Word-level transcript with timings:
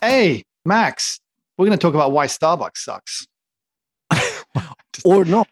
Hey, 0.00 0.44
Max, 0.64 1.20
we're 1.56 1.66
going 1.66 1.78
to 1.78 1.80
talk 1.80 1.94
about 1.94 2.12
why 2.12 2.26
Starbucks 2.26 2.78
sucks. 2.78 3.26
or 5.04 5.24
not. 5.24 5.48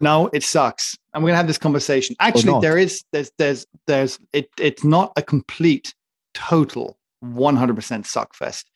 No, 0.00 0.30
it 0.32 0.42
sucks. 0.42 0.96
And 1.12 1.22
we're 1.22 1.28
going 1.28 1.34
to 1.34 1.38
have 1.38 1.46
this 1.46 1.58
conversation. 1.58 2.16
Actually, 2.20 2.60
there 2.60 2.78
is, 2.78 3.04
there's, 3.12 3.30
there's, 3.38 3.66
there's, 3.86 4.18
it, 4.32 4.48
it's 4.58 4.84
not 4.84 5.12
a 5.16 5.22
complete, 5.22 5.94
total 6.32 6.96
100% 7.24 8.06
suck 8.06 8.34
fest, 8.34 8.70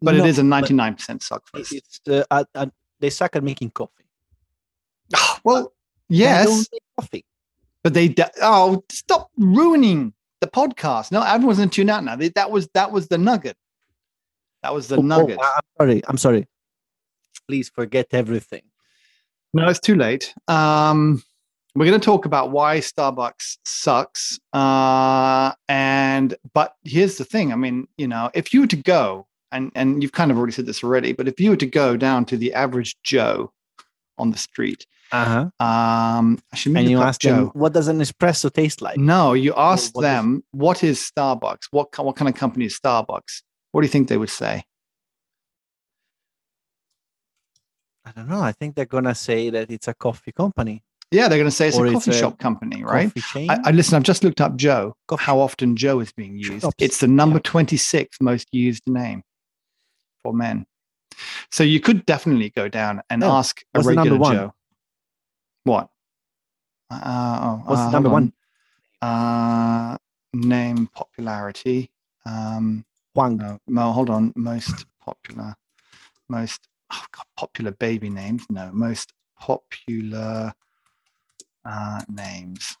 but 0.00 0.14
No, 0.14 0.24
it 0.24 0.28
is 0.28 0.38
a 0.38 0.42
99% 0.42 1.22
suck 1.22 1.46
fest. 1.48 1.72
It's, 1.72 2.00
uh, 2.08 2.66
they 3.00 3.10
suck 3.10 3.36
at 3.36 3.42
making 3.42 3.70
coffee. 3.70 4.03
Well, 5.44 5.72
yes, 6.08 6.68
coffee. 6.98 7.24
but 7.82 7.94
they, 7.94 8.08
de- 8.08 8.30
oh, 8.42 8.84
stop 8.90 9.30
ruining 9.36 10.12
the 10.40 10.46
podcast. 10.46 11.12
No, 11.12 11.22
everyone's 11.22 11.58
going 11.58 11.70
to 11.70 11.74
tune 11.74 11.90
out 11.90 12.04
now. 12.04 12.16
They, 12.16 12.28
that 12.30 12.50
was, 12.50 12.68
that 12.74 12.90
was 12.92 13.08
the 13.08 13.18
nugget. 13.18 13.56
That 14.62 14.74
was 14.74 14.88
the 14.88 14.96
Oh, 14.96 15.00
oh, 15.00 15.02
nugget. 15.02 15.38
I'm 15.40 15.62
sorry. 15.78 16.02
I'm 16.08 16.16
sorry. 16.18 16.48
Please 17.48 17.68
forget 17.68 18.08
everything. 18.12 18.62
No, 19.52 19.68
it's 19.68 19.80
too 19.80 19.94
late. 19.94 20.34
Um, 20.48 21.22
we're 21.76 21.86
going 21.86 22.00
to 22.00 22.04
talk 22.04 22.24
about 22.24 22.50
why 22.50 22.78
Starbucks 22.78 23.58
sucks. 23.64 24.38
Uh, 24.52 25.52
and 25.68 26.34
but 26.54 26.74
here's 26.84 27.18
the 27.18 27.24
thing. 27.24 27.52
I 27.52 27.56
mean, 27.56 27.86
you 27.98 28.08
know, 28.08 28.30
if 28.34 28.54
you 28.54 28.60
were 28.62 28.66
to 28.68 28.76
go 28.76 29.26
and 29.52 29.70
and 29.74 30.02
you've 30.02 30.12
kind 30.12 30.30
of 30.30 30.38
already 30.38 30.52
said 30.52 30.66
this 30.66 30.82
already, 30.82 31.12
but 31.12 31.28
if 31.28 31.38
you 31.38 31.50
were 31.50 31.56
to 31.56 31.66
go 31.66 31.96
down 31.96 32.24
to 32.26 32.36
the 32.36 32.54
average 32.54 32.96
Joe 33.02 33.52
on 34.18 34.30
the 34.30 34.38
street, 34.38 34.86
Uh 35.14 35.48
huh. 35.60 35.64
um, 35.64 36.38
And 36.66 36.88
you 36.90 36.98
put 36.98 37.06
ask 37.06 37.20
Joe. 37.20 37.30
them, 37.36 37.46
what 37.54 37.72
does 37.72 37.88
an 37.88 37.98
espresso 38.00 38.52
taste 38.52 38.82
like? 38.82 38.96
No, 38.98 39.32
you 39.34 39.52
ask 39.56 39.94
what 39.94 40.00
is- 40.02 40.10
them 40.10 40.44
what 40.50 40.82
is 40.84 40.96
Starbucks? 41.10 41.64
What 41.70 41.86
what 42.06 42.16
kind 42.16 42.28
of 42.28 42.34
company 42.34 42.64
is 42.66 42.78
Starbucks? 42.78 43.42
What 43.72 43.80
do 43.82 43.86
you 43.86 43.92
think 43.92 44.08
they 44.08 44.16
would 44.18 44.30
say? 44.30 44.64
I 48.04 48.10
don't 48.12 48.28
know. 48.28 48.40
I 48.42 48.52
think 48.52 48.74
they're 48.74 48.84
gonna 48.96 49.14
say 49.14 49.50
that 49.50 49.70
it's 49.70 49.88
a 49.88 49.94
coffee 49.94 50.32
company, 50.32 50.82
Yeah, 51.10 51.28
they're 51.28 51.38
going 51.38 51.50
to 51.50 51.56
say 51.60 51.68
it's 51.68 51.78
Or 51.78 51.86
a 51.86 51.90
it's 51.90 52.06
coffee 52.06 52.10
a 52.10 52.20
shop 52.20 52.38
company, 52.38 52.82
right? 52.82 53.10
I, 53.36 53.58
I 53.66 53.70
listen. 53.70 53.94
I've 53.96 54.02
just 54.02 54.24
looked 54.24 54.40
up 54.40 54.56
Joe. 54.56 54.94
Coffee 55.06 55.22
How 55.24 55.38
often 55.38 55.76
Joe 55.76 56.00
is 56.00 56.12
being 56.12 56.36
used? 56.36 56.62
shops. 56.62 56.74
It's 56.78 56.98
the 56.98 57.06
number 57.08 57.38
twenty 57.38 57.76
sixth 57.76 58.20
most 58.20 58.48
used 58.52 58.82
name 58.88 59.22
for 60.22 60.32
men. 60.34 60.66
So 61.50 61.62
you 61.62 61.78
could 61.80 62.04
definitely 62.04 62.50
go 62.50 62.68
down 62.68 63.00
and 63.10 63.22
Oh, 63.22 63.30
ask 63.30 63.60
a 63.74 63.78
what's 63.78 63.86
number 63.88 64.00
regular 64.02 64.18
one? 64.18 64.34
Joe. 64.36 64.54
What? 65.64 65.88
Uh, 66.90 67.40
oh, 67.42 67.62
What's 67.66 67.80
uh, 67.80 67.90
number 67.90 68.10
one? 68.10 68.32
Uh, 69.02 69.96
name 70.32 70.86
popularity. 70.88 71.90
Um, 72.26 72.84
Huang. 73.14 73.36
no, 73.36 73.58
no, 73.66 73.92
hold 73.92 74.10
on. 74.10 74.32
Most 74.36 74.86
popular, 75.00 75.54
most 76.28 76.68
oh 76.92 77.04
God, 77.12 77.24
popular 77.36 77.72
baby 77.72 78.10
names. 78.10 78.44
No, 78.50 78.70
most 78.72 79.12
popular 79.38 80.54
uh, 81.64 82.00
names. 82.08 82.76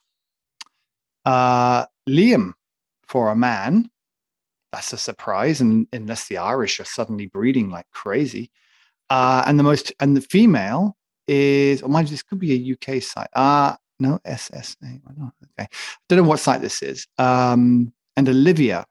Uh, 1.24 1.86
Liam 2.08 2.52
for 3.06 3.30
a 3.30 3.36
man. 3.36 3.90
That's 4.72 4.92
a 4.92 4.98
surprise, 4.98 5.60
and 5.60 5.86
unless 5.92 6.26
the 6.28 6.38
Irish 6.38 6.80
are 6.80 6.84
suddenly 6.84 7.26
breeding 7.26 7.70
like 7.70 7.88
crazy. 7.92 8.50
Uh, 9.08 9.42
and 9.46 9.58
the 9.58 9.62
most 9.62 9.92
and 10.00 10.16
the 10.16 10.20
female 10.20 10.96
is, 11.26 11.82
oh, 11.82 11.88
mind 11.88 12.08
you, 12.08 12.12
this 12.14 12.22
could 12.22 12.38
be 12.38 12.52
a 12.52 12.72
UK 12.74 13.02
site. 13.02 13.28
Uh 13.32 13.74
no, 14.00 14.18
SSA. 14.26 14.76
I 14.82 15.12
don't- 15.16 15.32
Okay, 15.58 15.68
don't 16.08 16.18
know 16.18 16.28
what 16.28 16.40
site 16.40 16.60
this 16.60 16.82
is. 16.82 17.06
Um, 17.16 17.92
and 18.16 18.28
Olivia 18.28 18.84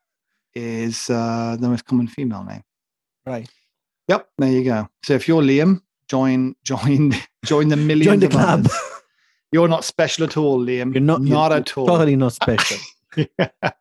is 0.55 1.09
uh, 1.09 1.57
the 1.59 1.67
most 1.67 1.85
common 1.85 2.07
female 2.07 2.43
name. 2.45 2.61
Right. 3.25 3.49
Yep, 4.07 4.29
there 4.37 4.49
you 4.51 4.63
go. 4.63 4.87
So 5.03 5.13
if 5.13 5.27
you're 5.27 5.41
Liam, 5.41 5.81
join 6.07 6.55
join 6.63 7.13
join 7.43 7.67
the 7.67 7.75
millions 7.75 8.05
Join 8.05 8.19
the 8.19 8.29
club. 8.29 8.67
You're 9.51 9.67
not 9.67 9.83
special 9.83 10.23
at 10.25 10.37
all, 10.37 10.59
Liam. 10.59 10.93
You're 10.93 11.01
not. 11.01 11.21
you're 11.21 11.29
not 11.35 11.51
at 11.51 11.77
all. 11.77 11.85
Totally 11.85 12.15
not 12.15 12.33
special. 12.33 12.77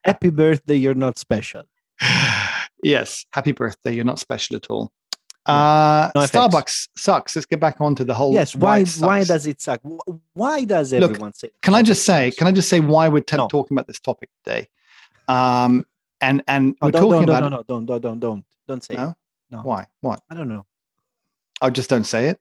Happy 0.05 0.31
birthday. 0.31 0.75
You're 0.77 0.95
not 0.95 1.19
special. 1.19 1.63
yes, 2.83 3.25
happy 3.33 3.53
birthday. 3.53 3.95
You're 3.95 4.05
not 4.05 4.19
special 4.19 4.57
at 4.57 4.67
all. 4.71 4.93
Uh, 5.47 6.11
No. 6.15 6.21
Starbucks 6.23 6.89
sucks. 6.97 7.35
Let's 7.35 7.47
get 7.47 7.59
back 7.61 7.81
onto 7.81 8.05
the 8.05 8.15
whole. 8.15 8.33
yes. 8.33 8.55
Why? 8.55 8.85
Why 8.85 9.25
does 9.25 9.47
it 9.47 9.61
suck? 9.61 9.81
Why 10.35 10.65
does 10.65 10.93
Look, 10.93 11.11
everyone 11.11 11.33
say? 11.35 11.51
Can 11.63 11.75
I 11.75 11.83
just 11.83 12.05
say? 12.05 12.31
Can 12.31 12.47
I 12.47 12.53
just 12.53 12.69
say 12.69 12.81
why 12.81 13.09
we're 13.09 13.21
t- 13.23 13.37
No. 13.37 13.49
talking 13.49 13.75
about 13.77 13.87
this 13.89 13.99
topic 14.01 14.29
today? 14.45 14.69
Um, 15.29 15.85
and 16.21 16.43
and 16.47 16.77
Oh, 16.81 16.87
we're 16.87 16.91
don't, 16.93 17.03
talking 17.03 17.27
don't, 17.27 17.37
about 17.37 17.43
no, 17.51 17.57
no, 17.57 17.63
don't, 17.65 17.87
don't, 17.87 18.01
don't, 18.03 18.21
don't, 18.21 18.45
don't 18.69 18.85
say. 18.85 18.95
it. 18.95 18.99
No? 18.99 19.17
No. 19.51 19.59
why? 19.63 19.87
What? 20.01 20.21
I 20.31 20.35
don't 20.35 20.49
know. 20.49 20.65
I 21.61 21.71
just 21.71 21.91
don't 21.91 22.05
say 22.05 22.29
it. 22.29 22.41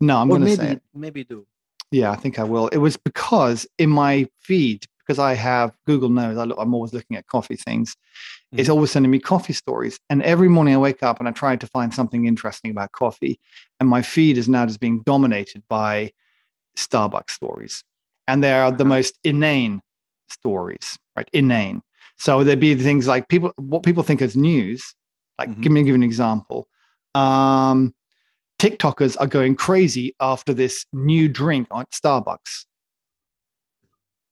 No, 0.00 0.18
I'm 0.18 0.30
or 0.30 0.38
going 0.38 0.50
to 0.50 0.56
say 0.56 0.72
it. 0.72 0.82
maybe 0.94 1.24
do. 1.24 1.46
Yeah, 1.90 2.10
I 2.10 2.16
think 2.16 2.38
I 2.38 2.44
will. 2.44 2.68
It 2.68 2.78
was 2.78 2.96
because 2.96 3.66
in 3.78 3.90
my 3.90 4.28
feed, 4.40 4.86
because 5.06 5.18
I 5.18 5.34
have 5.34 5.72
Google 5.86 6.08
knows 6.08 6.36
I 6.36 6.44
look, 6.44 6.58
I'm 6.60 6.74
always 6.74 6.92
looking 6.92 7.16
at 7.16 7.26
coffee 7.26 7.56
things. 7.56 7.96
It's 8.52 8.68
Mhm. 8.68 8.72
always 8.72 8.90
sending 8.90 9.10
me 9.10 9.18
coffee 9.18 9.52
stories, 9.52 9.98
and 10.10 10.22
every 10.22 10.48
morning 10.48 10.74
I 10.74 10.78
wake 10.78 11.02
up 11.02 11.18
and 11.20 11.28
I 11.28 11.32
try 11.32 11.56
to 11.56 11.66
find 11.66 11.92
something 11.94 12.26
interesting 12.26 12.70
about 12.70 12.92
coffee, 12.92 13.38
and 13.80 13.88
my 13.88 14.02
feed 14.02 14.38
is 14.38 14.48
now 14.48 14.66
just 14.66 14.80
being 14.80 15.02
dominated 15.02 15.62
by 15.68 16.12
Starbucks 16.76 17.30
stories, 17.30 17.84
and 18.28 18.42
they 18.42 18.52
are 18.52 18.70
the 18.70 18.84
Uh-huh. 18.84 18.94
most 18.94 19.18
inane 19.24 19.80
stories, 20.28 20.98
right? 21.16 21.28
Inane. 21.32 21.82
So 22.18 22.42
there'd 22.44 22.60
be 22.60 22.74
things 22.74 23.06
like 23.06 23.28
people, 23.28 23.52
what 23.56 23.82
people 23.82 24.02
think 24.02 24.22
is 24.22 24.36
news. 24.36 24.94
Like, 25.38 25.50
Mhm. 25.50 25.62
give 25.62 25.72
me 25.72 25.82
give 25.82 25.94
an 25.94 26.02
example. 26.02 26.66
Um, 27.14 27.94
TikTokers 28.58 29.16
are 29.20 29.26
going 29.26 29.54
crazy 29.54 30.14
after 30.20 30.54
this 30.54 30.86
new 30.92 31.28
drink 31.28 31.68
at 31.74 31.90
Starbucks. 31.90 32.64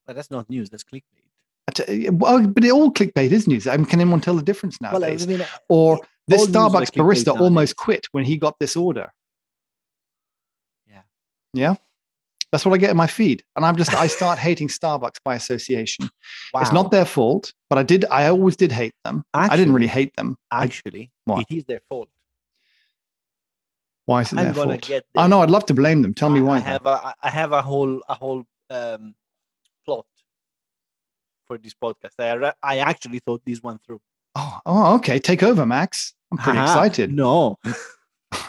But 0.07 0.17
that's 0.17 0.31
not 0.31 0.49
news. 0.51 0.71
That's 0.71 0.85
clickbait. 0.85 2.13
Well, 2.13 2.47
but 2.47 2.65
it 2.65 2.71
all 2.73 2.93
clickbait 2.93 3.31
is 3.31 3.49
news. 3.49 3.67
I 3.67 3.77
mean, 3.77 3.87
can 3.87 4.01
anyone 4.01 4.21
tell 4.21 4.35
the 4.37 4.43
difference 4.43 4.77
Well, 4.81 4.91
I 4.97 4.99
nowadays? 4.99 5.27
mean, 5.27 5.41
uh, 5.41 5.47
or 5.69 5.99
this 6.29 6.41
all 6.41 6.47
news 6.47 6.57
are 6.57 6.71
Starbucks 6.71 6.91
barista 6.93 7.27
nowadays. 7.29 7.43
almost 7.43 7.77
quit 7.77 8.07
when 8.13 8.25
he 8.25 8.37
got 8.37 8.59
this 8.59 8.77
order. 8.77 9.11
Yeah. 10.91 11.03
Yeah. 11.55 11.75
That's 12.53 12.65
what 12.65 12.75
I 12.75 12.79
get 12.79 12.91
in 12.91 12.97
my 12.97 13.07
feed. 13.09 13.43
And 13.57 13.65
I'm 13.65 13.77
just, 13.77 13.93
I 13.95 14.07
start 14.07 14.39
hating 14.49 14.69
Starbucks 14.69 15.17
by 15.25 15.35
association. 15.35 16.09
It's 16.57 16.73
not 16.73 16.91
their 16.91 17.05
fault, 17.07 17.53
but 17.71 17.79
I 17.79 17.83
did, 17.83 18.05
I 18.11 18.29
always 18.29 18.57
did 18.57 18.71
hate 18.71 18.95
them. 19.05 19.25
I 19.33 19.57
didn't 19.57 19.75
really 19.75 19.89
hate 19.89 20.15
them. 20.17 20.37
Actually, 20.53 21.11
What? 21.25 21.47
it 21.49 21.55
is 21.57 21.65
their 21.65 21.81
fault. 21.89 22.09
why 24.05 24.21
is 24.21 24.33
it 24.33 24.39
I'm 24.39 24.45
their 24.45 24.55
gonna 24.55 24.73
fault? 24.75 24.83
get. 24.87 25.05
Oh, 25.17 25.27
no, 25.27 25.41
I'd 25.41 25.51
love 25.51 25.65
to 25.67 25.75
blame 25.75 26.03
them. 26.03 26.13
Tell 26.15 26.29
me 26.31 26.41
I- 26.41 26.43
why. 26.43 26.57
I 26.57 26.61
have 26.61 26.87
a 26.87 27.15
I 27.23 27.31
have 27.31 27.53
a 27.53 27.63
whole 27.63 28.03
a 28.09 28.15
whole 28.15 28.45
um, 28.71 29.15
plot 29.85 30.07
for 31.47 31.59
this 31.59 31.75
podcast. 31.75 32.19
I 32.19 32.53
I 32.63 32.79
actually 32.79 33.21
thought 33.21 33.43
this 33.45 33.63
one 33.63 33.79
through. 33.85 34.01
Oh, 34.35 34.59
oh, 34.67 34.95
okay. 34.97 35.19
Take 35.19 35.43
over, 35.43 35.65
Max. 35.65 36.15
I'm 36.33 36.39
pretty 36.39 36.59
excited. 36.59 37.13
No, 37.13 37.57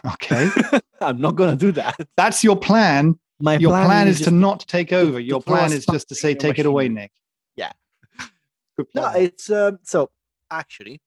Okay. 0.06 0.50
I'm 1.02 1.20
not 1.20 1.36
gonna 1.36 1.56
do 1.56 1.72
that. 1.74 1.96
That's 2.18 2.44
your 2.44 2.56
plan. 2.56 3.20
My 3.40 3.58
Your 3.58 3.72
plan, 3.72 4.08
is, 4.08 4.22
to 4.22 4.32
not 4.32 4.62
take 4.62 4.94
over. 4.94 5.20
Your 5.20 5.42
plan 5.42 5.74
is 5.74 5.86
just 5.86 6.08
to 6.08 6.16
say, 6.16 6.36
take 6.36 6.58
it 6.58 6.66
away. 6.66 6.88
Nick. 6.88 7.12
Yeah. 7.56 7.72
No. 8.94 9.10
It's 9.12 9.50
um, 9.50 9.80
so 9.84 10.10
actually. 10.52 11.02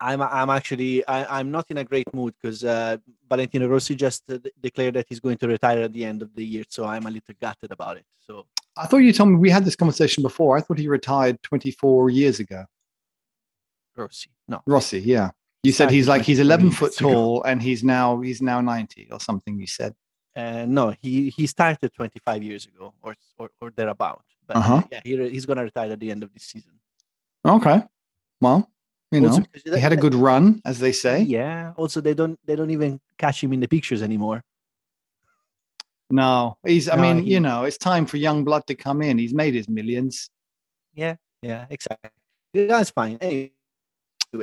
I'm 0.00 0.22
I'm 0.22 0.50
actually 0.50 1.06
I, 1.08 1.40
I'm 1.40 1.50
not 1.50 1.66
in 1.70 1.78
a 1.78 1.84
great 1.84 2.12
mood 2.14 2.34
because 2.40 2.62
uh, 2.62 2.98
Valentino 3.28 3.66
Rossi 3.66 3.96
just 3.96 4.22
uh, 4.30 4.38
declared 4.60 4.94
that 4.94 5.06
he's 5.08 5.18
going 5.18 5.38
to 5.38 5.48
retire 5.48 5.82
at 5.82 5.92
the 5.92 6.04
end 6.04 6.22
of 6.22 6.32
the 6.36 6.44
year, 6.44 6.64
so 6.68 6.84
I'm 6.84 7.06
a 7.06 7.10
little 7.10 7.34
gutted 7.40 7.72
about 7.72 7.96
it. 7.96 8.04
So 8.24 8.46
I 8.78 8.86
thought 8.86 8.98
you 8.98 9.12
told 9.12 9.30
me 9.30 9.36
we 9.36 9.50
had 9.50 9.64
this 9.64 9.76
conversation 9.76 10.22
before. 10.22 10.56
I 10.56 10.60
thought 10.60 10.78
he 10.78 10.88
retired 10.88 11.42
24 11.42 12.10
years 12.10 12.38
ago. 12.40 12.64
Rossi, 13.96 14.30
no, 14.46 14.62
Rossi, 14.66 15.00
yeah. 15.00 15.30
You 15.64 15.72
said 15.72 15.90
he's 15.90 16.06
like 16.06 16.22
he's 16.22 16.38
11 16.38 16.70
foot 16.70 16.94
tall 16.96 17.42
and 17.42 17.60
he's 17.60 17.82
now 17.82 18.20
he's 18.20 18.40
now 18.40 18.60
90 18.60 19.08
or 19.10 19.18
something. 19.20 19.58
You 19.58 19.66
said. 19.66 19.94
Uh, 20.36 20.64
no, 20.68 20.94
he 21.02 21.30
he 21.30 21.46
started 21.48 21.92
25 21.92 22.42
years 22.44 22.66
ago 22.66 22.94
or 23.02 23.16
or, 23.38 23.50
or 23.60 23.70
thereabout. 23.70 24.22
But 24.46 24.56
Uh-huh. 24.58 24.82
yeah, 24.92 25.00
he, 25.02 25.28
he's 25.30 25.46
gonna 25.46 25.64
retire 25.64 25.90
at 25.92 25.98
the 25.98 26.10
end 26.12 26.22
of 26.22 26.32
this 26.32 26.44
season. 26.44 26.78
Okay. 27.44 27.82
Well, 28.40 28.70
you 29.10 29.20
know, 29.20 29.28
Also 29.28 29.42
he 29.64 29.80
had 29.80 29.92
a 29.92 29.96
good 29.96 30.14
run, 30.14 30.60
as 30.64 30.78
they 30.78 30.92
say. 30.92 31.22
Yeah. 31.22 31.72
Also, 31.76 32.00
they 32.00 32.14
don't 32.14 32.38
they 32.44 32.54
don't 32.54 32.70
even 32.70 33.00
catch 33.18 33.42
him 33.42 33.52
in 33.52 33.60
the 33.60 33.68
pictures 33.68 34.00
anymore. 34.02 34.44
No, 36.10 36.56
he's. 36.66 36.88
I 36.88 36.96
No, 36.96 37.02
mean, 37.02 37.24
he- 37.24 37.32
you 37.34 37.40
know, 37.40 37.64
it's 37.64 37.76
time 37.78 38.06
for 38.06 38.16
young 38.16 38.44
blood 38.44 38.66
to 38.68 38.74
come 38.74 39.02
in. 39.02 39.18
He's 39.18 39.34
made 39.34 39.54
his 39.54 39.68
millions. 39.68 40.30
Yeah, 40.94 41.16
yeah, 41.42 41.66
exactly. 41.68 42.10
That's 42.54 42.90
fine. 42.90 43.18
Anyway, 43.20 43.52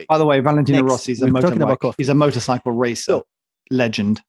By 0.07 0.17
the 0.19 0.25
way, 0.25 0.39
Valentino 0.41 0.79
Next, 0.81 0.91
Rossi 0.91 1.11
is 1.13 1.21
a 1.21 1.27
we're 1.27 1.41
talking 1.41 1.61
about 1.61 1.79
motorbike. 1.79 1.95
He's 1.97 2.09
a 2.09 2.13
motorcycle 2.13 2.71
racer 2.71 3.03
So- 3.13 3.27
legend. 3.71 4.21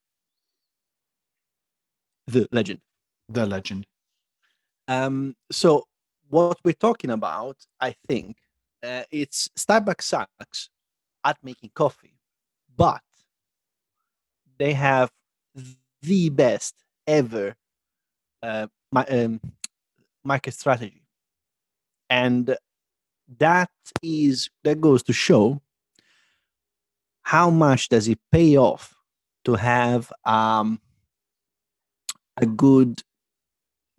the 2.27 2.49
legend. 2.53 2.81
The 3.29 3.47
legend. 3.47 3.87
Um, 4.89 5.37
so 5.53 5.87
what 6.29 6.59
we're 6.65 6.73
talking 6.73 7.11
about, 7.11 7.57
I 7.81 7.95
think, 8.09 8.37
uh, 8.83 9.05
it's 9.11 9.49
Starbucks 9.59 10.03
sucks 10.03 10.71
at 11.25 11.37
making 11.43 11.71
coffee, 11.75 12.19
but 12.77 13.03
they 14.59 14.73
have 14.73 15.11
the 16.03 16.29
best 16.31 16.75
ever 17.07 17.55
uh, 18.43 18.67
my, 18.93 19.05
um, 19.07 19.41
market 20.25 20.55
strategy, 20.55 21.03
and 22.11 22.57
that 23.39 23.71
is 24.03 24.51
that 24.65 24.81
goes 24.81 25.03
to 25.05 25.13
show 25.13 25.61
how 27.23 27.51
much 27.51 27.89
does 27.89 28.09
it 28.09 28.19
pay 28.33 28.57
off 28.57 28.95
to 29.45 29.55
have 29.55 30.13
um, 30.25 30.81
a 32.37 32.47
good 32.47 33.03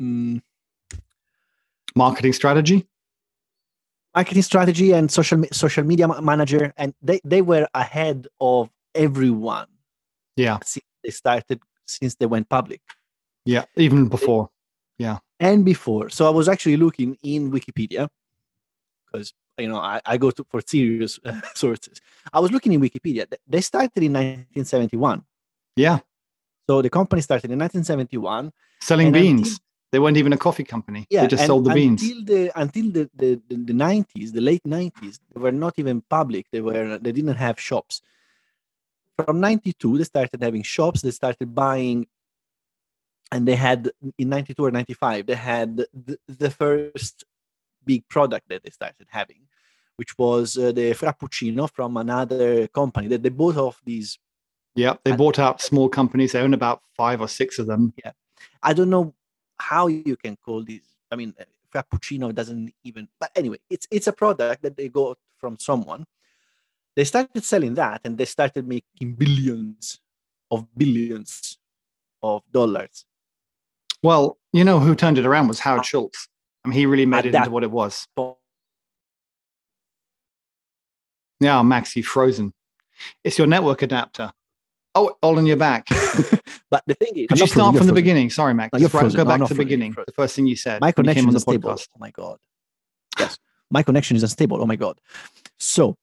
mm, 0.02 0.42
Marketing 1.96 2.34
strategy. 2.34 2.86
marketing 4.16 4.44
strategy 4.44 4.92
and 4.94 5.12
social 5.12 5.44
social 5.52 5.84
media 5.84 6.08
manager 6.22 6.74
and 6.78 6.94
they, 7.02 7.20
they 7.24 7.42
were 7.42 7.68
ahead 7.74 8.28
of 8.42 8.70
everyone 8.96 9.68
Yeah. 10.36 10.60
since 10.64 10.86
they 11.04 11.12
started 11.12 11.60
since 11.88 12.16
they 12.16 12.26
went 12.26 12.50
public 12.50 12.82
Yeah. 13.48 13.66
Even 13.86 14.08
before. 14.10 14.50
Yeah. 15.06 15.18
And 15.40 15.64
before 15.74 16.06
so 16.10 16.22
i 16.30 16.34
was 16.40 16.48
actually 16.54 16.78
looking 16.86 17.10
in 17.34 17.42
wikipedia 17.58 18.04
because 19.06 19.28
you 19.64 19.68
know 19.72 19.78
i, 19.94 20.02
I 20.14 20.16
go 20.18 20.30
to 20.38 20.42
for 20.52 20.60
serious 20.76 21.20
uh, 21.30 21.40
sources 21.64 21.96
i 22.34 22.40
was 22.44 22.50
looking 22.56 22.74
in 22.76 22.82
wikipedia 22.88 23.24
they 23.54 23.62
started 23.62 24.02
in 24.08 24.14
1971 24.14 25.24
Yeah. 25.86 26.00
so 26.68 26.82
the 26.82 26.90
company 27.00 27.22
started 27.30 27.50
in 27.54 27.60
1971 27.60 28.52
Selling 28.90 29.12
beans. 29.12 29.48
until- 29.48 29.64
they 29.92 30.00
weren't 30.00 30.18
even 30.24 30.34
a 30.34 30.42
coffee 30.48 30.66
company. 30.76 31.02
yeah 31.10 31.22
they 31.22 31.28
just 31.36 31.46
sold 31.46 31.64
the 31.68 31.74
beans. 31.80 32.02
until 32.02 32.20
the 32.32 32.42
until 32.64 32.88
the, 32.96 33.04
the, 33.22 33.30
the, 33.50 33.56
the 33.70 33.76
90s 33.90 34.28
the 34.38 34.42
late 34.50 34.64
90s 34.80 35.16
they 35.32 35.40
were 35.46 35.58
not 35.66 35.74
even 35.82 36.02
public 36.18 36.44
they 36.54 36.62
were 36.68 36.98
they 37.04 37.14
didn't 37.18 37.40
have 37.48 37.58
shops 37.70 38.02
from 39.16 39.40
92 39.40 39.98
they 40.00 40.04
started 40.04 40.40
having 40.48 40.64
shops 40.64 41.00
they 41.04 41.12
started 41.12 41.48
buying 41.54 42.00
and 43.32 43.48
they 43.48 43.56
had 43.56 43.92
in 44.18 44.30
92 44.30 44.64
or 44.64 44.72
95 44.72 45.26
they 45.26 45.36
had 45.36 45.78
the, 45.78 46.18
the 46.28 46.50
first 46.50 47.26
big 47.86 48.08
product 48.08 48.48
that 48.50 48.64
they 48.64 48.70
started 48.70 49.08
having 49.10 49.42
which 49.98 50.18
was 50.18 50.58
uh, 50.58 50.72
the 50.72 50.92
frappuccino 50.94 51.70
from 51.70 51.98
another 51.98 52.68
company 52.68 53.08
that 53.08 53.24
they 53.24 53.30
bought 53.30 53.58
off 53.58 53.82
these 53.84 54.20
Yeah. 54.78 54.94
They 55.04 55.12
bought 55.12 55.40
out 55.40 55.60
small 55.60 55.90
companies. 55.90 56.32
They 56.32 56.40
own 56.40 56.54
about 56.54 56.82
five 56.96 57.20
or 57.20 57.28
six 57.28 57.58
of 57.58 57.66
them. 57.66 57.94
Yeah. 58.04 58.12
I 58.62 58.74
don't 58.74 58.92
know 58.92 59.16
how 59.58 59.88
you 59.88 60.16
can 60.16 60.38
call 60.38 60.64
these. 60.64 60.86
I 61.12 61.16
mean, 61.16 61.34
uh, 61.40 61.46
Frappuccino 61.74 62.34
doesn't 62.34 62.74
even. 62.84 63.10
But 63.20 63.32
anyway, 63.36 63.58
it's 63.70 63.88
it's 63.92 64.08
a 64.08 64.14
product 64.14 64.62
that 64.62 64.78
they 64.78 64.88
got 64.88 65.18
from 65.38 65.58
someone. 65.58 66.06
They 66.96 67.04
started 67.04 67.44
selling 67.44 67.74
that, 67.76 68.02
and 68.06 68.18
they 68.18 68.26
started 68.26 68.68
making 68.68 69.14
billions 69.14 70.00
of 70.50 70.66
billions 70.78 71.58
of 72.22 72.44
dollars. 72.52 73.06
Well, 74.08 74.38
you 74.54 74.64
know 74.64 74.80
who 74.80 74.96
turned 74.96 75.18
it 75.18 75.26
around 75.26 75.50
was 75.50 75.60
Howard 75.60 75.86
Schultz. 75.86 76.30
I 76.64 76.70
mean, 76.70 76.78
he 76.80 76.86
really 76.86 77.06
made 77.06 77.26
it 77.26 77.32
that- 77.34 77.40
into 77.40 77.52
what 77.52 77.64
it 77.64 77.72
was. 77.72 78.08
po- 78.16 78.38
Yeah, 81.42 81.62
Max, 81.62 81.94
you've 81.94 82.06
frozen. 82.06 82.54
It's 83.26 83.38
your 83.38 83.48
network 83.48 83.82
adapter. 83.82 84.32
Oh, 84.96 85.14
all 85.22 85.38
on 85.38 85.46
your 85.46 85.58
back. 85.58 85.88
But 86.70 86.84
the 86.86 86.96
thing 86.96 87.16
is, 87.16 87.28
Could 87.28 87.32
I'm 87.32 87.38
you 87.38 87.44
not 87.44 87.50
frozen, 87.50 87.50
start 87.50 87.66
from 87.68 87.74
the 87.76 87.80
frozen. 87.80 87.96
beginning? 87.96 88.30
Sorry, 88.30 88.54
Max. 88.54 88.74
No, 88.74 88.80
you're 88.80 88.88
Right, 88.90 89.00
frozen. 89.02 89.18
Go 89.18 89.24
back 89.26 89.34
I'm 89.36 89.40
to 89.40 89.44
the 89.54 89.56
frozen. 89.56 89.66
beginning. 89.66 89.92
The 90.06 90.12
first 90.14 90.36
thing 90.36 90.48
you 90.48 90.56
said. 90.58 90.82
My 90.82 90.88
when 90.96 91.06
you 91.06 91.14
came 91.14 91.24
connection 91.26 91.30
on 91.30 91.36
is 91.36 91.44
the 91.46 91.52
unstable. 91.52 91.70
podcast. 91.76 91.88
Oh 91.96 92.00
my 92.00 92.12
god. 92.12 92.38
Yes, 93.20 93.38
my 93.72 93.84
connection 93.84 94.18
is 94.18 94.24
unstable. 94.24 94.62
Oh 94.62 94.66
my 94.66 94.76
god. 94.78 95.00
So, 95.60 95.96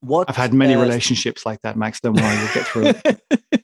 what 0.00 0.28
I've 0.30 0.36
had 0.36 0.52
many 0.54 0.74
uh, 0.74 0.80
relationships 0.82 1.44
like 1.46 1.60
that, 1.62 1.76
Max. 1.76 2.00
Don't 2.00 2.14
worry, 2.14 2.36
we'll 2.36 2.54
get 2.54 2.66
through 2.66 2.92
it. 2.94 3.63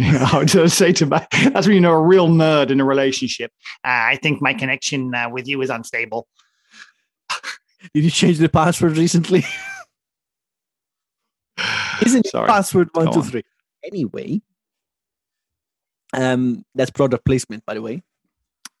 yeah, 0.00 0.28
I 0.32 0.38
would 0.38 0.70
say 0.72 0.92
to 0.92 1.06
Max, 1.06 1.26
that's 1.50 1.66
when 1.66 1.74
you 1.74 1.80
know 1.80 1.92
a 1.92 2.00
real 2.00 2.28
nerd 2.28 2.70
in 2.70 2.80
a 2.80 2.84
relationship. 2.84 3.50
Uh, 3.84 4.12
I 4.12 4.18
think 4.22 4.40
my 4.42 4.54
connection 4.54 5.14
uh, 5.14 5.28
with 5.30 5.46
you 5.48 5.60
is 5.62 5.70
unstable. 5.70 6.26
Did 7.94 8.04
you 8.04 8.10
change 8.10 8.38
the 8.38 8.48
password 8.48 8.96
recently? 8.96 9.44
Isn't 12.04 12.26
it 12.26 12.30
Sorry. 12.30 12.48
password 12.48 12.88
one 12.92 13.06
Go 13.06 13.12
two 13.12 13.20
on. 13.20 13.26
three? 13.26 13.42
Anyway, 13.84 14.40
um, 16.12 16.64
that's 16.74 16.90
product 16.90 17.24
placement, 17.24 17.64
by 17.64 17.74
the 17.74 17.82
way. 17.82 18.02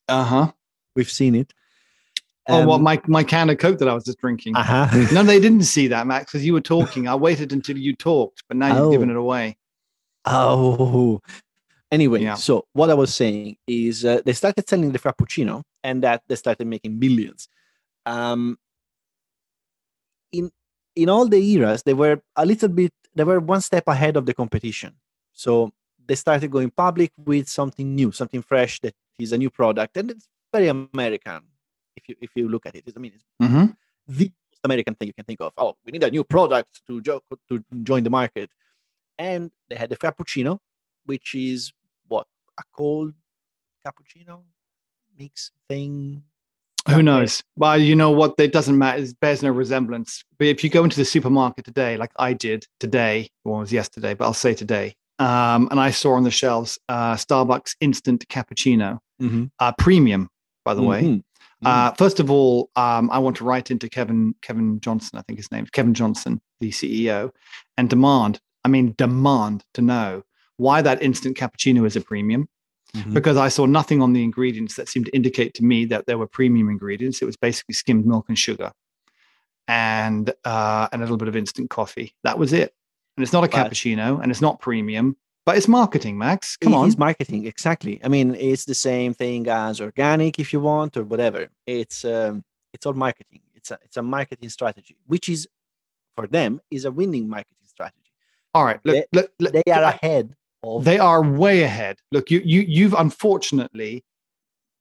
Uh 0.08 0.24
huh. 0.24 0.52
We've 0.96 1.10
seen 1.10 1.34
it. 1.34 1.52
oh, 2.48 2.66
what 2.66 2.76
Um, 2.76 2.82
my 2.82 3.00
my 3.06 3.22
can 3.24 3.50
of 3.50 3.58
Coke 3.58 3.78
that 3.78 3.88
I 3.88 3.94
was 3.94 4.04
just 4.04 4.18
drinking. 4.18 4.56
uh-huh. 4.56 5.08
no, 5.12 5.22
they 5.22 5.38
didn't 5.40 5.62
see 5.64 5.88
that, 5.88 6.06
Max, 6.06 6.32
because 6.32 6.44
you 6.44 6.52
were 6.52 6.60
talking. 6.60 7.06
I 7.08 7.14
waited 7.14 7.52
until 7.52 7.76
you 7.78 7.94
talked, 7.94 8.42
but 8.48 8.56
now 8.56 8.82
you've 8.84 8.92
given 8.92 9.10
Oh. 9.10 9.12
it 9.12 9.18
away. 9.18 9.56
Oh. 10.26 11.20
Anyway, 11.90 12.22
Yeah. 12.22 12.34
so 12.34 12.66
what 12.72 12.90
I 12.90 12.94
was 12.94 13.14
saying 13.14 13.56
is 13.66 14.04
uh, 14.04 14.20
they 14.24 14.32
started 14.32 14.68
selling 14.68 14.92
the 14.92 14.98
Frappuccino, 14.98 15.62
and 15.84 16.02
that 16.02 16.22
they 16.28 16.34
started 16.36 16.66
making 16.66 16.98
millions. 16.98 17.48
Um, 18.06 18.58
in 20.32 20.50
in 20.96 21.08
all 21.08 21.28
the 21.28 21.38
eras, 21.54 21.82
they 21.82 21.94
were 21.94 22.20
a 22.36 22.44
little 22.46 22.68
bit. 22.68 22.92
They 23.14 23.24
were 23.24 23.40
one 23.40 23.60
step 23.60 23.84
ahead 23.86 24.16
of 24.16 24.26
the 24.26 24.34
competition. 24.34 24.94
So 25.32 25.72
they 26.04 26.14
started 26.16 26.50
going 26.50 26.70
public 26.70 27.12
with 27.16 27.48
something 27.48 27.94
new, 27.94 28.12
something 28.12 28.42
fresh 28.42 28.80
that 28.80 28.94
is 29.18 29.32
a 29.32 29.38
new 29.38 29.50
product, 29.50 29.96
and 29.96 30.10
it's 30.10 30.28
very 30.52 30.68
American. 30.68 31.42
If 31.96 32.08
you 32.08 32.16
if 32.20 32.30
you 32.34 32.48
look 32.48 32.66
at 32.66 32.74
it, 32.74 32.84
I 32.96 32.98
mean, 32.98 33.12
it's 33.14 33.24
hmm 33.40 33.66
the 34.08 34.24
most 34.24 34.64
American 34.64 34.94
thing 34.94 35.08
you 35.08 35.14
can 35.14 35.24
think 35.24 35.40
of. 35.40 35.52
Oh, 35.56 35.76
we 35.84 35.92
need 35.92 36.02
a 36.04 36.10
new 36.10 36.24
product 36.24 36.80
to 36.88 37.00
jo- 37.00 37.22
to 37.48 37.64
join 37.82 38.02
the 38.02 38.10
market, 38.10 38.50
and 39.18 39.50
they 39.68 39.76
had 39.76 39.90
the 39.90 39.96
Frappuccino, 39.96 40.58
which 41.06 41.34
is 41.34 41.72
what 42.08 42.26
a 42.58 42.62
cold 42.76 43.12
cappuccino 43.86 44.42
mix 45.18 45.50
thing. 45.68 46.22
Who 46.88 47.02
knows? 47.02 47.42
Well, 47.56 47.78
you 47.78 47.96
know 47.96 48.10
what? 48.10 48.34
It 48.38 48.52
doesn't 48.52 48.76
matter. 48.76 49.02
It 49.02 49.18
bears 49.20 49.42
no 49.42 49.50
resemblance. 49.50 50.22
But 50.38 50.48
if 50.48 50.62
you 50.62 50.68
go 50.68 50.84
into 50.84 50.96
the 50.98 51.04
supermarket 51.04 51.64
today, 51.64 51.96
like 51.96 52.10
I 52.16 52.34
did 52.34 52.66
today, 52.78 53.30
or 53.44 53.56
it 53.56 53.60
was 53.60 53.72
yesterday, 53.72 54.12
but 54.12 54.26
I'll 54.26 54.34
say 54.34 54.52
today, 54.52 54.94
um, 55.18 55.68
and 55.70 55.80
I 55.80 55.90
saw 55.90 56.12
on 56.12 56.24
the 56.24 56.30
shelves 56.30 56.78
uh, 56.90 57.14
Starbucks 57.14 57.76
instant 57.80 58.26
cappuccino, 58.28 58.98
Mhm. 59.22 59.50
uh, 59.60 59.72
premium, 59.78 60.28
by 60.64 60.74
the 60.74 60.82
way. 60.82 61.02
Mhm. 61.02 61.22
Uh, 61.64 61.92
first 61.92 62.20
of 62.20 62.30
all, 62.30 62.68
um, 62.76 63.08
I 63.10 63.18
want 63.18 63.36
to 63.38 63.44
write 63.44 63.70
into 63.70 63.88
Kevin 63.88 64.34
Kevin 64.42 64.78
Johnson, 64.80 65.18
I 65.18 65.22
think 65.22 65.38
his 65.38 65.50
name 65.50 65.64
is 65.64 65.70
Kevin 65.70 65.94
Johnson, 65.94 66.42
the 66.60 66.70
CEO, 66.70 67.30
and 67.78 67.88
demand. 67.88 68.40
I 68.64 68.68
mean, 68.68 68.94
demand 68.96 69.64
to 69.74 69.82
know 69.82 70.22
why 70.56 70.82
that 70.82 71.02
instant 71.02 71.36
cappuccino 71.36 71.86
is 71.86 71.96
a 71.96 72.00
premium 72.00 72.48
Mhm. 72.94 73.12
because 73.12 73.36
I 73.36 73.48
saw 73.48 73.66
nothing 73.66 74.00
on 74.00 74.12
the 74.12 74.22
ingredients 74.22 74.76
that 74.76 74.88
seemed 74.88 75.06
to 75.06 75.14
indicate 75.14 75.52
to 75.54 75.64
me 75.64 75.84
that 75.86 76.06
there 76.06 76.16
were 76.16 76.28
premium 76.28 76.68
ingredients. 76.68 77.20
It 77.20 77.24
was 77.24 77.36
basically 77.36 77.74
skimmed 77.74 78.06
milk 78.06 78.26
and 78.28 78.38
sugar, 78.38 78.70
and 79.68 80.32
uh, 80.44 80.88
and 80.92 81.02
a 81.02 81.04
little 81.04 81.16
bit 81.16 81.28
of 81.28 81.36
instant 81.36 81.70
coffee. 81.70 82.14
That 82.22 82.38
was 82.38 82.52
it. 82.52 82.74
And 83.16 83.22
it's 83.24 83.32
not 83.32 83.44
a 83.44 83.48
But- 83.48 83.70
cappuccino, 83.70 84.20
and 84.22 84.30
it's 84.30 84.40
not 84.40 84.60
premium, 84.60 85.16
but 85.46 85.56
it's 85.56 85.68
marketing, 85.68 86.18
Max. 86.18 86.56
Come 86.56 86.72
It 86.72 86.76
on. 86.76 86.86
it's 86.88 86.98
marketing 86.98 87.46
exactly. 87.46 88.00
I 88.04 88.08
mean, 88.08 88.34
it's 88.34 88.64
the 88.64 88.74
same 88.74 89.14
thing 89.14 89.48
as 89.48 89.80
organic, 89.80 90.38
if 90.38 90.52
you 90.52 90.60
want, 90.60 90.96
or 90.96 91.04
whatever. 91.04 91.48
It's 91.66 92.04
um, 92.04 92.44
it's 92.72 92.86
all 92.86 92.94
marketing. 92.94 93.40
It's 93.54 93.70
a 93.70 93.78
it's 93.82 93.96
a 93.96 94.02
marketing 94.02 94.48
strategy, 94.50 94.96
which 95.06 95.28
is 95.28 95.48
for 96.16 96.26
them 96.28 96.60
is 96.70 96.84
a 96.84 96.92
winning 96.92 97.28
marketing 97.28 97.63
strategy. 97.63 97.63
All 98.54 98.64
right, 98.64 98.80
look, 98.84 98.94
they- 98.94 99.18
look, 99.20 99.30
look, 99.40 99.52
They 99.52 99.72
are 99.72 99.82
ahead 99.82 100.34
of 100.62 100.84
they 100.84 100.98
are 100.98 101.22
way 101.22 101.62
ahead. 101.62 101.98
Look, 102.12 102.30
you 102.30 102.40
you 102.44 102.62
you've 102.62 102.94
unfortunately 102.94 104.04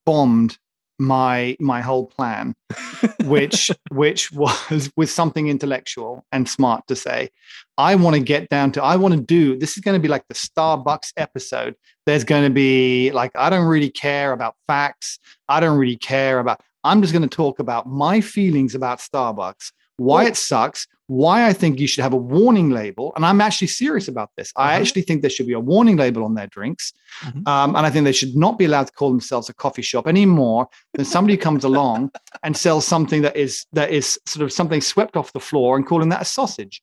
bombed 0.06 0.58
my 1.00 1.58
my 1.60 1.82
whole 1.82 2.06
plan, 2.06 2.54
which 3.26 3.72
which 3.92 4.32
was 4.32 4.92
with 4.96 5.10
something 5.10 5.48
intellectual 5.48 6.24
and 6.32 6.48
smart 6.48 6.86
to 6.88 6.96
say. 6.96 7.30
I 7.78 7.96
want 7.96 8.16
to 8.16 8.22
get 8.22 8.50
down 8.50 8.72
to 8.74 8.84
I 8.84 8.96
want 8.96 9.14
to 9.16 9.20
do 9.20 9.58
this 9.58 9.76
is 9.78 9.84
going 9.84 9.96
to 10.00 10.02
be 10.02 10.08
like 10.08 10.26
the 10.28 10.36
Starbucks 10.36 11.14
episode. 11.18 11.76
There's 12.06 12.24
going 12.24 12.44
to 12.44 12.50
be 12.54 13.12
like 13.12 13.32
I 13.36 13.50
don't 13.50 13.66
really 13.66 13.90
care 13.90 14.32
about 14.32 14.56
facts. 14.68 15.20
I 15.50 15.60
don't 15.60 15.78
really 15.78 15.98
care 15.98 16.40
about 16.40 16.62
I'm 16.84 17.02
just 17.02 17.14
going 17.14 17.28
to 17.28 17.36
talk 17.36 17.60
about 17.60 17.88
my 17.88 18.22
feelings 18.22 18.76
about 18.76 19.00
Starbucks, 19.00 19.72
why 19.98 20.26
it 20.26 20.36
sucks, 20.36 20.88
why 21.08 21.46
I 21.46 21.54
think 21.54 21.80
you 21.80 21.88
should 21.88 22.02
have 22.04 22.14
a 22.14 22.18
warning 22.18 22.70
label. 22.72 23.12
And 23.16 23.26
I'm 23.26 23.42
actually 23.42 23.68
serious 23.68 24.08
about 24.08 24.30
this. 24.38 24.52
I 24.56 24.72
Uh-huh. 24.74 24.82
actually 24.82 25.02
think 25.04 25.22
there 25.22 25.30
should 25.30 25.48
be 25.48 25.54
a 25.54 25.60
warning 25.60 25.98
label 25.98 26.24
on 26.24 26.34
their 26.34 26.48
drinks. 26.48 26.94
Mhm. 27.22 27.48
Um, 27.48 27.76
and 27.76 27.86
I 27.86 27.90
think 27.90 28.06
they 28.06 28.14
should 28.14 28.36
not 28.36 28.58
be 28.58 28.66
allowed 28.66 28.88
to 28.88 28.94
call 28.94 29.10
themselves 29.12 29.50
a 29.50 29.54
coffee 29.54 29.82
shop 29.82 30.08
anymore 30.08 30.68
than 30.94 31.06
somebody 31.06 31.38
comes 31.38 31.64
along 31.64 32.12
and 32.44 32.56
sells 32.58 32.88
something 32.88 33.22
that 33.22 33.36
is 33.36 33.66
that 33.74 33.92
is 33.92 34.20
sort 34.26 34.44
of 34.44 34.52
something 34.52 34.82
swept 34.82 35.16
off 35.18 35.34
the 35.34 35.40
floor 35.40 35.76
and 35.78 35.86
calling 35.86 36.10
that 36.10 36.22
a 36.22 36.26
sausage. 36.26 36.82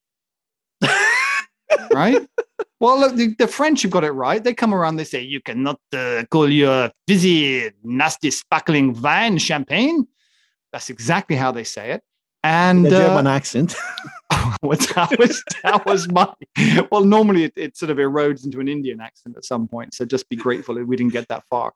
right? 1.92 2.26
Well, 2.82 2.98
look, 2.98 3.14
the, 3.14 3.34
the 3.38 3.46
French 3.46 3.82
have 3.82 3.90
got 3.90 4.04
it 4.04 4.12
right. 4.12 4.42
They 4.42 4.54
come 4.54 4.72
around, 4.72 4.96
they 4.96 5.04
say, 5.04 5.20
you 5.20 5.42
cannot 5.42 5.78
uh, 5.92 6.24
call 6.30 6.48
your 6.50 6.90
fizzy, 7.06 7.70
nasty, 7.84 8.30
sparkling 8.30 8.98
wine 9.02 9.36
champagne. 9.36 10.06
That's 10.72 10.88
exactly 10.88 11.36
how 11.36 11.52
they 11.52 11.64
say 11.64 11.90
it. 11.90 12.02
And 12.42 12.84
the 12.86 12.90
German 12.90 13.26
uh, 13.26 13.30
accent. 13.30 13.76
that 14.62 15.16
was 15.18 15.42
that 15.62 15.84
was 15.84 16.08
my. 16.08 16.32
Well, 16.90 17.04
normally 17.04 17.44
it, 17.44 17.52
it 17.56 17.76
sort 17.76 17.90
of 17.90 17.98
erodes 17.98 18.44
into 18.44 18.60
an 18.60 18.68
Indian 18.68 19.00
accent 19.00 19.36
at 19.36 19.44
some 19.44 19.66
point. 19.66 19.94
So 19.94 20.04
just 20.04 20.28
be 20.28 20.36
grateful 20.36 20.76
that 20.76 20.86
we 20.86 20.96
didn't 20.96 21.12
get 21.12 21.28
that 21.28 21.44
far. 21.50 21.72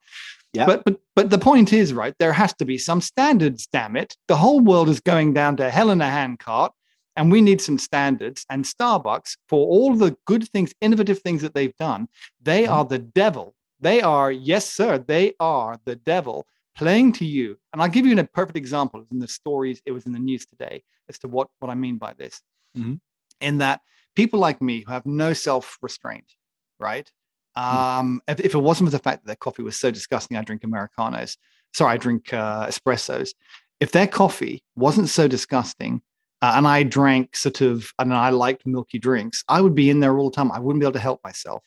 Yeah. 0.53 0.67
But 0.67 0.85
but 0.85 1.01
but 1.15 1.31
the 1.31 1.39
point 1.39 1.73
is, 1.73 1.93
right? 1.93 2.15
There 2.19 2.33
has 2.33 2.55
to 2.55 2.65
be 2.65 2.79
some 2.79 3.01
standards. 3.01 3.67
Damn 3.67 3.97
it! 3.97 4.17
The 4.29 4.37
whole 4.37 4.61
world 4.61 4.89
is 4.89 5.01
going 5.01 5.35
down 5.35 5.57
to 5.59 5.71
hell 5.71 5.91
in 5.91 6.01
a 6.01 6.09
handcart, 6.09 6.73
and 7.17 7.31
we 7.31 7.41
need 7.41 7.61
some 7.61 7.79
standards. 7.79 8.47
And 8.49 8.65
Starbucks, 8.65 9.37
for 9.49 9.67
all 9.67 9.95
the 9.95 10.17
good 10.27 10.49
things, 10.51 10.73
innovative 10.81 11.21
things 11.21 11.43
that 11.43 11.55
they've 11.55 11.77
done, 11.77 12.09
they 12.41 12.65
Mhm. 12.65 12.71
are 12.71 12.85
the 12.85 12.99
devil. 12.99 13.55
They 13.81 14.01
are, 14.01 14.31
yes, 14.33 14.73
sir, 14.73 14.99
they 14.99 15.35
are 15.41 15.79
the 15.85 15.97
devil 15.97 16.47
playing 16.77 17.13
to 17.13 17.25
you. 17.25 17.57
And 17.73 17.83
I'll 17.83 17.89
give 17.89 18.07
you 18.07 18.19
a 18.19 18.25
perfect 18.25 18.57
example 18.57 19.05
in 19.11 19.19
the 19.19 19.29
stories. 19.29 19.81
It 19.87 19.93
was 19.93 20.07
in 20.07 20.13
the 20.13 20.19
news 20.19 20.47
today 20.47 20.83
as 21.09 21.19
to 21.21 21.29
what 21.29 21.49
what 21.61 21.71
I 21.71 21.75
mean 21.75 21.99
by 21.99 22.13
this. 22.15 22.41
Mhm. 22.77 23.01
In 23.41 23.59
that 23.59 23.81
people 24.15 24.41
like 24.41 24.61
me 24.63 24.81
who 24.81 24.93
have 24.93 25.07
no 25.07 25.33
self 25.33 25.79
restraint, 25.83 26.27
right? 26.79 27.11
Um, 27.57 28.21
if, 28.27 28.41
if 28.41 28.55
it 28.55 28.59
wasn't 28.59 28.89
for 28.89 28.97
the 28.97 29.03
fact 29.03 29.23
that 29.23 29.27
their 29.27 29.37
coffee 29.37 29.63
was 29.63 29.77
so 29.77 29.91
disgusting, 29.91 30.37
I 30.37 30.43
drink 30.43 30.65
Americanos. 30.65 31.37
Sorry, 31.73 31.95
I 31.95 31.97
drink 31.97 32.33
uh, 32.33 32.67
espressos. 32.67 33.31
If 33.81 33.93
their 33.93 34.07
coffee 34.09 34.63
wasn't 34.75 35.09
so 35.09 35.29
disgusting, 35.29 36.03
uh, 36.43 36.55
and 36.57 36.67
I 36.67 36.83
drank 36.83 37.37
sort 37.37 37.61
of, 37.61 37.93
and 37.99 38.13
I 38.13 38.31
liked 38.31 38.67
milky 38.67 38.99
drinks, 38.99 39.45
I 39.49 39.61
would 39.61 39.75
be 39.75 39.89
in 39.89 40.01
there 40.01 40.19
all 40.19 40.31
the 40.31 40.37
time. 40.37 40.51
I 40.53 40.59
wouldn't 40.59 40.81
be 40.81 40.85
able 40.85 40.93
to 40.95 40.99
help 40.99 41.21
myself. 41.25 41.65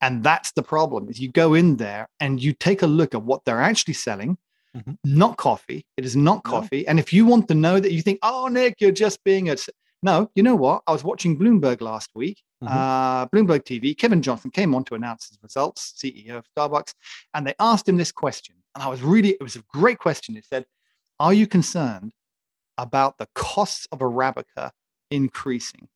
And 0.00 0.22
that's 0.22 0.52
the 0.52 0.62
problem: 0.62 1.08
is 1.08 1.18
you 1.20 1.30
go 1.30 1.54
in 1.54 1.76
there 1.76 2.08
and 2.20 2.42
you 2.42 2.52
take 2.52 2.82
a 2.82 2.86
look 2.86 3.14
at 3.14 3.22
what 3.22 3.44
they're 3.44 3.62
actually 3.62 3.94
selling. 3.94 4.38
Mhm. 4.76 4.98
Not 5.04 5.38
coffee. 5.38 5.86
It 5.96 6.04
is 6.04 6.16
not 6.16 6.44
No. 6.44 6.50
coffee. 6.50 6.86
And 6.86 6.98
if 6.98 7.12
you 7.12 7.24
want 7.24 7.48
to 7.48 7.54
know 7.54 7.80
that, 7.80 7.92
you 7.92 8.02
think, 8.02 8.18
"Oh, 8.22 8.48
Nick, 8.48 8.80
you're 8.80 8.92
just 8.92 9.24
being 9.24 9.48
a." 9.48 9.56
No, 10.02 10.30
you 10.34 10.42
know 10.42 10.54
what? 10.54 10.82
I 10.86 10.92
was 10.92 11.02
watching 11.02 11.38
Bloomberg 11.38 11.80
last 11.80 12.10
week, 12.14 12.42
Mhm. 12.62 12.68
uh, 12.70 13.26
Bloomberg 13.28 13.64
TV. 13.64 13.94
Kevin 13.94 14.20
Johnson 14.20 14.50
came 14.50 14.74
on 14.74 14.84
to 14.84 14.94
announce 14.94 15.28
his 15.30 15.38
results, 15.42 15.94
CEO 15.96 16.36
of 16.36 16.46
Starbucks, 16.54 16.92
and 17.32 17.46
they 17.46 17.54
asked 17.58 17.88
him 17.88 17.96
this 17.96 18.12
question. 18.12 18.56
And 18.74 18.84
I 18.84 18.88
was 18.88 19.00
really, 19.02 19.30
it 19.30 19.42
was 19.42 19.56
a 19.56 19.62
great 19.62 19.98
question. 19.98 20.34
He 20.34 20.42
said, 20.42 20.66
Are 21.18 21.32
you 21.32 21.46
concerned 21.46 22.12
about 22.76 23.16
the 23.16 23.26
costs 23.34 23.88
of 23.90 24.00
Arabica 24.00 24.70
increasing 25.10 25.88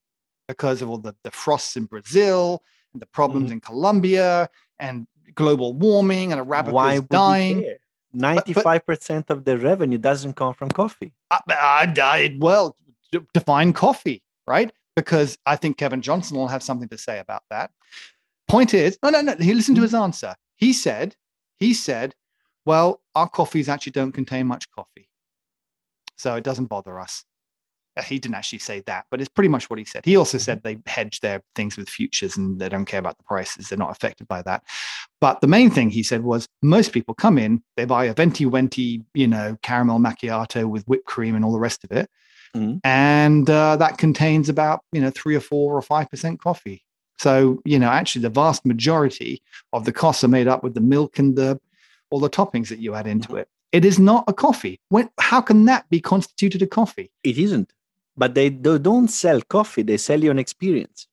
because 0.49 0.80
of 0.80 0.88
all 0.88 0.97
the, 0.99 1.14
the 1.23 1.30
frosts 1.30 1.76
in 1.76 1.85
Brazil 1.85 2.62
and 2.93 3.01
the 3.03 3.07
problems 3.07 3.47
Mm-hmm. 3.47 3.53
in 3.55 3.61
Colombia 3.61 4.51
and 4.79 5.07
global 5.35 5.73
warming 5.75 6.33
and 6.33 6.41
Arabica 6.41 6.73
Why 6.73 6.95
is 6.95 7.01
would 7.01 7.09
dying? 7.09 7.63
care? 7.63 7.77
Ninety-five 8.13 8.85
percent 8.85 9.31
of 9.31 9.45
the 9.45 9.57
revenue 9.57 9.99
doesn't 9.99 10.35
come 10.35 10.53
from 10.55 10.69
coffee. 10.71 11.13
Uh, 11.31 11.39
I, 11.49 11.55
I, 11.55 11.85
uh, 11.87 12.05
I- 12.05 12.37
well, 12.41 12.77
d- 13.13 13.21
define 13.33 13.73
coffee, 13.73 14.23
right? 14.49 14.73
Because 14.97 15.39
I 15.47 15.55
think 15.55 15.77
Kevin 15.79 16.03
Johnson 16.03 16.37
will 16.37 16.49
have 16.49 16.63
something 16.63 16.89
to 16.89 16.99
say 16.99 17.21
about 17.21 17.45
that. 17.51 17.71
Point 18.49 18.75
is, 18.75 18.99
no, 19.05 19.11
no, 19.11 19.21
no. 19.21 19.37
He 19.37 19.55
listened 19.55 19.77
to 19.77 19.83
his 19.83 19.93
mm-hmm. 19.93 20.03
answer. 20.03 20.35
He 20.57 20.73
said, 20.73 21.15
he 21.61 21.73
said, 21.73 22.17
well, 22.67 23.01
our 23.15 23.29
coffees 23.29 23.69
actually 23.69 23.93
don't 23.93 24.11
contain 24.13 24.49
much 24.49 24.69
coffee, 24.73 25.09
so 26.17 26.35
it 26.35 26.43
doesn't 26.43 26.67
bother 26.67 26.99
us. 26.99 27.25
Uh, 28.00 28.04
He 28.04 28.19
didn't 28.19 28.35
actually 28.35 28.59
say 28.61 28.83
that, 28.87 29.04
but 29.11 29.21
it's 29.21 29.28
pretty 29.28 29.49
much 29.49 29.69
what 29.71 29.78
he 29.78 29.85
said. 29.85 30.04
He 30.04 30.16
also 30.16 30.38
said 30.38 30.62
they 30.62 30.78
hedge 30.87 31.21
their 31.21 31.42
things 31.54 31.76
with 31.76 31.88
futures 31.88 32.37
and 32.37 32.59
they 32.61 32.69
don't 32.69 32.87
care 32.87 33.00
about 33.00 33.19
the 33.19 33.25
prices. 33.25 33.69
They're 33.69 33.78
not 33.78 33.90
affected 33.90 34.26
by 34.28 34.42
that. 34.42 34.62
But 35.21 35.40
the 35.40 35.47
main 35.47 35.71
thing 35.71 35.90
he 35.90 36.02
said 36.02 36.23
was 36.23 36.49
most 36.62 36.92
people 36.92 37.14
come 37.14 37.38
in, 37.38 37.62
they 37.76 37.85
buy 37.85 38.07
a 38.07 38.14
venti 38.14 38.45
venti, 38.45 39.02
you 39.14 39.26
know, 39.26 39.57
caramel 39.62 39.99
macchiato 39.99 40.69
with 40.69 40.85
whipped 40.87 41.07
cream 41.07 41.35
and 41.37 41.45
all 41.45 41.52
the 41.52 41.59
rest 41.61 41.85
of 41.85 41.92
it. 41.92 42.09
Mhm. 42.57 42.80
And 42.85 43.49
uh, 43.49 43.76
that 43.76 43.99
contains 43.99 44.49
about, 44.49 44.80
you 44.92 45.00
know, 45.00 45.11
three 45.11 45.37
or 45.37 45.40
four 45.40 45.76
or 45.76 45.83
5% 45.83 46.38
coffee. 46.38 46.85
So, 47.19 47.61
you 47.64 47.78
know, 47.78 47.88
actually 47.88 48.23
the 48.23 48.30
vast 48.30 48.64
majority 48.64 49.42
of 49.73 49.85
the 49.85 49.92
costs 49.92 50.25
are 50.25 50.28
made 50.28 50.49
up 50.49 50.62
with 50.64 50.75
the 50.75 50.80
milk 50.80 51.19
and 51.19 51.37
the 51.37 51.61
all 52.11 52.19
the 52.19 52.30
toppings 52.30 52.69
that 52.69 52.80
you 52.80 52.95
add 52.95 53.07
into 53.07 53.37
it. 53.37 53.49
It 53.73 53.85
is 53.85 53.99
not 54.00 54.25
a 54.26 54.33
coffee. 54.33 54.80
When, 54.88 55.09
how 55.21 55.40
can 55.40 55.66
that 55.66 55.88
be 55.90 56.00
constituted 56.00 56.61
a 56.62 56.66
coffee? 56.66 57.12
It 57.23 57.38
isn't. 57.38 57.73
But 58.17 58.35
they 58.35 58.50
do- 58.50 58.79
don't 58.79 59.09
sell 59.09 59.40
coffee; 59.43 59.83
they 59.83 59.97
sell 59.97 60.23
you 60.23 60.31
an 60.31 60.38
experience. 60.38 61.07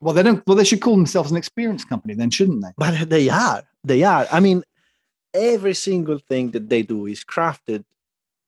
Well, 0.00 0.14
they 0.14 0.22
don't. 0.22 0.42
Well, 0.46 0.56
they 0.56 0.64
should 0.64 0.80
call 0.80 0.96
themselves 0.96 1.30
an 1.30 1.36
experience 1.36 1.84
company, 1.84 2.14
then, 2.14 2.30
shouldn't 2.30 2.62
they? 2.62 2.72
But 2.76 3.08
they 3.10 3.28
are. 3.28 3.62
They 3.84 4.02
are. 4.02 4.26
I 4.32 4.40
mean, 4.40 4.62
every 5.34 5.74
single 5.74 6.18
thing 6.18 6.50
that 6.52 6.68
they 6.68 6.82
do 6.82 7.06
is 7.06 7.24
crafted 7.24 7.84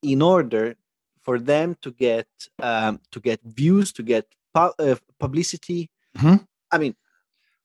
in 0.02 0.21
order 0.23 0.76
for 1.23 1.38
them 1.38 1.76
to 1.83 1.90
get 1.92 2.26
um, 2.61 3.00
to 3.12 3.21
get 3.21 3.40
views, 3.45 3.92
to 3.92 4.02
get 4.02 4.26
pu- 4.54 4.75
uh, 4.78 4.97
publicity. 5.19 5.88
Mhm. 6.19 6.47
I 6.71 6.78
mean, 6.78 6.95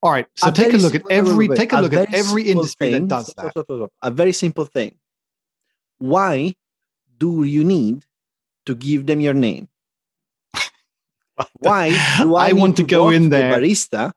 All 0.04 0.12
right. 0.12 0.28
So 0.36 0.50
a 0.50 0.52
take 0.52 0.74
a 0.74 0.78
look 0.78 0.94
at 0.94 1.02
sim- 1.02 1.10
wait, 1.10 1.22
wait, 1.24 1.32
every. 1.32 1.48
Take 1.58 1.74
a 1.74 1.82
look 1.82 1.94
at 1.94 2.14
every 2.14 2.44
industry 2.44 2.92
that 2.92 2.98
thing- 2.98 3.08
does 3.08 3.32
stop, 3.32 3.46
that. 3.46 3.52
stop, 3.52 3.66
stop, 3.66 3.78
stop. 3.80 3.92
A 4.04 4.12
very 4.12 4.32
simple 4.32 4.66
thing. 4.66 4.94
Why 5.98 6.56
do 7.18 7.44
you 7.44 7.64
need 7.64 8.06
to 8.68 8.76
give 8.76 9.08
them 9.08 9.20
your 9.22 9.34
name? 9.34 9.68
Why 11.60 11.90
do 12.22 12.36
I, 12.36 12.50
I 12.50 12.54
want 12.54 12.78
to 12.78 12.84
go 12.84 13.10
in 13.10 13.30
the 13.30 13.38
there. 13.38 13.54
barista 13.54 14.14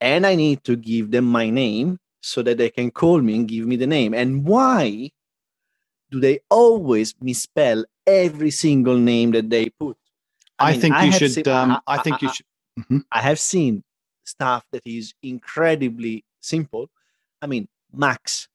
and 0.00 0.26
I 0.26 0.34
need 0.34 0.62
to 0.64 0.76
give 0.76 1.10
them 1.10 1.24
my 1.26 1.50
name 1.50 1.98
so 2.20 2.42
that 2.42 2.58
they 2.58 2.70
can 2.70 2.90
call 2.90 3.20
me 3.20 3.34
and 3.36 3.48
give 3.48 3.66
me 3.66 3.76
the 3.76 3.86
name? 3.86 4.14
And 4.14 4.44
why 4.44 5.10
do 6.10 6.20
they 6.20 6.40
always 6.50 7.14
misspell 7.20 7.84
every 8.06 8.50
single 8.50 8.98
name 8.98 9.30
that 9.32 9.48
they 9.50 9.70
put? 9.70 9.96
I, 10.58 10.72
mean, 10.72 10.80
think 10.80 10.94
you 11.02 11.12
should. 11.12 11.32
seen- 11.32 11.48
um, 11.48 11.80
I 11.86 11.98
think 11.98 12.22
you 12.22 12.28
I- 12.28 12.32
should. 12.32 12.46
Mhm. 12.78 13.04
I 13.12 13.20
have 13.20 13.38
seen 13.40 13.84
stuff 14.24 14.64
that 14.72 14.82
is 14.86 15.12
incredibly 15.22 16.24
simple. 16.40 16.88
I 17.42 17.46
mean, 17.46 17.68
Max, 17.92 18.48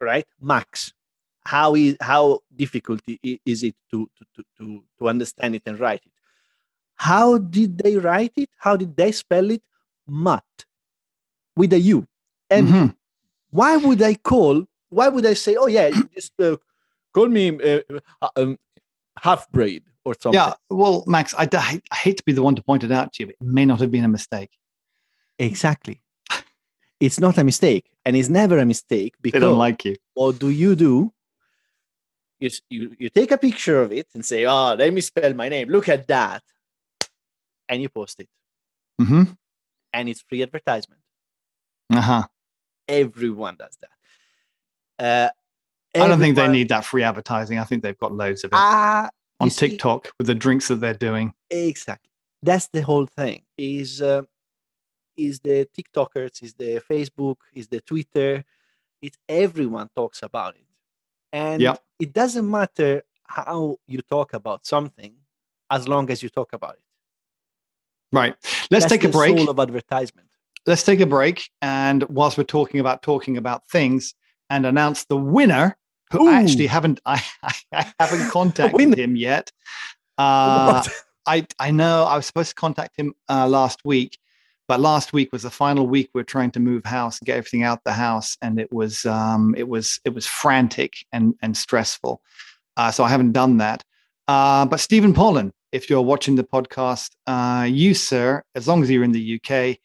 right? 0.00 0.26
Max. 0.40 0.92
How 1.44 1.74
is 1.74 1.96
how 2.00 2.40
difficult 2.54 3.00
i- 3.08 3.18
i- 3.26 3.40
is 3.44 3.62
it 3.64 3.74
to, 3.90 4.08
to 4.16 4.42
to 4.58 4.82
to 4.98 5.08
understand 5.08 5.54
it 5.56 5.62
and 5.66 5.78
write 5.80 6.02
it? 6.06 6.11
How 7.02 7.38
did 7.38 7.78
they 7.82 7.96
write 7.96 8.34
it? 8.36 8.50
How 8.64 8.76
did 8.76 8.96
they 8.96 9.10
spell 9.10 9.50
it? 9.50 9.62
Mutt 10.06 10.50
with 11.56 11.72
a 11.72 11.80
U. 11.96 12.06
And 12.48 12.68
Mhm. 12.68 12.88
why 13.50 13.72
would 13.84 14.00
I 14.10 14.14
call? 14.14 14.56
Why 14.98 15.08
would 15.08 15.26
I 15.26 15.34
say, 15.34 15.52
"Oh 15.62 15.66
yeah, 15.78 15.88
just 16.14 16.32
uh, 16.40 16.56
call 17.14 17.28
me 17.38 17.44
uh, 17.70 17.80
uh, 18.24 18.28
um, 18.40 18.50
half 19.26 19.50
braid 19.50 19.82
or 20.04 20.14
something"? 20.22 20.38
Yeah. 20.40 20.54
Well, 20.70 21.02
Max, 21.14 21.34
I, 21.34 21.48
I 21.60 21.96
hate- 22.04 22.18
to 22.18 22.24
be 22.28 22.34
the 22.38 22.42
one 22.48 22.54
to 22.58 22.62
point 22.62 22.84
it 22.84 22.92
out 22.92 23.08
to 23.14 23.16
you, 23.22 23.26
but 23.30 23.36
it 23.40 23.52
may 23.58 23.64
not 23.70 23.80
have 23.80 23.90
been 23.90 24.04
a 24.04 24.14
mistake. 24.18 24.52
Exactly. 25.38 25.96
It's 27.06 27.18
not 27.26 27.36
a 27.36 27.44
mistake, 27.50 27.86
and 28.04 28.12
it's 28.18 28.28
never 28.42 28.56
a 28.58 28.64
mistake 28.74 29.12
because 29.20 29.40
They 29.40 29.46
don't 29.48 29.58
like 29.68 29.80
you. 29.88 29.96
what 30.14 30.38
do 30.38 30.48
you 30.62 30.72
do? 30.86 30.94
You, 32.42 32.50
you 32.76 32.82
you 33.02 33.08
take 33.20 33.32
a 33.34 33.38
picture 33.48 33.78
of 33.84 33.90
it 34.00 34.06
and 34.14 34.22
say, 34.24 34.40
"Oh, 34.54 34.74
let 34.82 34.90
me 34.96 35.00
spell 35.00 35.32
my 35.42 35.48
name. 35.48 35.66
Look 35.76 35.88
at 35.96 36.06
that," 36.06 36.42
and 37.72 37.80
you 37.82 37.88
post 37.88 38.20
it, 38.20 38.28
hmm 39.00 39.24
and 39.94 40.08
it's 40.08 40.22
free 40.22 40.42
advertisement. 40.42 41.00
Uh 41.92 42.00
huh. 42.00 42.22
Everyone 42.88 43.56
does 43.56 43.76
that. 43.82 45.04
Uh, 45.04 45.30
I 46.02 46.08
don't 46.08 46.18
think 46.20 46.36
they 46.36 46.48
need 46.48 46.68
that 46.70 46.84
free 46.84 47.02
advertising. 47.02 47.58
I 47.58 47.64
think 47.64 47.82
they've 47.82 47.98
got 47.98 48.12
loads 48.12 48.44
of 48.44 48.48
it 48.52 48.56
Ah, 48.56 49.10
on 49.40 49.46
you 49.46 49.50
see- 49.50 49.68
TikTok 49.70 50.12
with 50.18 50.26
the 50.26 50.34
drinks 50.34 50.68
that 50.68 50.76
they're 50.76 50.94
doing. 51.08 51.34
Exactly. 51.50 52.10
That's 52.42 52.68
the 52.68 52.82
whole 52.82 53.06
thing. 53.06 53.42
Is 53.58 54.00
uh, 54.02 54.22
is 55.16 55.40
the 55.40 55.68
TikTokers, 55.76 56.42
is 56.42 56.54
the 56.54 56.80
Facebook, 56.90 57.36
is 57.52 57.68
the 57.68 57.80
Twitter. 57.80 58.44
It's 59.00 59.18
everyone 59.28 59.88
talks 59.96 60.22
about 60.22 60.54
it, 60.56 60.66
and 61.32 61.60
Yep. 61.62 61.82
it 61.98 62.12
doesn't 62.12 62.48
matter 62.58 63.02
how 63.24 63.76
you 63.86 64.00
talk 64.02 64.32
about 64.34 64.64
something, 64.66 65.14
as 65.70 65.86
long 65.88 66.10
as 66.10 66.22
you 66.22 66.28
talk 66.28 66.52
about 66.52 66.74
it. 66.74 66.84
Right. 68.12 68.34
Let's 68.70 68.84
That's 68.84 68.86
take 68.86 69.04
a 69.04 69.08
break. 69.08 69.38
Soul 69.38 69.50
of 69.50 69.58
advertisement. 69.58 70.28
Let's 70.66 70.82
take 70.82 71.00
a 71.00 71.06
break. 71.06 71.48
And 71.60 72.04
whilst 72.04 72.38
we're 72.38 72.44
talking 72.44 72.78
about 72.78 73.02
talking 73.02 73.36
about 73.36 73.66
things, 73.68 74.14
and 74.52 74.66
announce 74.66 75.06
the 75.06 75.16
winner, 75.16 75.78
who 76.10 76.28
I 76.28 76.42
actually 76.42 76.66
haven't 76.66 77.00
I, 77.06 77.22
I 77.72 77.92
haven't 77.98 78.30
contacted 78.30 78.98
him 78.98 79.16
yet. 79.16 79.50
Uh, 80.18 80.84
I 81.26 81.46
I 81.58 81.70
know 81.70 82.04
I 82.04 82.16
was 82.16 82.26
supposed 82.26 82.50
to 82.50 82.54
contact 82.54 82.98
him 82.98 83.14
uh, 83.30 83.48
last 83.48 83.80
week, 83.84 84.18
but 84.68 84.78
last 84.78 85.14
week 85.14 85.32
was 85.32 85.42
the 85.42 85.50
final 85.50 85.86
week 85.86 86.10
we 86.12 86.20
are 86.20 86.24
trying 86.24 86.50
to 86.50 86.60
move 86.60 86.84
house 86.84 87.18
and 87.18 87.26
get 87.26 87.38
everything 87.38 87.62
out 87.62 87.82
the 87.84 87.94
house, 87.94 88.36
and 88.42 88.60
it 88.60 88.70
was 88.70 89.06
um, 89.06 89.54
it 89.56 89.68
was 89.68 90.00
it 90.04 90.14
was 90.14 90.26
frantic 90.26 90.96
and 91.12 91.34
and 91.40 91.56
stressful. 91.56 92.20
Uh, 92.76 92.90
so 92.90 93.04
I 93.04 93.08
haven't 93.08 93.32
done 93.32 93.56
that. 93.56 93.82
Uh, 94.28 94.66
but 94.66 94.80
Stephen 94.80 95.14
Pollan, 95.14 95.50
if 95.72 95.88
you're 95.90 96.02
watching 96.02 96.36
the 96.36 96.44
podcast, 96.44 97.10
uh, 97.26 97.64
you 97.64 97.94
sir, 97.94 98.42
as 98.54 98.68
long 98.68 98.82
as 98.82 98.90
you're 98.90 99.04
in 99.04 99.12
the 99.12 99.40
UK, 99.40 99.78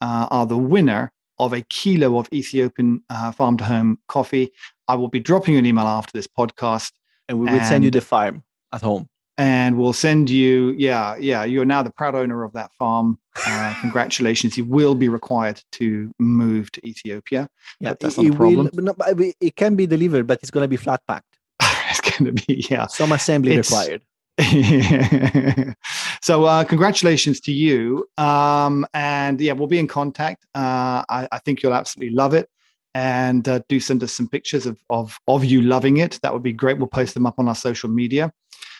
uh, 0.00 0.26
are 0.30 0.46
the 0.46 0.56
winner 0.58 1.12
of 1.38 1.52
a 1.52 1.62
kilo 1.62 2.18
of 2.18 2.28
Ethiopian 2.32 3.02
uh, 3.10 3.32
farm 3.32 3.56
to 3.58 3.64
home 3.64 3.98
coffee. 4.08 4.52
I 4.88 4.94
will 4.94 5.08
be 5.08 5.20
dropping 5.20 5.54
you 5.54 5.58
an 5.58 5.66
email 5.66 5.86
after 5.86 6.12
this 6.12 6.26
podcast. 6.28 6.92
And 7.28 7.38
we 7.40 7.46
will 7.50 7.60
send 7.64 7.82
you 7.84 7.90
the 7.90 8.00
farm 8.00 8.42
at 8.72 8.82
home. 8.82 9.08
and 9.38 9.78
we'll 9.78 9.94
send 9.94 10.28
you 10.28 10.74
yeah 10.76 11.16
yeah 11.16 11.42
you're 11.44 11.64
now 11.64 11.82
the 11.82 11.90
proud 11.90 12.14
owner 12.14 12.44
of 12.44 12.52
that 12.52 12.70
farm 12.78 13.18
uh, 13.46 13.74
congratulations 13.80 14.58
you 14.58 14.64
will 14.66 14.94
be 14.94 15.08
required 15.08 15.58
to 15.72 16.12
move 16.18 16.70
to 16.72 16.86
ethiopia 16.86 17.48
Yeah, 17.80 17.94
that's 17.98 18.18
it, 18.18 18.22
not 18.22 18.24
a 18.24 18.26
it 18.26 18.30
will- 18.38 18.68
problem. 18.68 18.84
no, 18.88 18.94
it- 19.24 19.36
it 19.40 19.56
can 19.56 19.74
be 19.74 19.86
delivered, 19.86 20.26
but 20.26 20.38
it's 20.42 20.50
going 20.50 20.64
to 20.64 20.68
be 20.68 20.76
flat 20.76 21.00
packed. 21.08 21.32
it's 21.90 22.02
going 22.02 22.26
to 22.30 22.32
be 22.46 22.66
yeah 22.70 22.86
Some 22.88 23.12
assembly 23.12 23.52
It's- 23.52 23.70
required. 23.70 24.02
so 26.22 26.44
uh, 26.44 26.64
congratulations 26.64 27.38
to 27.40 27.52
you 27.52 28.06
um, 28.16 28.86
and 28.94 29.40
yeah 29.40 29.52
we'll 29.52 29.66
be 29.66 29.78
in 29.78 29.86
contact 29.86 30.46
uh, 30.54 31.04
I, 31.08 31.28
I 31.30 31.38
think 31.38 31.62
you'll 31.62 31.74
absolutely 31.74 32.14
love 32.14 32.32
it 32.32 32.48
and 32.94 33.46
uh, 33.46 33.60
do 33.68 33.78
send 33.78 34.02
us 34.02 34.12
some 34.12 34.28
pictures 34.28 34.64
of, 34.66 34.80
of 34.88 35.18
of 35.28 35.44
you 35.44 35.60
loving 35.60 35.98
it 35.98 36.18
that 36.22 36.32
would 36.32 36.42
be 36.42 36.52
great 36.52 36.78
we'll 36.78 36.86
post 36.86 37.12
them 37.12 37.26
up 37.26 37.38
on 37.38 37.46
our 37.46 37.54
social 37.54 37.90
media 37.90 38.32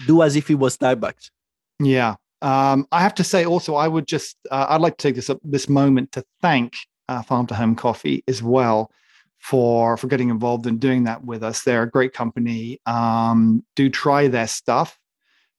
Do 0.06 0.23
as 0.23 0.37
if 0.37 0.50
it 0.50 0.56
was 0.56 0.76
Starbucks. 0.76 1.30
Yeah. 1.80 2.16
Um, 2.40 2.87
I 2.90 3.00
have 3.00 3.14
to 3.14 3.25
say 3.25 3.44
also, 3.44 3.75
I 3.76 3.88
would 3.88 4.06
just, 4.06 4.37
uh, 4.50 4.66
I'd 4.68 4.80
like 4.80 4.97
to 4.97 5.09
take 5.09 5.14
this 5.14 5.30
up 5.30 5.38
this 5.44 5.68
moment 5.68 6.12
to 6.12 6.25
thank 6.40 6.75
uh, 7.09 7.23
Farm 7.23 7.47
to 7.47 7.54
Home 7.54 7.76
Coffee 7.76 8.25
as 8.26 8.42
well 8.42 8.90
for 9.38 9.97
for 9.97 10.06
getting 10.06 10.28
involved 10.28 10.66
and 10.66 10.80
doing 10.80 11.04
that 11.04 11.25
with 11.25 11.42
us. 11.42 11.62
They're 11.62 11.82
a 11.82 11.90
great 11.90 12.12
company. 12.12 12.80
Um, 12.87 13.64
do 13.76 13.88
try 13.90 14.28
their 14.28 14.49
stuff. 14.49 14.99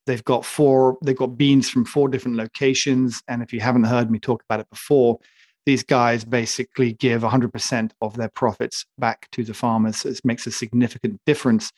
They've 0.06 0.24
got 0.24 0.46
four, 0.46 0.98
they've 1.04 1.18
got 1.18 1.38
beans 1.38 1.70
from 1.70 1.86
four 1.86 2.10
different 2.10 2.38
locations. 2.38 3.22
And 3.28 3.42
if 3.42 3.54
you 3.54 3.62
haven't 3.62 3.86
heard 3.86 4.12
me 4.12 4.20
talk 4.20 4.44
about 4.44 4.60
it 4.60 4.70
before, 4.70 5.20
these 5.66 5.84
guys 5.84 6.26
basically 6.26 6.94
give 6.94 7.22
100% 7.22 7.92
of 8.02 8.18
their 8.18 8.30
profits 8.30 8.86
back 8.98 9.30
to 9.32 9.44
the 9.44 9.54
farmers. 9.54 9.98
So 9.98 10.10
it 10.10 10.20
makes 10.26 10.46
a 10.46 10.52
significant 10.52 11.22
difference 11.26 11.72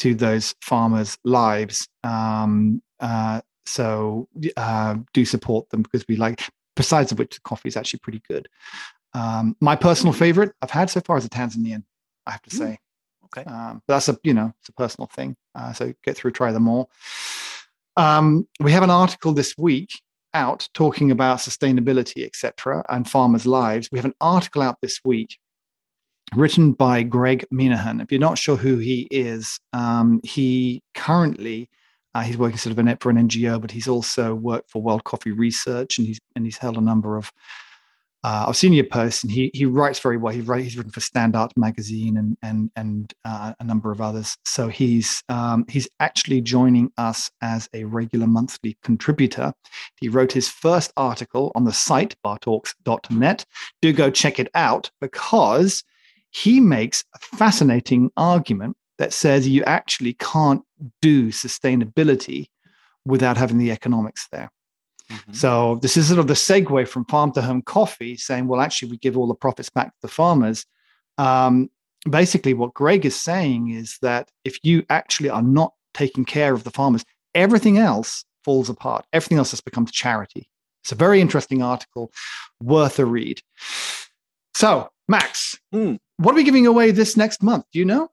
to 0.00 0.14
those 0.14 0.54
farmers' 0.62 1.16
lives. 1.24 1.86
Um, 2.02 2.82
uh, 2.98 3.40
so 3.66 4.28
uh, 4.56 4.96
do 5.12 5.24
support 5.24 5.70
them 5.70 5.82
because 5.82 6.04
we 6.08 6.16
like. 6.16 6.42
Besides 6.76 7.12
of 7.12 7.18
which, 7.18 7.34
the 7.34 7.40
coffee 7.42 7.68
is 7.68 7.76
actually 7.76 8.00
pretty 8.00 8.22
good. 8.28 8.48
Um, 9.12 9.56
my 9.60 9.76
personal 9.76 10.12
favorite 10.12 10.52
I've 10.62 10.70
had 10.70 10.88
so 10.88 11.00
far 11.00 11.18
is 11.18 11.24
a 11.24 11.28
Tanzanian. 11.28 11.82
I 12.26 12.32
have 12.32 12.42
to 12.42 12.50
Mm, 12.50 12.58
say. 12.58 12.78
okay. 13.26 13.44
Um, 13.44 13.82
but 13.86 13.94
that's 13.94 14.08
a 14.08 14.16
you 14.22 14.34
know 14.34 14.52
it's 14.60 14.68
a 14.68 14.72
personal 14.72 15.08
thing. 15.08 15.36
Uh, 15.54 15.72
so 15.72 15.92
get 16.04 16.16
through, 16.16 16.30
try 16.32 16.52
them 16.52 16.68
all. 16.68 16.90
Um, 18.00 18.48
we 18.60 18.72
have 18.72 18.82
an 18.82 18.88
article 18.88 19.34
this 19.34 19.54
week 19.58 19.90
out 20.32 20.66
talking 20.72 21.10
about 21.10 21.36
sustainability, 21.36 22.24
etc., 22.24 22.82
and 22.88 23.06
farmers' 23.06 23.44
lives. 23.44 23.90
We 23.92 23.98
have 23.98 24.06
an 24.06 24.14
article 24.22 24.62
out 24.62 24.78
this 24.80 25.00
week 25.04 25.36
written 26.34 26.72
by 26.72 27.02
Greg 27.02 27.44
Meenahan. 27.52 28.02
If 28.02 28.10
you're 28.10 28.18
not 28.18 28.38
sure 28.38 28.56
who 28.56 28.78
he 28.78 29.06
is, 29.10 29.60
um, 29.74 30.22
he 30.24 30.82
currently 30.94 31.68
uh, 32.14 32.22
he's 32.22 32.38
working 32.38 32.56
sort 32.56 32.72
of 32.72 32.78
in, 32.78 32.96
for 33.02 33.10
an 33.10 33.28
NGO, 33.28 33.60
but 33.60 33.70
he's 33.70 33.86
also 33.86 34.34
worked 34.34 34.70
for 34.70 34.80
World 34.80 35.04
Coffee 35.04 35.32
Research, 35.32 35.98
and 35.98 36.06
he's 36.06 36.20
and 36.34 36.46
he's 36.46 36.56
held 36.56 36.78
a 36.78 36.80
number 36.80 37.18
of 37.18 37.30
uh, 38.22 38.44
of 38.48 38.56
senior 38.56 38.84
posts. 38.84 39.22
And 39.22 39.32
he 39.32 39.50
he 39.54 39.64
writes 39.64 39.98
very 39.98 40.16
well. 40.16 40.32
He 40.32 40.40
write, 40.40 40.62
he's 40.62 40.76
written 40.76 40.92
for 40.92 41.00
Standart 41.00 41.50
magazine 41.56 42.16
and 42.16 42.36
and 42.42 42.70
and 42.76 43.12
uh, 43.24 43.54
a 43.58 43.64
number 43.64 43.90
of 43.90 44.00
others. 44.00 44.36
So 44.44 44.68
he's 44.68 45.22
um, 45.28 45.64
he's 45.68 45.88
actually 46.00 46.40
joining 46.40 46.90
us 46.98 47.30
as 47.42 47.68
a 47.74 47.84
regular 47.84 48.26
monthly 48.26 48.76
contributor. 48.82 49.52
He 49.96 50.08
wrote 50.08 50.32
his 50.32 50.48
first 50.48 50.92
article 50.96 51.52
on 51.54 51.64
the 51.64 51.72
site 51.72 52.14
bartalks.net. 52.24 53.44
Do 53.82 53.92
go 53.92 54.10
check 54.10 54.38
it 54.38 54.48
out 54.54 54.90
because 55.00 55.82
he 56.30 56.60
makes 56.60 57.04
a 57.14 57.36
fascinating 57.36 58.10
argument 58.16 58.76
that 58.98 59.12
says 59.12 59.48
you 59.48 59.64
actually 59.64 60.12
can't 60.14 60.62
do 61.00 61.28
sustainability 61.28 62.46
without 63.04 63.36
having 63.36 63.58
the 63.58 63.72
economics 63.72 64.28
there. 64.30 64.50
Mhm. 65.10 65.34
So 65.36 65.78
this 65.82 65.96
is 65.96 66.06
sort 66.08 66.20
of 66.20 66.26
the 66.28 66.34
segue 66.34 66.86
from 66.88 67.04
farm 67.06 67.32
to 67.32 67.42
home 67.42 67.62
coffee, 67.62 68.16
saying, 68.16 68.46
well, 68.46 68.60
actually, 68.60 68.90
we 68.92 68.98
give 68.98 69.16
all 69.18 69.26
the 69.26 69.34
profits 69.34 69.68
back 69.70 69.88
to 69.88 69.98
the 70.02 70.08
farmers. 70.08 70.64
Um, 71.18 71.68
basically, 72.08 72.54
what 72.54 72.74
Greg 72.74 73.04
is 73.04 73.20
saying 73.20 73.70
is 73.70 73.98
that 74.02 74.30
if 74.44 74.58
you 74.62 74.84
actually 74.88 75.28
are 75.30 75.42
not 75.42 75.74
taking 75.94 76.24
care 76.24 76.54
of 76.54 76.64
the 76.64 76.70
farmers, 76.70 77.04
everything 77.34 77.78
else 77.78 78.24
falls 78.44 78.70
apart. 78.70 79.04
Everything 79.12 79.38
else 79.38 79.50
just 79.50 79.64
becomes 79.64 79.90
charity. 79.90 80.48
It's 80.82 80.92
a 80.92 80.94
very 80.94 81.20
interesting 81.20 81.62
article, 81.62 82.10
worth 82.62 82.98
a 82.98 83.04
read. 83.04 83.42
So, 84.54 84.90
Max, 85.08 85.58
Hmm. 85.72 85.96
what 86.18 86.32
are 86.32 86.36
we 86.36 86.44
giving 86.44 86.66
away 86.66 86.90
this 86.92 87.16
next 87.16 87.42
month? 87.42 87.64
Do 87.72 87.78
you 87.80 87.84
know? 87.84 88.10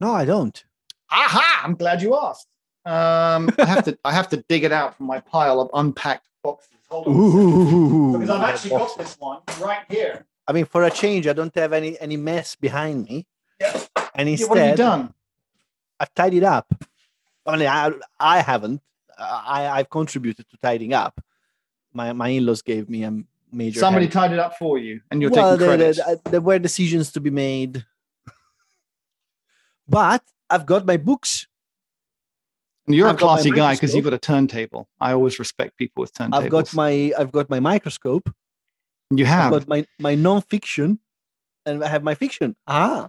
No, 0.00 0.12
I 0.12 0.24
don't. 0.24 0.62
Aha! 1.10 1.62
I'm 1.64 1.76
glad 1.76 2.02
you 2.02 2.16
asked. 2.18 2.46
Um, 2.84 3.50
I 3.58 3.64
have 3.64 3.84
to 3.84 3.98
I 4.04 4.12
have 4.12 4.28
to 4.30 4.38
dig 4.48 4.64
it 4.64 4.72
out 4.72 4.96
from 4.96 5.06
my 5.06 5.20
pile 5.20 5.60
of 5.60 5.70
unpacked 5.74 6.28
boxes. 6.42 6.70
Hold 6.90 7.08
on. 7.08 7.14
Ooh. 7.16 8.12
Because 8.12 8.30
I've 8.30 8.48
actually 8.48 8.70
got 8.70 8.98
this 8.98 9.16
one 9.18 9.40
right 9.60 9.84
here. 9.88 10.26
I 10.46 10.52
mean, 10.52 10.66
for 10.66 10.84
a 10.84 10.90
change, 10.90 11.26
I 11.26 11.32
don't 11.32 11.54
have 11.54 11.72
any 11.72 11.98
any 11.98 12.16
mess 12.16 12.54
behind 12.54 13.04
me. 13.06 13.26
Yeah. 13.60 13.80
And 14.14 14.28
Yeah, 14.28 14.46
what 14.46 14.58
have 14.58 14.70
you 14.70 14.76
done? 14.76 15.14
I've 15.98 16.14
tidied 16.14 16.44
up. 16.44 16.66
Mean, 17.46 17.66
I, 17.66 17.92
I 18.18 18.40
haven't. 18.40 18.80
I, 19.18 19.68
I've 19.68 19.90
contributed 19.90 20.48
to 20.50 20.56
tidying 20.58 20.92
up. 20.92 21.20
My 21.92 22.12
my 22.12 22.28
in-laws 22.28 22.62
gave 22.62 22.88
me 22.88 23.04
a 23.04 23.22
major. 23.52 23.80
Somebody 23.80 24.08
tied 24.08 24.32
it 24.32 24.38
up 24.38 24.56
for 24.58 24.78
you, 24.78 25.00
and 25.10 25.22
you're 25.22 25.30
well, 25.30 25.56
taking 25.56 25.66
there, 25.66 25.76
credit. 25.76 25.96
there, 25.96 26.32
there 26.32 26.40
were 26.40 26.58
decisions 26.58 27.12
to 27.12 27.20
be 27.20 27.30
made, 27.30 27.84
but 29.88 30.22
I've 30.50 30.66
got 30.66 30.86
my 30.86 30.96
books. 30.96 31.46
You're 32.86 33.06
a 33.06 33.10
I've 33.10 33.16
my 33.16 33.20
classy 33.20 33.50
guy 33.50 33.74
because 33.74 33.94
you've 33.94 34.04
got 34.04 34.12
a 34.12 34.18
turntable. 34.18 34.88
I 35.00 35.12
always 35.12 35.38
respect 35.38 35.76
people 35.78 36.02
with 36.02 36.12
turntables. 36.12 36.34
I've 36.34 36.50
got 36.50 36.74
my 36.74 37.12
I've 37.18 37.32
got 37.32 37.48
my 37.48 37.60
microscope. 37.60 38.32
you 39.10 39.24
have. 39.24 39.52
I've 39.52 39.60
got 39.60 39.68
my 39.68 39.86
my 39.98 40.14
non-fiction, 40.14 40.98
and 41.64 41.82
I 41.82 41.88
have 41.88 42.02
my 42.02 42.14
fiction. 42.14 42.56
Ah, 42.66 43.08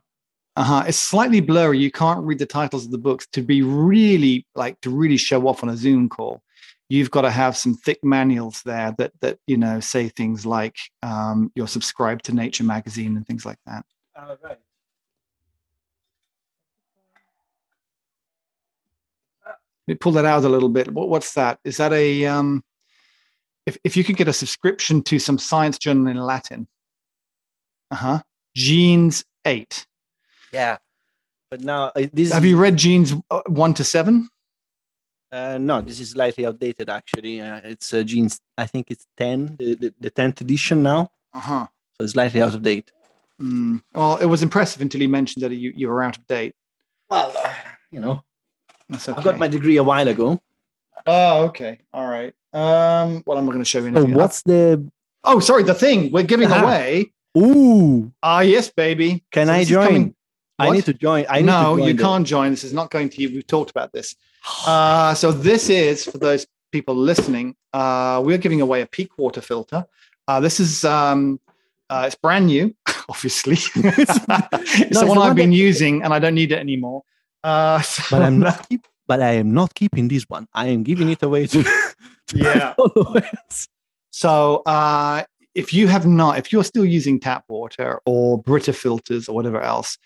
Uh-huh. 0.56 0.86
It's 0.88 0.98
slightly 0.98 1.42
blurry. 1.42 1.80
You 1.80 1.92
can't 1.92 2.24
read 2.24 2.40
the 2.40 2.46
titles 2.46 2.86
of 2.86 2.92
the 2.92 2.98
books 2.98 3.28
to 3.34 3.42
be 3.42 3.62
really 3.62 4.46
like 4.56 4.80
to 4.82 4.90
really 4.90 5.18
show 5.18 5.48
off 5.48 5.62
on 5.64 5.70
a 5.70 5.76
Zoom 5.76 6.08
call. 6.08 6.42
You've 6.88 7.12
got 7.12 7.22
to 7.22 7.32
have 7.32 7.58
some 7.58 7.76
thick 7.76 8.00
manuals 8.04 8.62
there 8.64 8.94
that 8.98 9.12
that 9.20 9.40
you 9.48 9.58
know 9.58 9.82
say 9.82 10.08
things 10.08 10.46
like 10.46 10.78
um, 11.04 11.52
you're 11.56 11.68
subscribed 11.68 12.24
to 12.26 12.34
Nature 12.34 12.64
magazine 12.64 13.18
and 13.18 13.28
things 13.28 13.46
like 13.46 13.60
that. 13.66 13.84
all 14.16 14.38
right. 14.42 14.60
Let 19.46 19.56
me 19.56 19.75
pull 19.94 20.14
that 20.14 20.26
out 20.26 20.44
a 20.44 20.50
little 20.50 20.70
bit. 20.70 20.92
What, 20.92 21.10
what's 21.10 21.34
that? 21.36 21.60
Is 21.64 21.78
that 21.78 21.94
a 21.94 22.26
um, 22.26 22.64
if 23.68 23.78
if 23.84 23.96
you 23.96 24.04
could 24.04 24.18
get 24.18 24.28
a 24.28 24.34
subscription 24.34 25.04
to 25.04 25.20
some 25.20 25.38
science 25.38 25.78
journal 25.78 26.08
in 26.08 26.18
Latin? 26.18 26.68
Uh 27.92 27.96
huh. 27.96 28.22
Genes 28.56 29.24
eight. 29.46 29.86
Yeah, 30.52 30.78
but 31.52 31.62
now 31.62 31.92
uh, 31.96 32.08
this 32.14 32.32
Have 32.32 32.46
you 32.46 32.58
read 32.58 32.78
Genes 32.78 33.14
uh, 33.30 33.42
one 33.48 33.74
to 33.76 33.84
seven? 33.84 34.30
Uh, 35.32 35.58
no, 35.60 35.82
this 35.82 36.00
is 36.00 36.12
slightly 36.12 36.46
outdated. 36.46 36.90
Actually, 36.90 37.42
uh, 37.42 37.60
it's 37.64 37.94
uh, 37.94 38.02
Genes. 38.04 38.40
I 38.58 38.66
think 38.66 38.90
it's 38.90 39.06
ten, 39.18 39.56
the, 39.60 39.76
the, 39.76 39.94
the 40.00 40.10
tenth 40.10 40.40
edition 40.40 40.82
now, 40.82 41.12
Uh 41.34 41.40
huh. 41.40 41.68
so 41.98 42.04
it's 42.06 42.14
slightly 42.14 42.42
out 42.42 42.56
of 42.56 42.62
date. 42.64 42.92
Mm. 43.42 43.84
Well, 43.94 44.16
it 44.18 44.28
was 44.28 44.44
impressive 44.44 44.82
until 44.82 45.02
you 45.02 45.10
mentioned 45.10 45.44
that 45.44 45.52
you, 45.52 45.74
you 45.76 45.90
were 45.90 46.02
out 46.02 46.18
of 46.18 46.26
date. 46.26 46.56
Well, 47.10 47.34
uh, 47.38 47.54
you 47.92 48.00
know, 48.00 48.24
That's 48.90 49.10
okay. 49.10 49.20
I 49.20 49.24
got 49.24 49.38
my 49.40 49.48
degree 49.48 49.78
a 49.78 49.84
while 49.84 50.08
ago. 50.08 50.42
Oh, 51.08 51.46
okay. 51.46 51.80
All 51.94 52.08
right. 52.08 52.34
Um, 52.54 53.24
well, 53.26 53.38
I'm 53.38 53.46
not 53.46 53.52
going 53.52 53.60
to 53.64 53.66
show 53.66 53.80
you 53.80 53.92
So 53.94 53.98
anything. 54.00 54.14
what's 54.16 54.42
the? 54.44 54.90
Oh, 55.24 55.40
sorry. 55.40 55.64
The 55.64 55.74
thing 55.74 56.12
we're 56.12 56.24
giving 56.24 56.52
Ah. 56.52 56.62
away. 56.64 57.12
Ooh, 57.38 58.12
Ah, 58.24 58.40
yes, 58.42 58.70
baby. 58.70 59.24
can 59.32 59.48
So 59.48 59.54
I 59.54 59.64
join? 59.66 60.16
I 60.58 60.70
need 60.72 60.86
to 60.86 60.94
join. 60.94 61.26
I 61.30 61.40
need 61.42 61.48
no, 61.48 61.76
to 61.76 61.82
join 61.82 61.88
you 61.90 61.96
can't 61.98 62.26
join. 62.28 62.52
This 62.52 62.64
is 62.64 62.72
not 62.74 62.90
going 62.92 63.10
to 63.10 63.22
you. 63.22 63.30
We've 63.30 63.46
talked 63.46 63.72
about 63.72 63.92
this. 63.92 64.16
Uh, 64.66 65.14
so 65.14 65.34
this 65.34 65.70
is 65.70 66.06
for 66.06 66.18
those 66.18 66.48
people 66.72 66.96
listening. 66.96 67.56
Uh, 67.74 68.22
we're 68.24 68.38
giving 68.38 68.62
away 68.62 68.82
a 68.82 68.86
peak 68.86 69.18
water 69.18 69.42
filter. 69.42 69.86
Uh, 70.30 70.40
this 70.40 70.62
is 70.62 70.86
um, 70.86 71.42
uh, 71.90 72.04
it's 72.08 72.16
brand 72.16 72.46
new, 72.46 72.74
obviously. 73.10 73.58
it's 73.76 73.76
No, 74.30 74.38
the 74.50 74.88
it's 74.90 75.04
one 75.04 75.18
I've 75.18 75.36
been 75.36 75.50
that- 75.50 75.56
using, 75.58 76.04
and 76.04 76.14
I 76.14 76.20
don't 76.20 76.36
need 76.36 76.54
it 76.54 76.60
anymore. 76.60 77.04
Uh, 77.46 77.82
so 77.82 78.04
but 78.12 78.24
I'm 78.24 78.40
not. 78.40 78.68
Keep, 78.68 78.88
but 79.08 79.22
I 79.22 79.34
am 79.34 79.54
not 79.54 79.76
keeping 79.76 80.08
this 80.08 80.24
one. 80.24 80.48
I 80.54 80.68
am 80.68 80.84
giving 80.84 81.10
it 81.10 81.22
away 81.22 81.48
to. 81.48 81.64
to 82.28 82.38
Yeah. 82.38 82.74
followers. 82.74 83.68
So 84.10 84.64
uh, 84.66 85.24
if 85.54 85.74
you 85.74 85.88
have 85.88 86.08
not, 86.08 86.38
if 86.40 86.52
you're 86.52 86.64
still 86.64 86.86
using 86.86 87.20
tap 87.20 87.44
water 87.48 88.02
or 88.06 88.42
Brita 88.42 88.74
filters 88.74 89.30
or 89.30 89.36
whatever 89.36 89.62
else, 89.62 89.98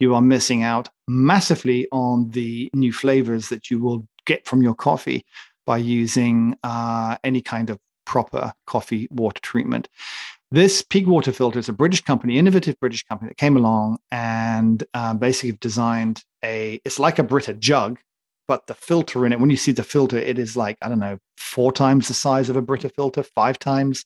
you 0.00 0.14
are 0.14 0.22
missing 0.22 0.62
out 0.62 0.88
massively 1.08 1.86
on 1.92 2.30
the 2.30 2.70
new 2.74 2.92
flavors 2.92 3.48
that 3.50 3.70
you 3.70 3.78
will 3.78 4.06
get 4.24 4.46
from 4.46 4.62
your 4.62 4.74
coffee 4.74 5.24
by 5.66 5.76
using 5.76 6.56
uh, 6.62 7.16
any 7.24 7.42
kind 7.42 7.70
of 7.70 7.78
proper 8.04 8.52
coffee 8.66 9.08
water 9.10 9.40
treatment. 9.42 9.88
This 10.52 10.80
Peak 10.80 11.08
Water 11.08 11.32
Filter 11.32 11.58
is 11.58 11.68
a 11.68 11.72
British 11.72 12.02
company, 12.02 12.38
innovative 12.38 12.78
British 12.78 13.04
company 13.04 13.30
that 13.30 13.36
came 13.36 13.56
along 13.56 13.98
and 14.12 14.84
uh, 14.94 15.12
basically 15.12 15.58
designed 15.60 16.22
a. 16.44 16.80
It's 16.84 17.00
like 17.00 17.18
a 17.18 17.24
Brita 17.24 17.52
jug, 17.54 17.98
but 18.46 18.68
the 18.68 18.74
filter 18.74 19.26
in 19.26 19.32
it. 19.32 19.40
When 19.40 19.50
you 19.50 19.56
see 19.56 19.72
the 19.72 19.82
filter, 19.82 20.16
it 20.18 20.38
is 20.38 20.56
like 20.56 20.78
I 20.82 20.88
don't 20.88 21.00
know, 21.00 21.18
four 21.36 21.72
times 21.72 22.06
the 22.06 22.14
size 22.14 22.48
of 22.48 22.54
a 22.54 22.62
Brita 22.62 22.90
filter, 22.90 23.24
five 23.24 23.58
times. 23.58 24.04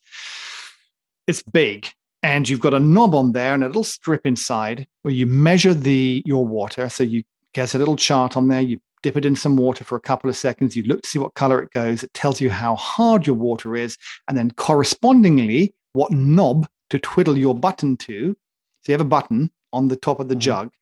It's 1.27 1.43
big, 1.43 1.89
and 2.23 2.49
you've 2.49 2.61
got 2.61 2.73
a 2.73 2.81
knob 2.81 3.15
on 3.15 3.33
there 3.33 3.53
and 3.53 3.63
a 3.63 3.67
little 3.67 3.85
strip 3.85 4.25
inside 4.25 4.87
where 5.03 5.13
you 5.13 5.27
measure 5.27 5.75
the 5.75 6.23
your 6.25 6.47
water. 6.47 6.89
So 6.89 7.05
you 7.05 7.23
get 7.53 7.75
a 7.75 7.79
little 7.79 7.97
chart 7.97 8.39
on 8.39 8.49
there. 8.49 8.63
You 8.63 8.81
dip 9.03 9.19
it 9.19 9.27
in 9.27 9.37
some 9.37 9.57
water 9.57 9.85
for 9.85 9.97
a 9.97 10.01
couple 10.01 10.31
of 10.31 10.37
seconds. 10.39 10.75
You 10.75 10.85
look 10.85 11.03
to 11.03 11.09
see 11.09 11.19
what 11.19 11.35
color 11.35 11.63
it 11.63 11.71
goes. 11.73 12.03
It 12.03 12.15
tells 12.15 12.41
you 12.41 12.49
how 12.49 12.77
hard 12.77 13.27
your 13.27 13.37
water 13.37 13.77
is, 13.77 13.99
and 14.27 14.39
then 14.39 14.53
correspondingly 14.53 15.75
what 15.93 16.13
knob 16.13 16.69
to 16.91 16.99
twiddle 16.99 17.39
your 17.39 17.55
button 17.55 17.97
to. 17.99 18.37
So 18.83 18.93
you 18.93 18.95
have 18.95 19.01
a 19.01 19.05
button 19.05 19.51
on 19.73 19.89
the 19.89 19.97
top 19.97 20.21
of 20.21 20.29
the 20.29 20.35
mm-hmm. 20.35 20.41
jug, 20.41 20.73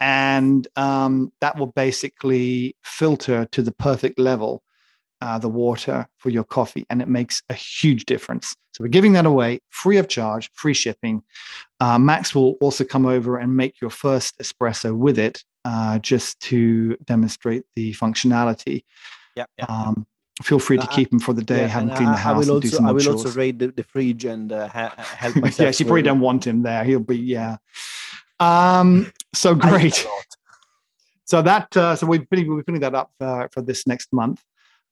and 0.00 0.66
um, 0.76 1.32
that 1.40 1.56
will 1.56 1.66
basically 1.66 2.76
filter 2.82 3.46
to 3.52 3.62
the 3.62 3.72
perfect 3.72 4.18
level 4.18 4.62
uh, 5.22 5.38
the 5.38 5.48
water 5.48 6.08
for 6.18 6.30
your 6.30 6.42
coffee, 6.42 6.84
and 6.90 7.00
it 7.00 7.08
makes 7.08 7.42
a 7.48 7.54
huge 7.54 8.04
difference. 8.06 8.56
So 8.72 8.82
we're 8.82 8.88
giving 8.88 9.12
that 9.12 9.24
away 9.24 9.60
free 9.70 9.98
of 9.98 10.08
charge, 10.08 10.50
free 10.52 10.74
shipping. 10.74 11.22
Uh, 11.78 11.96
Max 11.96 12.34
will 12.34 12.54
also 12.60 12.84
come 12.84 13.06
over 13.06 13.38
and 13.38 13.56
make 13.56 13.80
your 13.80 13.90
first 13.90 14.36
espresso 14.40 14.96
with 14.96 15.20
it, 15.20 15.44
uh, 15.64 16.00
just 16.00 16.40
to 16.40 16.96
demonstrate 17.04 17.62
the 17.76 17.92
functionality. 17.94 18.82
Yeah. 19.36 19.44
Um, 19.68 20.06
feel 20.42 20.58
free 20.58 20.76
to 20.76 20.84
uh, 20.84 20.86
keep 20.86 21.10
them 21.10 21.20
for 21.20 21.32
the 21.32 21.42
day. 21.42 21.62
Yeah, 21.62 21.66
haven't 21.68 21.96
cleaned 21.96 22.12
the 22.12 22.16
house. 22.18 22.34
I 22.34 22.50
will 22.50 22.54
also, 22.56 22.84
I 22.84 22.92
will 22.92 23.08
also 23.08 23.30
raid 23.30 23.58
the, 23.58 23.68
the 23.68 23.84
fridge 23.84 24.24
and 24.24 24.52
uh, 24.52 24.68
ha- 24.68 24.94
help 24.98 25.36
myself. 25.44 25.66
yes, 25.66 25.80
you 25.80 25.86
probably 25.86 26.02
don't 26.02 26.20
want 26.20 26.46
him 26.46 26.62
there. 26.62 26.84
He'll 26.84 27.00
be 27.00 27.18
yeah. 27.18 27.56
Um, 28.40 29.12
so 29.32 29.54
great. 29.54 30.06
So 31.24 31.40
that 31.40 31.74
uh, 31.74 31.96
so 31.96 32.06
we've 32.06 32.28
been 32.28 32.46
we're 32.46 32.62
putting 32.62 32.82
that 32.82 32.94
up 32.94 33.10
uh, 33.18 33.48
for 33.50 33.62
this 33.62 33.86
next 33.86 34.12
month. 34.12 34.42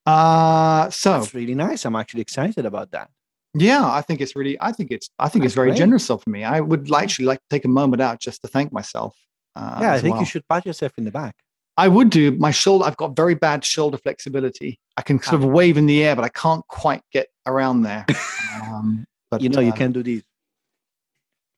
Uh, 0.06 0.88
so 0.88 1.18
that's 1.18 1.34
really 1.34 1.54
nice. 1.54 1.84
I'm 1.84 1.96
actually 1.96 2.22
excited 2.22 2.64
about 2.64 2.92
that. 2.92 3.10
Yeah, 3.52 3.84
I 3.84 4.00
think 4.00 4.22
it's 4.22 4.34
really. 4.34 4.56
I 4.58 4.72
think 4.72 4.90
it's. 4.90 5.10
I 5.18 5.28
think 5.28 5.42
that's 5.42 5.50
it's 5.50 5.54
very 5.54 5.70
great. 5.70 5.78
generous 5.78 6.08
of 6.08 6.26
me. 6.26 6.42
I 6.44 6.60
would 6.60 6.90
actually 6.94 7.26
like 7.26 7.40
to 7.40 7.48
take 7.50 7.66
a 7.66 7.68
moment 7.68 8.00
out 8.00 8.20
just 8.20 8.40
to 8.40 8.48
thank 8.48 8.72
myself. 8.72 9.14
Uh, 9.54 9.80
yeah, 9.82 9.92
I 9.92 9.98
think 9.98 10.14
well. 10.14 10.22
you 10.22 10.26
should 10.26 10.48
pat 10.48 10.64
yourself 10.64 10.92
in 10.96 11.04
the 11.04 11.10
back. 11.10 11.34
I 11.80 11.88
would 11.88 12.10
do. 12.10 12.32
My 12.32 12.50
shoulder. 12.50 12.84
I've 12.84 12.98
got 12.98 13.16
very 13.16 13.34
bad 13.34 13.64
shoulder 13.64 13.96
flexibility. 13.96 14.78
I 14.98 15.02
can 15.02 15.18
sort 15.18 15.40
ah. 15.40 15.46
of 15.46 15.50
wave 15.50 15.78
in 15.78 15.86
the 15.86 16.04
air, 16.04 16.14
but 16.14 16.26
I 16.26 16.28
can't 16.28 16.66
quite 16.68 17.00
get 17.10 17.28
around 17.46 17.82
there. 17.82 18.04
um, 18.62 19.06
but 19.30 19.40
you 19.40 19.48
know, 19.48 19.60
uh, 19.60 19.62
you 19.62 19.72
can 19.72 19.90
do 19.90 20.02
these. 20.02 20.22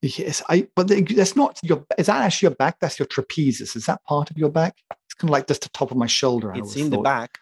Yes, 0.00 0.40
I. 0.48 0.68
But 0.76 0.86
that's 0.88 1.34
not 1.34 1.58
your. 1.64 1.84
Is 1.98 2.06
that 2.06 2.22
actually 2.22 2.46
your 2.46 2.54
back? 2.54 2.76
That's 2.80 3.00
your 3.00 3.06
trapezius. 3.06 3.74
Is 3.74 3.86
that 3.86 4.00
part 4.04 4.30
of 4.30 4.38
your 4.38 4.48
back? 4.48 4.76
It's 5.06 5.14
kind 5.14 5.28
of 5.28 5.32
like 5.32 5.48
just 5.48 5.62
the 5.62 5.70
top 5.70 5.90
of 5.90 5.96
my 5.96 6.06
shoulder. 6.06 6.52
It's 6.54 6.76
in 6.76 6.88
thought. 6.88 6.98
the 6.98 7.02
back. 7.02 7.38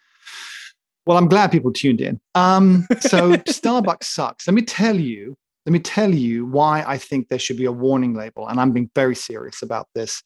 Well, 1.05 1.17
I'm 1.17 1.27
glad 1.27 1.51
people 1.51 1.71
tuned 1.71 2.01
in. 2.01 2.19
Um, 2.33 2.87
so 2.99 3.33
Starbucks 3.47 4.05
sucks. 4.05 4.47
Let 4.47 4.55
me 4.55 4.63
tell 4.63 4.99
you. 4.99 5.37
Let 5.67 5.73
me 5.73 5.79
tell 5.79 6.11
you 6.11 6.47
why 6.47 6.83
I 6.87 6.97
think 6.97 7.27
there 7.27 7.37
should 7.37 7.57
be 7.57 7.65
a 7.65 7.71
warning 7.71 8.15
label, 8.15 8.47
and 8.47 8.59
I'm 8.59 8.71
being 8.71 8.89
very 8.95 9.15
serious 9.15 9.61
about 9.61 9.87
this. 9.93 10.23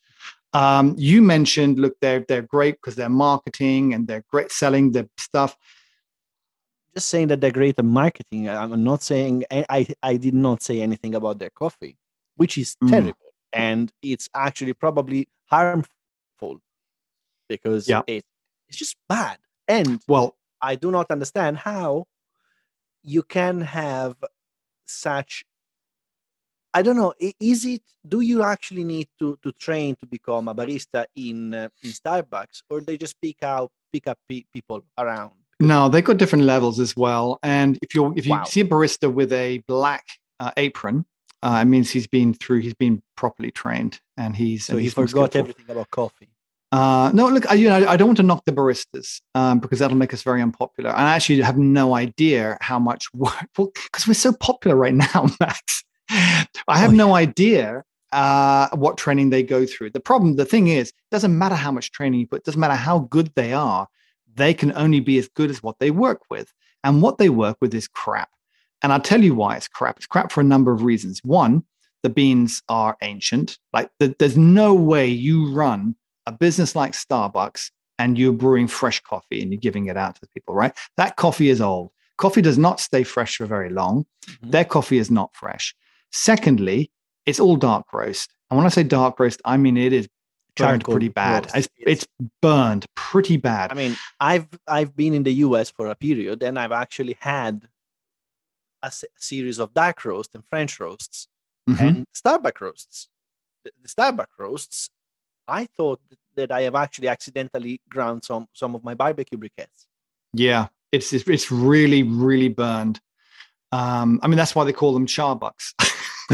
Um, 0.56 0.96
you 0.98 1.22
mentioned, 1.22 1.80
look, 1.80 1.96
they're 2.00 2.24
they're 2.30 2.42
great 2.42 2.76
because 2.76 2.96
they're 2.96 3.10
marketing 3.10 3.94
and 3.94 4.08
they're 4.08 4.24
great 4.32 4.54
selling 4.54 4.94
their 4.94 5.10
stuff. 5.18 5.58
Just 6.94 7.10
saying 7.10 7.28
that 7.28 7.42
they're 7.42 7.52
great 7.52 7.78
at 7.78 7.84
marketing. 7.84 8.48
I'm 8.48 8.86
not 8.86 9.04
saying 9.04 9.44
I 9.52 9.86
I 10.02 10.16
did 10.16 10.34
not 10.34 10.64
say 10.64 10.80
anything 10.80 11.14
about 11.14 11.40
their 11.40 11.50
coffee, 11.50 11.98
which 12.38 12.58
is 12.58 12.78
mm. 12.82 12.90
terrible, 12.90 13.34
and 13.52 13.92
it's 14.02 14.30
actually 14.34 14.72
probably 14.72 15.28
harmful 15.48 16.62
because 17.50 17.90
yeah. 17.90 18.04
it, 18.08 18.24
it's 18.70 18.78
just 18.78 18.96
bad. 19.10 19.38
And 19.68 20.00
well, 20.08 20.38
I 20.62 20.76
do 20.76 20.90
not 20.90 21.12
understand 21.12 21.58
how 21.58 22.06
you 23.04 23.24
can 23.24 23.60
have 23.60 24.16
such 24.86 25.44
I 26.76 26.82
don't 26.82 26.98
know. 26.98 27.14
Is 27.40 27.64
it? 27.64 27.84
Do 28.06 28.20
you 28.20 28.44
actually 28.44 28.84
need 28.84 29.08
to 29.20 29.40
to 29.44 29.52
train 29.54 29.96
to 30.02 30.06
become 30.06 30.50
a 30.50 30.54
barista 30.54 31.06
in 31.16 31.54
uh, 31.54 31.70
in 31.82 31.92
Starbucks, 31.92 32.64
or 32.70 32.82
they 32.82 32.98
just 32.98 33.16
pick 33.22 33.42
out 33.44 33.72
pick 33.94 34.08
up 34.08 34.20
pe- 34.28 34.44
people 34.54 34.84
around? 34.98 35.32
No, 35.62 35.88
they've 35.88 36.04
got 36.04 36.18
different 36.18 36.44
levels 36.44 36.82
as 36.82 36.94
well. 36.98 37.40
And 37.44 37.80
if 37.82 37.96
you 37.96 38.14
if 38.18 38.26
you 38.26 38.34
wow. 38.34 38.44
see 38.44 38.60
a 38.60 38.66
barista 38.66 39.12
with 39.12 39.32
a 39.32 39.60
black 39.70 40.04
uh, 40.42 40.52
apron, 40.58 41.06
uh, 41.42 41.60
it 41.62 41.66
means 41.66 41.92
he's 41.92 42.08
been 42.08 42.34
through. 42.34 42.60
He's 42.60 42.74
been 42.74 43.02
properly 43.16 43.52
trained, 43.52 44.02
and 44.18 44.36
he's 44.36 44.66
so 44.66 44.74
and 44.74 44.82
he 44.82 44.88
he's 44.88 44.94
forgot 44.94 45.34
everything 45.34 45.70
about 45.70 45.90
coffee. 45.92 46.28
Uh, 46.74 47.10
no, 47.14 47.30
look, 47.30 47.50
I, 47.50 47.54
you 47.54 47.70
know, 47.70 47.88
I 47.88 47.96
don't 47.96 48.10
want 48.10 48.18
to 48.18 48.24
knock 48.24 48.44
the 48.44 48.52
baristas 48.52 49.22
um, 49.34 49.60
because 49.60 49.80
that'll 49.80 49.96
make 49.96 50.14
us 50.14 50.24
very 50.24 50.42
unpopular. 50.42 50.90
And 50.90 51.08
I 51.08 51.16
actually 51.16 51.40
have 51.40 51.58
no 51.58 51.96
idea 51.96 52.58
how 52.60 52.80
much 52.80 53.14
work, 53.14 53.48
well, 53.58 53.72
because 53.86 54.06
we're 54.06 54.14
so 54.14 54.34
popular 54.34 54.76
right 54.76 54.94
now, 54.94 55.28
Max. 55.40 55.86
I 56.10 56.78
have 56.78 56.92
oh, 56.92 56.96
no 56.96 57.16
idea 57.16 57.84
uh, 58.12 58.70
what 58.74 58.98
training 58.98 59.30
they 59.30 59.44
go 59.44 59.66
through. 59.66 59.92
The 59.92 60.00
problem, 60.00 60.36
the 60.36 60.46
thing 60.46 60.68
is, 60.68 60.90
it 60.90 60.96
doesn't 61.12 61.38
matter 61.38 61.56
how 61.56 61.72
much 61.72 61.92
training 61.92 62.20
you 62.20 62.28
put, 62.28 62.40
it 62.40 62.46
doesn't 62.46 62.60
matter 62.60 62.76
how 62.76 63.00
good 63.00 63.32
they 63.36 63.54
are. 63.54 63.88
They 64.36 64.54
can 64.54 64.74
only 64.76 65.00
be 65.00 65.18
as 65.18 65.28
good 65.30 65.50
as 65.50 65.64
what 65.64 65.80
they 65.80 65.92
work 65.92 66.22
with. 66.30 66.52
And 66.84 67.02
what 67.02 67.18
they 67.18 67.30
work 67.30 67.58
with 67.62 67.74
is 67.74 67.88
crap. 67.88 68.30
And 68.82 68.94
I'll 68.94 69.00
tell 69.02 69.24
you 69.24 69.34
why 69.34 69.56
it's 69.56 69.68
crap. 69.68 69.98
It's 69.98 70.06
crap 70.06 70.32
for 70.32 70.42
a 70.42 70.46
number 70.46 70.72
of 70.72 70.84
reasons. 70.84 71.20
One, 71.24 71.64
the 72.04 72.10
beans 72.10 72.62
are 72.70 72.96
ancient. 73.02 73.58
Like 73.74 73.90
the, 74.00 74.16
there's 74.20 74.38
no 74.38 74.74
way 74.74 75.08
you 75.08 75.52
run 75.52 75.96
a 76.28 76.32
business 76.32 76.76
like 76.76 76.92
Starbucks 76.92 77.72
and 77.98 78.18
you're 78.18 78.34
brewing 78.34 78.68
fresh 78.68 79.00
coffee 79.02 79.42
and 79.42 79.52
you're 79.52 79.60
giving 79.60 79.88
it 79.88 79.98
out 79.98 80.16
to 80.16 80.28
people, 80.28 80.54
right? 80.54 80.74
That 80.98 81.16
coffee 81.16 81.50
is 81.50 81.62
old. 81.62 81.92
Coffee 82.18 82.42
does 82.42 82.58
not 82.58 82.80
stay 82.80 83.04
fresh 83.04 83.38
for 83.38 83.46
very 83.46 83.70
long. 83.70 84.06
Mm-hmm. 84.28 84.52
Their 84.52 84.66
coffee 84.66 84.98
is 84.98 85.10
not 85.10 85.34
fresh. 85.34 85.76
Secondly, 86.16 86.90
it's 87.26 87.42
all 87.42 87.58
dark 87.58 87.92
roast. 87.92 88.34
And 88.50 88.58
when 88.58 88.66
I 88.66 88.70
say 88.70 88.84
dark 88.84 89.20
roast, 89.20 89.42
I 89.44 89.58
mean 89.58 89.76
it 89.76 89.92
is 89.92 90.08
burned 90.56 90.86
pretty 90.86 91.10
bad. 91.10 91.52
It's, 91.54 91.68
it's, 91.78 92.08
burned 92.42 92.86
pretty 92.96 93.36
bad. 93.36 93.70
I 93.70 93.76
mean, 93.76 93.98
I've 94.22 94.48
I've 94.66 94.96
been 94.96 95.14
in 95.14 95.24
the 95.24 95.34
US 95.46 95.70
for 95.70 95.88
a 95.88 95.96
period 95.96 96.42
and 96.42 96.58
I've 96.58 96.72
actually 96.72 97.18
had 97.20 97.68
a 98.82 98.92
series 99.18 99.60
of 99.60 99.74
dark 99.74 100.06
roast 100.06 100.34
and 100.36 100.44
French 100.50 100.80
roasts 100.80 101.28
mm-hmm. 101.70 101.84
and 101.84 102.06
Starbucks 102.16 102.62
roasts. 102.62 103.10
The, 103.66 103.72
the 103.82 103.90
Starbucks 103.90 104.40
roasts 104.40 104.90
I 105.50 105.66
thought 105.66 106.00
that 106.36 106.50
I 106.50 106.62
have 106.62 106.76
actually 106.76 107.10
accidentally 107.10 107.82
ground 107.90 108.24
some 108.24 108.48
some 108.54 108.74
of 108.74 108.86
my 108.86 108.94
barbecue 108.94 109.38
briquettes. 109.38 109.86
Yeah, 110.34 110.68
it's 110.94 111.12
it's 111.12 111.52
really 111.52 112.04
really 112.04 112.50
burned. 112.50 113.02
Um, 113.74 114.22
I 114.24 114.28
mean 114.28 114.38
that's 114.38 114.56
why 114.56 114.64
they 114.64 114.72
call 114.72 114.94
them 114.94 115.08
charbucks. 115.08 115.74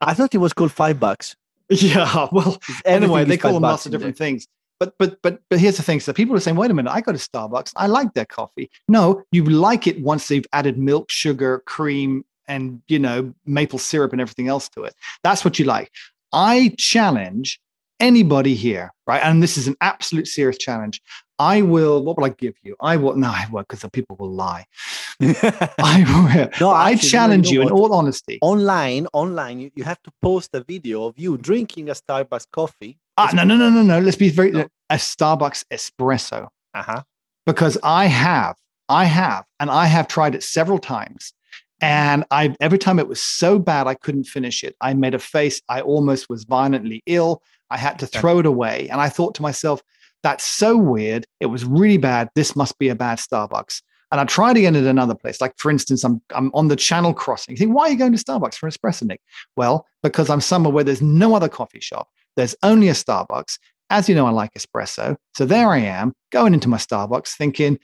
I 0.00 0.14
thought 0.14 0.34
it 0.34 0.38
was 0.38 0.52
called 0.52 0.72
five 0.72 0.98
bucks. 1.00 1.36
Yeah, 1.70 2.28
well, 2.30 2.60
anyway, 2.84 3.24
they 3.24 3.38
call 3.38 3.54
them 3.54 3.62
lots 3.62 3.86
of 3.86 3.92
different 3.92 4.18
things. 4.18 4.46
But 4.78 4.94
but 4.98 5.22
but 5.22 5.40
but 5.48 5.58
here's 5.58 5.76
the 5.76 5.82
thing: 5.82 6.00
so 6.00 6.12
people 6.12 6.36
are 6.36 6.40
saying, 6.40 6.56
"Wait 6.56 6.70
a 6.70 6.74
minute, 6.74 6.90
I 6.90 7.00
go 7.00 7.12
to 7.12 7.18
Starbucks. 7.18 7.72
I 7.76 7.86
like 7.86 8.12
their 8.14 8.26
coffee." 8.26 8.70
No, 8.88 9.22
you 9.32 9.44
like 9.44 9.86
it 9.86 10.00
once 10.00 10.28
they've 10.28 10.46
added 10.52 10.78
milk, 10.78 11.10
sugar, 11.10 11.62
cream, 11.66 12.24
and 12.48 12.82
you 12.88 12.98
know 12.98 13.32
maple 13.46 13.78
syrup 13.78 14.12
and 14.12 14.20
everything 14.20 14.48
else 14.48 14.68
to 14.70 14.84
it. 14.84 14.94
That's 15.22 15.44
what 15.44 15.58
you 15.58 15.64
like. 15.64 15.90
I 16.32 16.74
challenge 16.76 17.60
anybody 18.00 18.54
here, 18.54 18.92
right? 19.06 19.22
And 19.22 19.42
this 19.42 19.56
is 19.56 19.68
an 19.68 19.76
absolute 19.80 20.26
serious 20.26 20.58
challenge. 20.58 21.00
I 21.38 21.62
will, 21.62 22.04
what 22.04 22.16
will 22.16 22.24
I 22.24 22.28
give 22.30 22.54
you? 22.62 22.76
I 22.80 22.96
will, 22.96 23.16
no, 23.16 23.28
I 23.28 23.46
won't 23.50 23.66
because 23.68 23.82
the 23.82 23.90
people 23.90 24.16
will 24.18 24.32
lie. 24.32 24.66
I 25.20 26.04
will. 26.06 26.48
No, 26.60 26.70
I 26.70 26.96
challenge 26.96 27.48
you, 27.48 27.58
know 27.58 27.64
you 27.64 27.68
in 27.68 27.72
all 27.72 27.92
honesty. 27.92 28.38
Online, 28.42 29.06
online, 29.12 29.58
you, 29.60 29.70
you 29.74 29.84
have 29.84 30.02
to 30.02 30.12
post 30.22 30.50
a 30.54 30.62
video 30.62 31.04
of 31.04 31.18
you 31.18 31.36
drinking 31.36 31.90
a 31.90 31.94
Starbucks 31.94 32.46
coffee. 32.52 32.98
Ah, 33.16 33.30
no, 33.34 33.44
no, 33.44 33.56
no, 33.56 33.70
no, 33.70 33.82
no. 33.82 33.98
Let's 34.00 34.16
be 34.16 34.28
very, 34.28 34.50
no. 34.50 34.68
a 34.90 34.96
Starbucks 34.96 35.64
espresso. 35.72 36.48
Uh 36.74 36.82
huh. 36.82 37.02
Because 37.46 37.78
I 37.82 38.06
have, 38.06 38.56
I 38.88 39.04
have, 39.04 39.44
and 39.60 39.70
I 39.70 39.86
have 39.86 40.08
tried 40.08 40.34
it 40.34 40.42
several 40.42 40.78
times. 40.78 41.32
And 41.80 42.24
I 42.30 42.54
every 42.60 42.78
time 42.78 42.98
it 42.98 43.08
was 43.08 43.20
so 43.20 43.58
bad 43.58 43.86
I 43.86 43.94
couldn't 43.94 44.24
finish 44.24 44.64
it. 44.64 44.74
I 44.80 44.94
made 44.94 45.14
a 45.14 45.18
face. 45.18 45.60
I 45.68 45.80
almost 45.80 46.30
was 46.30 46.44
violently 46.44 47.02
ill. 47.06 47.42
I 47.70 47.76
had 47.76 47.98
to 47.98 48.06
throw 48.06 48.38
it 48.38 48.46
away. 48.46 48.88
And 48.90 49.00
I 49.00 49.08
thought 49.08 49.34
to 49.36 49.42
myself, 49.42 49.82
that's 50.24 50.44
so 50.44 50.76
weird. 50.76 51.26
It 51.38 51.46
was 51.46 51.64
really 51.64 51.98
bad. 51.98 52.30
This 52.34 52.56
must 52.56 52.76
be 52.80 52.88
a 52.88 52.96
bad 52.96 53.18
Starbucks. 53.18 53.82
And 54.10 54.20
I 54.20 54.24
tried 54.24 54.56
again 54.56 54.74
at 54.76 54.84
another 54.84 55.14
place. 55.14 55.40
Like 55.40 55.54
for 55.58 55.70
instance, 55.70 56.02
I'm 56.04 56.20
I'm 56.34 56.50
on 56.54 56.66
the 56.68 56.76
channel 56.76 57.14
crossing. 57.14 57.52
You 57.54 57.58
think, 57.58 57.74
why 57.76 57.84
are 57.84 57.90
you 57.90 57.98
going 57.98 58.12
to 58.12 58.18
Starbucks 58.24 58.56
for 58.56 58.66
an 58.66 58.72
espresso, 58.72 59.04
Nick? 59.04 59.20
Well, 59.56 59.86
because 60.02 60.28
I'm 60.30 60.40
somewhere 60.40 60.72
where 60.72 60.84
there's 60.84 61.02
no 61.02 61.34
other 61.36 61.48
coffee 61.48 61.80
shop. 61.80 62.08
There's 62.36 62.56
only 62.64 62.88
a 62.88 62.92
Starbucks. 62.94 63.58
As 63.90 64.08
you 64.08 64.14
know, 64.14 64.26
I 64.26 64.30
like 64.30 64.54
espresso. 64.54 65.16
So 65.36 65.44
there 65.44 65.68
I 65.68 65.78
am, 65.78 66.14
going 66.32 66.54
into 66.54 66.68
my 66.68 66.78
Starbucks 66.78 67.36
thinking, 67.36 67.78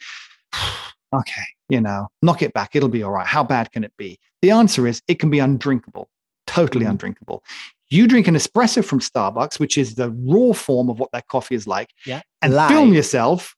okay, 1.14 1.42
you 1.68 1.80
know, 1.80 2.08
knock 2.22 2.42
it 2.42 2.52
back. 2.54 2.74
It'll 2.74 2.88
be 2.88 3.02
all 3.02 3.10
right. 3.12 3.26
How 3.26 3.44
bad 3.44 3.70
can 3.72 3.84
it 3.84 3.92
be? 3.96 4.18
The 4.42 4.50
answer 4.50 4.86
is 4.86 5.02
it 5.08 5.18
can 5.18 5.30
be 5.30 5.38
undrinkable, 5.40 6.08
totally 6.46 6.86
Mhm. 6.86 6.90
undrinkable. 6.90 7.42
You 7.90 8.06
drink 8.06 8.28
an 8.28 8.34
espresso 8.36 8.84
from 8.84 9.00
Starbucks, 9.00 9.58
which 9.58 9.76
is 9.76 9.96
the 9.96 10.10
raw 10.10 10.52
form 10.52 10.88
of 10.88 10.98
what 11.00 11.10
that 11.12 11.26
coffee 11.28 11.54
is 11.56 11.66
like, 11.66 11.90
Yeah. 12.06 12.22
and 12.40 12.54
Live. 12.54 12.70
film 12.70 12.92
yourself. 12.94 13.54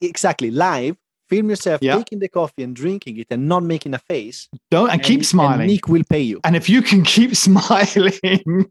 Exactly 0.00 0.50
live. 0.50 0.96
Film 1.28 1.50
yourself 1.50 1.80
Yeah. 1.82 1.96
taking 1.96 2.20
the 2.20 2.28
coffee 2.28 2.62
and 2.62 2.74
drinking 2.74 3.18
it 3.18 3.26
and 3.30 3.48
not 3.48 3.62
making 3.64 3.94
a 3.94 3.98
face. 3.98 4.48
Don't 4.70 4.90
and 4.90 5.02
keep 5.02 5.18
and 5.20 5.26
smiling. 5.26 5.66
Nick 5.66 5.88
will 5.88 6.04
pay 6.08 6.20
you. 6.20 6.40
And 6.44 6.54
if 6.56 6.68
you 6.68 6.82
can 6.82 7.02
keep 7.14 7.34
smiling, 7.36 8.12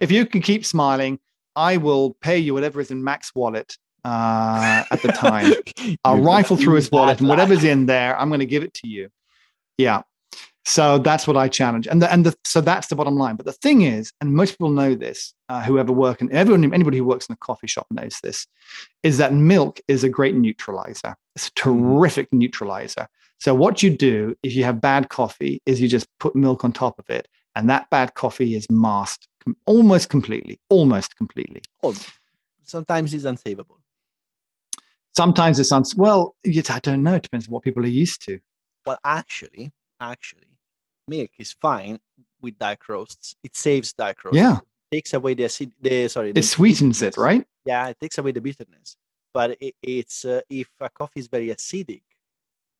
if 0.00 0.10
you 0.10 0.26
can 0.26 0.42
keep 0.42 0.64
smiling, 0.66 1.18
I 1.56 1.76
will 1.76 2.14
pay 2.20 2.38
you 2.38 2.54
whatever 2.54 2.80
is 2.80 2.90
in 2.90 3.02
Mac's 3.04 3.32
wallet 3.34 3.76
uh, 4.04 4.84
at 4.90 5.02
the 5.02 5.08
time. 5.08 5.52
I'll 6.04 6.20
rifle 6.20 6.56
through 6.56 6.74
his 6.74 6.90
wallet 6.90 7.18
and 7.20 7.28
lad. 7.28 7.38
whatever's 7.38 7.64
in 7.64 7.86
there, 7.86 8.18
I'm 8.18 8.28
going 8.28 8.40
to 8.40 8.46
give 8.46 8.62
it 8.64 8.74
to 8.74 8.88
you. 8.88 9.08
Yeah. 9.76 10.02
So 10.68 10.98
that's 10.98 11.26
what 11.26 11.38
I 11.38 11.48
challenge, 11.48 11.86
and 11.86 12.02
the, 12.02 12.12
and 12.12 12.26
the, 12.26 12.36
so 12.44 12.60
that's 12.60 12.88
the 12.88 12.94
bottom 12.94 13.16
line. 13.16 13.36
But 13.36 13.46
the 13.46 13.54
thing 13.54 13.80
is, 13.80 14.12
and 14.20 14.34
most 14.34 14.50
people 14.50 14.68
know 14.68 14.94
this, 14.94 15.32
uh, 15.48 15.62
whoever 15.62 15.92
work 15.92 16.20
and 16.20 16.30
everyone, 16.30 16.62
anybody 16.74 16.98
who 16.98 17.04
works 17.04 17.26
in 17.26 17.32
a 17.32 17.38
coffee 17.38 17.66
shop 17.66 17.86
knows 17.90 18.18
this, 18.22 18.46
is 19.02 19.16
that 19.16 19.32
milk 19.32 19.80
is 19.88 20.04
a 20.04 20.10
great 20.10 20.34
neutralizer. 20.34 21.16
It's 21.34 21.48
a 21.48 21.52
terrific 21.52 22.30
neutralizer. 22.34 23.08
So 23.38 23.54
what 23.54 23.82
you 23.82 23.88
do 23.88 24.36
if 24.42 24.54
you 24.54 24.64
have 24.64 24.78
bad 24.78 25.08
coffee 25.08 25.62
is 25.64 25.80
you 25.80 25.88
just 25.88 26.06
put 26.20 26.36
milk 26.36 26.66
on 26.66 26.72
top 26.72 26.98
of 26.98 27.08
it, 27.08 27.28
and 27.56 27.70
that 27.70 27.88
bad 27.88 28.12
coffee 28.12 28.54
is 28.54 28.66
masked 28.68 29.26
com- 29.42 29.56
almost 29.64 30.10
completely, 30.10 30.60
almost 30.68 31.16
completely. 31.16 31.62
Oh, 31.82 31.94
sometimes 32.64 33.14
it's 33.14 33.24
unsavable. 33.24 33.78
Sometimes 35.16 35.58
it's 35.58 35.70
sounds 35.70 35.96
well. 35.96 36.36
I 36.46 36.80
don't 36.82 37.02
know. 37.02 37.14
It 37.14 37.22
depends 37.22 37.48
on 37.48 37.52
what 37.52 37.62
people 37.62 37.82
are 37.84 37.86
used 37.86 38.20
to. 38.26 38.38
Well, 38.84 38.98
actually, 39.02 39.72
actually, 39.98 40.47
milk 41.08 41.30
is 41.38 41.52
fine 41.52 41.98
with 42.40 42.58
dark 42.58 42.88
roasts. 42.88 43.34
It 43.42 43.56
saves 43.56 43.92
dark 43.92 44.24
roasts. 44.24 44.36
Yeah. 44.36 44.58
It 44.90 44.96
takes 44.96 45.12
away 45.14 45.34
the 45.34 45.44
acid. 45.44 45.72
The 45.80 46.08
sorry. 46.08 46.32
the 46.32 46.40
It 46.40 46.44
sweetens 46.44 47.02
it, 47.02 47.16
right? 47.16 47.44
Yeah, 47.64 47.88
it 47.88 47.98
takes 48.00 48.18
away 48.18 48.32
the 48.32 48.40
bitterness. 48.40 48.96
But 49.34 49.56
it, 49.60 49.74
it's 49.82 50.24
uh, 50.24 50.40
if 50.48 50.68
a 50.80 50.88
coffee 50.88 51.20
is 51.20 51.28
very 51.28 51.48
acidic, 51.48 52.02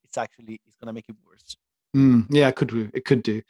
it's 0.05 0.17
actually 0.17 0.61
it's 0.67 0.77
gonna 0.77 0.93
make 0.93 1.09
it 1.09 1.17
worse. 1.27 1.57
Mm, 1.97 2.27
yeah, 2.31 2.49
it 2.49 2.57
could 2.57 2.69
do. 2.69 2.91
It 2.95 3.05
could 3.05 3.23
do. 3.23 3.43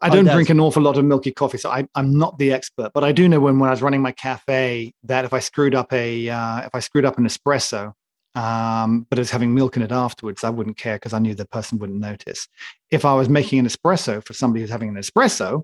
I 0.00 0.08
Oh, 0.08 0.10
don't 0.14 0.24
does. 0.26 0.34
drink 0.34 0.50
an 0.50 0.60
awful 0.60 0.82
lot 0.82 0.98
of 0.98 1.04
milky 1.04 1.30
coffee, 1.32 1.56
so 1.58 1.70
I, 1.70 1.86
I'm 1.94 2.18
not 2.18 2.38
the 2.38 2.52
expert. 2.52 2.92
But 2.92 3.04
I 3.04 3.12
do 3.12 3.26
know 3.28 3.40
when, 3.40 3.58
when 3.58 3.68
I 3.68 3.70
was 3.70 3.80
running 3.82 4.02
my 4.02 4.12
cafe 4.12 4.92
that 5.04 5.24
if 5.24 5.32
I 5.32 5.38
screwed 5.38 5.74
up 5.74 5.92
a 5.92 6.28
uh, 6.28 6.60
if 6.66 6.74
I 6.74 6.80
screwed 6.80 7.04
up 7.04 7.16
an 7.18 7.24
espresso, 7.26 7.92
um, 8.34 9.06
but 9.10 9.18
as 9.18 9.30
having 9.30 9.54
milk 9.54 9.76
in 9.76 9.82
it 9.82 9.92
afterwards, 9.92 10.42
I 10.42 10.50
wouldn't 10.50 10.76
care 10.76 10.96
because 10.96 11.12
I 11.12 11.18
knew 11.18 11.34
the 11.34 11.44
person 11.44 11.78
wouldn't 11.78 12.00
notice. 12.00 12.48
If 12.90 13.04
I 13.04 13.14
was 13.14 13.28
making 13.28 13.60
an 13.60 13.66
espresso 13.66 14.24
for 14.24 14.32
somebody 14.32 14.60
who's 14.60 14.70
having 14.70 14.88
an 14.88 14.96
espresso, 14.96 15.62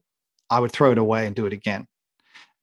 I 0.50 0.60
would 0.60 0.72
throw 0.72 0.92
it 0.92 0.98
away 0.98 1.26
and 1.26 1.34
do 1.34 1.46
it 1.46 1.52
again. 1.52 1.86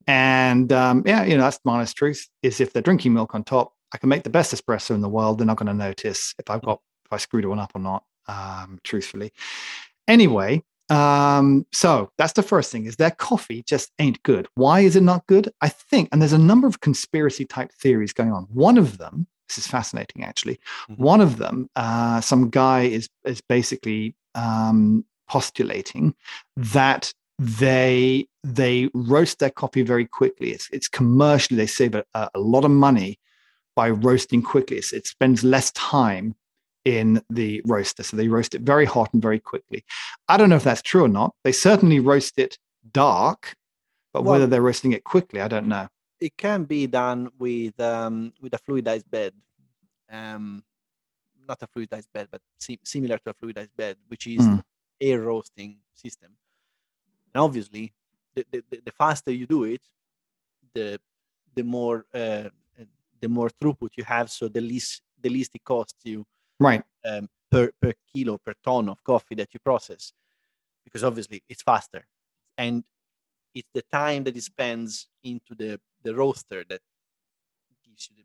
And 0.06 0.72
um, 0.72 1.02
yeah, 1.04 1.24
you 1.24 1.36
know 1.36 1.42
that's 1.42 1.58
the 1.58 1.70
honest 1.70 1.96
truth. 1.96 2.26
Is 2.42 2.60
if 2.60 2.72
they're 2.72 2.82
drinking 2.82 3.12
milk 3.12 3.34
on 3.34 3.44
top, 3.44 3.74
I 3.92 3.98
can 3.98 4.08
make 4.08 4.22
the 4.22 4.30
best 4.30 4.54
espresso 4.54 4.90
in 4.94 5.02
the 5.02 5.08
world. 5.08 5.38
They're 5.38 5.46
not 5.46 5.58
going 5.58 5.66
to 5.66 5.74
notice 5.74 6.34
if 6.38 6.48
I've 6.48 6.62
got 6.62 6.80
if 7.04 7.12
I 7.12 7.18
screwed 7.18 7.44
one 7.44 7.58
up 7.58 7.72
or 7.74 7.80
not. 7.80 8.04
Um, 8.26 8.78
truthfully, 8.84 9.32
anyway. 10.06 10.62
Um, 10.90 11.66
so 11.70 12.10
that's 12.16 12.32
the 12.32 12.42
first 12.42 12.72
thing 12.72 12.86
is 12.86 12.96
their 12.96 13.10
coffee 13.10 13.62
just 13.62 13.90
ain't 13.98 14.22
good. 14.22 14.48
Why 14.54 14.80
is 14.80 14.96
it 14.96 15.02
not 15.02 15.26
good? 15.26 15.52
I 15.60 15.68
think, 15.68 16.08
and 16.12 16.22
there's 16.22 16.32
a 16.32 16.38
number 16.38 16.66
of 16.66 16.80
conspiracy 16.80 17.44
type 17.44 17.72
theories 17.72 18.14
going 18.14 18.32
on. 18.32 18.44
One 18.44 18.78
of 18.78 18.96
them, 18.96 19.26
this 19.48 19.58
is 19.58 19.66
fascinating 19.66 20.24
actually. 20.24 20.58
Mhm. 20.90 20.98
One 20.98 21.20
of 21.20 21.38
them, 21.38 21.68
uh, 21.76 22.20
some 22.20 22.50
guy 22.50 22.82
is 22.82 23.08
is 23.24 23.40
basically 23.40 24.14
um, 24.34 25.04
postulating 25.28 26.14
that 26.56 27.12
they 27.38 28.26
they 28.44 28.88
roast 28.94 29.38
their 29.38 29.50
coffee 29.50 29.82
very 29.82 30.06
quickly. 30.06 30.50
It's 30.50 30.68
it's 30.70 30.88
commercially 30.88 31.56
they 31.56 31.66
save 31.66 31.94
a, 31.94 32.04
a 32.14 32.30
a 32.34 32.40
lot 32.40 32.64
of 32.64 32.70
money 32.70 33.18
by 33.76 33.90
roasting 33.90 34.42
quickly. 34.42 34.76
It's, 34.78 34.92
it 34.92 35.06
spends 35.06 35.44
less 35.44 35.70
time 35.72 36.34
in 36.84 37.22
the 37.30 37.62
roaster, 37.66 38.02
so 38.02 38.16
they 38.16 38.28
roast 38.28 38.54
it 38.54 38.62
very 38.62 38.84
hot 38.86 39.12
and 39.12 39.22
very 39.22 39.38
quickly. 39.38 39.84
I 40.28 40.36
don't 40.36 40.48
know 40.48 40.56
if 40.56 40.64
that's 40.64 40.82
true 40.82 41.04
or 41.04 41.08
not. 41.08 41.32
They 41.44 41.52
certainly 41.52 42.00
roast 42.00 42.38
it 42.38 42.58
dark, 42.92 43.54
but 44.12 44.24
Well- 44.24 44.32
whether 44.32 44.46
they're 44.46 44.62
roasting 44.62 44.92
it 44.92 45.04
quickly, 45.04 45.40
I 45.40 45.48
don't 45.48 45.68
know. 45.68 45.88
It 46.20 46.36
can 46.36 46.64
be 46.64 46.86
done 46.86 47.30
with 47.38 47.78
um, 47.80 48.32
with 48.40 48.52
a 48.54 48.58
fluidized 48.58 49.08
bed, 49.10 49.32
um, 50.10 50.64
not 51.46 51.62
a 51.62 51.66
fluidized 51.68 52.08
bed, 52.12 52.28
but 52.30 52.40
si- 52.58 52.80
similar 52.82 53.18
to 53.18 53.30
a 53.30 53.34
fluidized 53.34 53.74
bed, 53.76 53.96
which 54.08 54.26
is 54.26 54.40
Mm. 54.42 54.62
air 55.00 55.20
roasting 55.22 55.78
system. 55.94 56.32
And 57.32 57.40
obviously, 57.42 57.92
the, 58.34 58.44
the, 58.50 58.64
the- 58.70 58.82
the 58.86 58.92
faster 58.92 59.30
you 59.30 59.46
do 59.46 59.64
it, 59.64 59.82
the 60.74 61.00
the 61.54 61.62
more 61.62 62.06
uh, 62.14 62.48
the 63.20 63.28
more 63.28 63.50
throughput 63.50 63.90
you 63.96 64.04
have. 64.04 64.30
So 64.30 64.48
the 64.48 64.60
least 64.60 65.02
the 65.20 65.28
least 65.28 65.54
it 65.54 65.64
costs 65.64 66.00
you 66.04 66.26
Right. 66.60 66.82
um, 67.04 67.28
per 67.50 67.70
per 67.80 67.92
kilo 68.12 68.38
per 68.38 68.54
ton 68.64 68.88
of 68.88 69.02
coffee 69.04 69.36
that 69.36 69.54
you 69.54 69.60
process, 69.60 70.12
because 70.84 71.04
obviously 71.04 71.42
it's 71.48 71.62
faster, 71.62 72.06
and 72.56 72.82
it's 73.54 73.70
the 73.72 73.82
time 73.82 74.24
that 74.24 74.36
it 74.36 74.42
spends 74.42 75.08
into 75.22 75.54
the 75.54 75.80
the 76.08 76.14
roaster 76.22 76.60
that 76.70 76.80
gives 77.84 78.08
you 78.16 78.24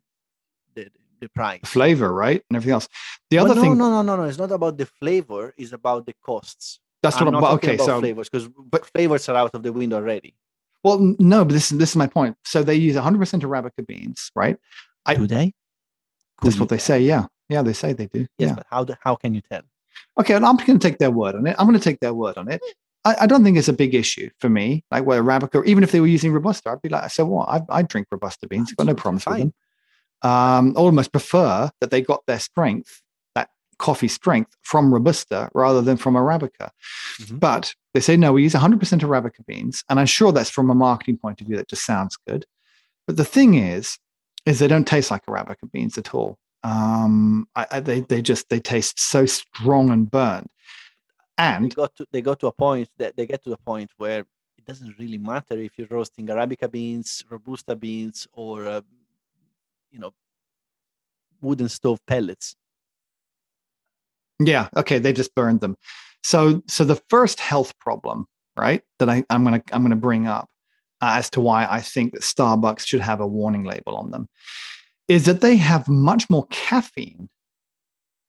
the 0.76 0.84
the, 0.84 0.91
the 1.22 1.30
price. 1.39 1.62
Flavor, 1.78 2.10
right? 2.26 2.41
And 2.50 2.54
everything 2.58 2.74
else. 2.78 2.88
The 3.30 3.38
Well, 3.38 3.46
other 3.46 3.56
no, 3.56 3.62
thing, 3.63 3.78
no, 3.78 3.88
no, 3.96 4.02
no, 4.10 4.13
no. 4.19 4.24
It's 4.32 4.38
not 4.46 4.52
about 4.60 4.76
the 4.82 4.86
flavor. 5.00 5.43
It's 5.58 5.74
about 5.80 6.02
the 6.10 6.15
costs. 6.30 6.65
that's 7.04 7.17
I'm 7.17 7.26
what 7.26 7.36
I'm, 7.36 7.41
well, 7.41 7.52
talking 7.54 7.69
okay. 7.72 7.76
about 7.80 7.86
So, 7.91 8.00
flavors 8.00 8.28
because 8.30 8.48
but- 8.74 8.86
flavors 8.93 9.24
are 9.30 9.38
out 9.43 9.54
of 9.58 9.62
the 9.67 9.74
window 9.80 9.98
already. 10.02 10.32
well, 10.86 10.98
no, 11.34 11.39
but 11.46 11.54
this 11.58 11.67
is, 11.72 11.78
this 11.82 11.91
is 11.93 11.96
my 12.04 12.08
point. 12.17 12.34
So 12.54 12.58
they 12.63 12.76
use 12.88 12.96
100% 12.96 13.41
Arabica 13.48 13.84
beans, 13.91 14.19
right? 14.41 14.58
I- 15.06 15.15
do 15.15 15.28
they? 15.28 15.48
That's 16.41 16.60
what 16.60 16.69
they 16.74 16.78
say. 16.89 16.98
Yeah. 17.13 17.24
Yeah, 17.54 17.62
they 17.67 17.74
say 17.82 17.89
they 17.93 18.08
do. 18.17 18.22
Yes, 18.38 18.50
yeah. 18.50 18.56
but 18.60 18.65
how 18.74 18.82
do, 18.88 18.93
how 19.06 19.15
can 19.22 19.32
you 19.38 19.41
tell? 19.52 19.63
Okay, 20.19 20.34
well, 20.34 20.46
I'm 20.50 20.58
going 20.58 20.80
to 20.80 20.88
take 20.88 20.98
their 21.04 21.12
word 21.12 21.36
on 21.36 21.46
it. 21.50 21.56
I'm 21.60 21.67
going 21.67 21.78
to 21.84 21.88
take 21.89 22.00
their 22.00 22.13
word 22.13 22.36
on 22.41 22.48
it. 22.56 22.62
I, 23.06 23.16
I 23.22 23.28
don't 23.28 23.44
think 23.44 23.58
it's 23.58 23.68
a 23.68 23.74
big 23.74 23.94
issue 23.96 24.30
for 24.39 24.50
me. 24.50 24.84
Like 24.92 25.06
where 25.06 25.22
Arabica, 25.22 25.66
even 25.66 25.84
if 25.84 25.92
they 25.92 26.00
were 26.00 26.08
using 26.08 26.32
Robusta, 26.32 26.70
I'd 26.70 26.82
be 26.82 26.89
like, 26.89 27.10
so 27.12 27.26
what? 27.26 27.50
I, 27.50 27.62
I 27.70 27.82
drink 27.82 28.08
Robusta 28.12 28.48
beans. 28.48 28.70
I've 28.72 28.78
got 28.78 28.88
no 28.88 28.96
problems 28.96 29.26
with 29.26 29.38
them. 29.38 29.54
Um, 30.22 30.74
almost 30.78 31.12
prefer 31.12 31.70
that 31.82 31.92
they 31.92 32.02
got 32.02 32.26
their 32.28 32.39
strength, 32.39 33.02
that 33.36 33.50
coffee 33.78 34.08
strength, 34.08 34.56
from 34.62 34.94
Robusta 34.94 35.50
rather 35.54 35.82
than 35.82 35.98
from 35.98 36.16
Arabica. 36.16 36.70
Mhm. 37.20 37.39
But 37.39 37.76
they 37.94 38.00
say 38.00 38.16
no, 38.16 38.32
we 38.34 38.44
use 38.44 38.54
100% 38.54 39.02
Arabica 39.02 39.46
beans, 39.46 39.84
and 39.89 40.00
I'm 40.00 40.06
sure 40.06 40.32
that's 40.32 40.50
from 40.50 40.70
a 40.70 40.76
marketing 40.76 41.18
point 41.18 41.42
of 41.42 41.48
view. 41.48 41.58
That 41.58 41.68
just 41.68 41.86
sounds 41.86 42.18
good. 42.28 42.46
But 43.06 43.18
the 43.18 43.26
thing 43.26 43.56
is, 43.56 43.98
is 44.46 44.60
they 44.60 44.68
don't 44.68 44.88
taste 44.88 45.12
like 45.12 45.26
Arabica 45.26 45.70
beans 45.72 45.98
at 45.98 46.13
all. 46.13 46.38
Um, 46.63 47.48
I, 47.56 47.68
I, 47.72 47.80
they 47.82 48.00
they 48.02 48.22
just 48.22 48.48
they 48.50 48.60
taste 48.60 49.00
so 49.00 49.26
strong 49.26 49.89
and 49.89 50.10
burnt. 51.38 51.62
They 51.62 51.69
And 51.69 51.76
got 51.76 51.96
to 51.98 52.06
they 52.12 52.22
got 52.22 52.39
to 52.41 52.48
a 52.48 52.52
point 52.52 52.89
that 52.98 53.15
they 53.15 53.26
get 53.26 53.43
to 53.43 53.54
a 53.54 53.58
point 53.58 53.91
where 53.98 54.19
it 54.58 54.65
doesn't 54.65 54.98
really 55.00 55.17
matter 55.17 55.58
if 55.60 55.78
you're 55.78 55.88
roasting 55.89 56.28
Arabica 56.28 56.69
beans, 56.72 57.24
Robusta 57.30 57.76
beans, 57.76 58.28
or 58.34 58.67
uh, 58.67 58.82
you 59.91 60.00
know 60.00 60.13
wooden 61.41 61.69
stove 61.69 62.00
pellets. 62.08 62.56
yeah, 64.39 64.69
okay, 64.76 65.00
they 65.00 65.13
just 65.13 65.36
burned 65.36 65.62
them. 65.62 65.76
So 66.24 66.62
so 66.67 66.84
the 66.84 67.02
first 67.10 67.39
health 67.39 67.78
problem, 67.80 68.28
right, 68.56 68.82
that 69.00 69.10
I, 69.10 69.24
I'm 69.30 69.43
gonna 69.43 69.62
I'm 69.72 69.84
gonna 69.84 69.96
bring 69.96 70.28
up 70.28 70.50
uh, 71.02 71.15
as 71.17 71.30
to 71.32 71.41
why 71.41 71.67
I 71.69 71.82
think 71.82 72.13
that 72.13 72.22
Starbucks 72.22 72.86
should 72.86 73.02
have 73.02 73.19
a 73.22 73.28
warning 73.28 73.63
label 73.63 73.96
on 73.98 74.12
them 74.12 74.30
is 75.08 75.26
that 75.26 75.41
they 75.41 75.58
have 75.58 75.88
much 75.89 76.30
more 76.30 76.48
caffeine 76.50 77.30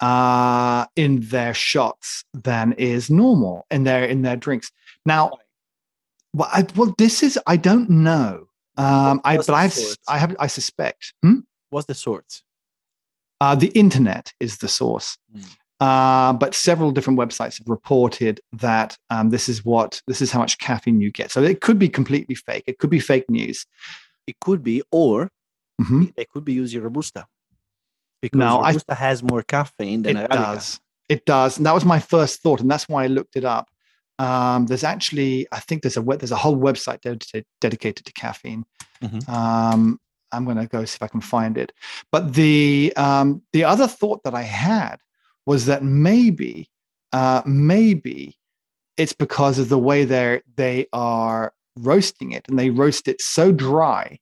uh, 0.05 0.85
in 0.97 1.21
their 1.21 1.55
shots 1.55 2.25
than 2.35 2.73
is 2.75 3.11
normal 3.11 3.67
in 3.71 3.85
their 3.85 4.05
in 4.05 4.21
their 4.23 4.37
drinks. 4.37 4.71
Now, 5.07 5.31
well, 6.35 6.51
I, 6.53 6.67
well 6.77 6.95
this 6.99 7.23
is 7.23 7.39
I 7.47 7.57
don't 7.57 7.89
know. 7.89 8.47
Um, 8.77 9.21
I 9.25 9.37
but 9.39 9.51
I've? 9.51 9.79
I 10.09 10.19
have 10.19 10.37
I 10.39 10.49
suspect. 10.49 11.15
Hmm? 11.23 11.41
What's 11.71 11.87
the 11.87 11.95
source? 11.95 12.43
Uh, 13.41 13.55
the 13.55 13.69
internet 13.69 14.33
is 14.41 14.59
the 14.59 14.69
source. 14.69 15.17
Mm. 15.35 15.45
Uh, 15.81 16.33
but 16.33 16.55
several 16.55 16.91
different 16.91 17.19
websites 17.19 17.59
have 17.59 17.69
reported 17.69 18.41
that 18.53 18.97
um, 19.11 19.31
this 19.31 19.49
is 19.49 19.65
what 19.65 20.03
this 20.07 20.21
is 20.21 20.31
how 20.31 20.39
much 20.39 20.59
caffeine 20.59 21.01
you 21.01 21.11
get. 21.11 21.31
So 21.31 21.43
it 21.43 21.61
could 21.61 21.79
be 21.79 21.89
completely 21.89 22.35
fake. 22.35 22.65
It 22.67 22.79
could 22.79 22.91
be 22.91 23.01
fake 23.01 23.29
news. 23.31 23.65
It 24.27 24.37
could 24.41 24.63
be, 24.63 24.83
or 24.91 25.31
Mhm. 25.81 26.15
they 26.15 26.27
could 26.33 26.45
be 26.45 26.53
using 26.53 26.83
Robusta 26.83 27.27
because 28.25 28.39
No, 28.39 28.59
I- 28.61 28.69
Robusta 28.71 28.95
has 28.95 29.23
more 29.23 29.43
caffeine 29.43 30.03
than 30.03 30.17
It 30.17 30.31
Arabica. 30.31 30.55
does. 30.55 30.81
It 31.09 31.27
does, 31.27 31.59
and 31.59 31.67
that 31.67 31.75
was 31.75 31.85
my 31.85 32.01
first 32.01 32.41
thought, 32.43 32.61
and 32.61 32.71
that's 32.71 32.89
why 32.89 33.05
I 33.05 33.09
looked 33.09 33.37
it 33.37 33.45
up. 33.45 33.69
Um, 34.19 34.65
there's 34.67 34.85
actually, 34.85 35.47
I 35.53 35.61
think 35.61 35.83
there's 35.83 35.97
a 35.99 36.03
there's 36.03 36.33
a 36.33 36.37
whole 36.37 36.57
website 36.57 37.01
dedicated 37.03 37.45
dedicated 37.61 38.07
to 38.07 38.13
caffeine. 38.15 38.65
Mhm. 39.03 39.29
Um, 39.29 40.01
I'm 40.33 40.45
going 40.47 40.57
to 40.57 40.67
go 40.67 40.85
see 40.85 40.97
if 40.97 41.03
I 41.03 41.09
can 41.09 41.21
find 41.21 41.59
it. 41.59 41.73
But 42.11 42.33
the 42.35 42.93
um, 42.97 43.43
the 43.53 43.65
other 43.65 43.87
thought 43.87 44.23
that 44.25 44.35
I 44.35 44.43
had 44.43 44.97
was 45.47 45.67
that 45.67 45.83
maybe, 45.85 46.71
uh, 47.13 47.43
maybe 47.45 48.39
it's 48.97 49.13
because 49.13 49.59
of 49.59 49.69
the 49.69 49.79
way 49.79 50.05
they 50.07 50.41
they 50.57 50.87
are 50.93 51.53
roasting 51.77 52.33
it, 52.33 52.47
and 52.49 52.59
they 52.59 52.71
roast 52.71 53.09
it 53.09 53.21
so 53.21 53.53
dry 53.53 54.19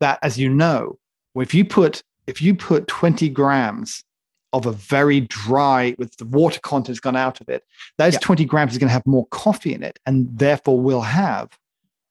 that, 0.00 0.18
as 0.22 0.38
you 0.38 0.48
know, 0.48 0.98
if 1.36 1.52
you 1.52 1.64
put 1.66 2.02
if 2.26 2.40
you 2.42 2.54
put 2.54 2.86
20 2.86 3.28
grams 3.30 4.04
of 4.52 4.66
a 4.66 4.72
very 4.72 5.20
dry 5.20 5.94
with 5.98 6.16
the 6.16 6.24
water 6.24 6.60
content's 6.60 7.00
gone 7.00 7.16
out 7.16 7.40
of 7.40 7.48
it, 7.48 7.64
those 7.98 8.14
Yeah. 8.14 8.20
20 8.20 8.44
grams 8.44 8.72
is 8.72 8.78
going 8.78 8.88
to 8.88 8.92
have 8.92 9.06
more 9.06 9.26
coffee 9.26 9.72
in 9.74 9.82
it, 9.82 9.98
and 10.06 10.28
therefore 10.38 10.80
will 10.80 11.02
have 11.02 11.58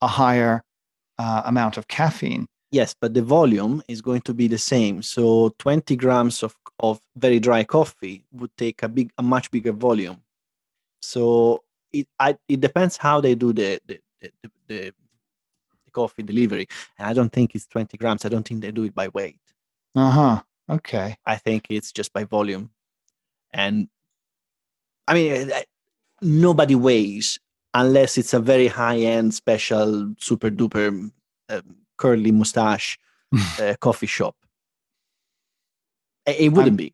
a 0.01 0.07
higher 0.07 0.63
uh, 1.17 1.41
amount 1.45 1.77
of 1.77 1.87
caffeine. 1.87 2.47
Yes, 2.71 2.95
but 2.99 3.13
the 3.13 3.21
volume 3.21 3.81
is 3.87 4.01
going 4.01 4.21
to 4.21 4.33
be 4.33 4.47
the 4.47 4.57
same. 4.57 5.01
So 5.01 5.53
20 5.57 5.95
grams 5.95 6.43
of, 6.43 6.55
of 6.79 7.01
very 7.15 7.39
dry 7.39 7.63
coffee 7.63 8.23
would 8.31 8.55
take 8.57 8.83
a 8.83 8.87
big, 8.87 9.11
a 9.17 9.23
much 9.23 9.49
bigger 9.51 9.73
volume. 9.73 10.21
So 11.01 11.63
it 11.91 12.07
I, 12.19 12.37
it 12.47 12.61
depends 12.61 12.97
how 12.97 13.21
they 13.21 13.35
do 13.35 13.51
the 13.53 13.79
the, 13.87 13.99
the, 14.21 14.31
the, 14.43 14.49
the 14.67 14.93
the 15.85 15.91
coffee 15.91 16.23
delivery. 16.23 16.67
And 16.97 17.07
I 17.07 17.13
don't 17.13 17.31
think 17.31 17.55
it's 17.55 17.65
20 17.67 17.97
grams. 17.97 18.25
I 18.25 18.29
don't 18.29 18.47
think 18.47 18.61
they 18.61 18.71
do 18.71 18.83
it 18.83 18.93
by 18.93 19.07
weight. 19.09 19.39
Uh 19.95 20.11
huh. 20.11 20.41
Okay. 20.69 21.17
I 21.25 21.35
think 21.37 21.67
it's 21.69 21.91
just 21.91 22.13
by 22.13 22.23
volume. 22.23 22.71
And 23.51 23.87
I 25.07 25.13
mean, 25.13 25.51
nobody 26.21 26.75
weighs 26.75 27.39
unless 27.73 28.17
it's 28.17 28.33
a 28.33 28.39
very 28.39 28.67
high 28.67 28.97
end, 28.97 29.33
special, 29.33 30.13
super 30.19 30.49
duper 30.49 31.11
um, 31.49 31.75
curly 31.97 32.31
mustache 32.31 32.97
uh, 33.59 33.75
coffee 33.79 34.07
shop. 34.07 34.35
It, 36.25 36.53
wouldn't 36.53 36.77
be. 36.77 36.93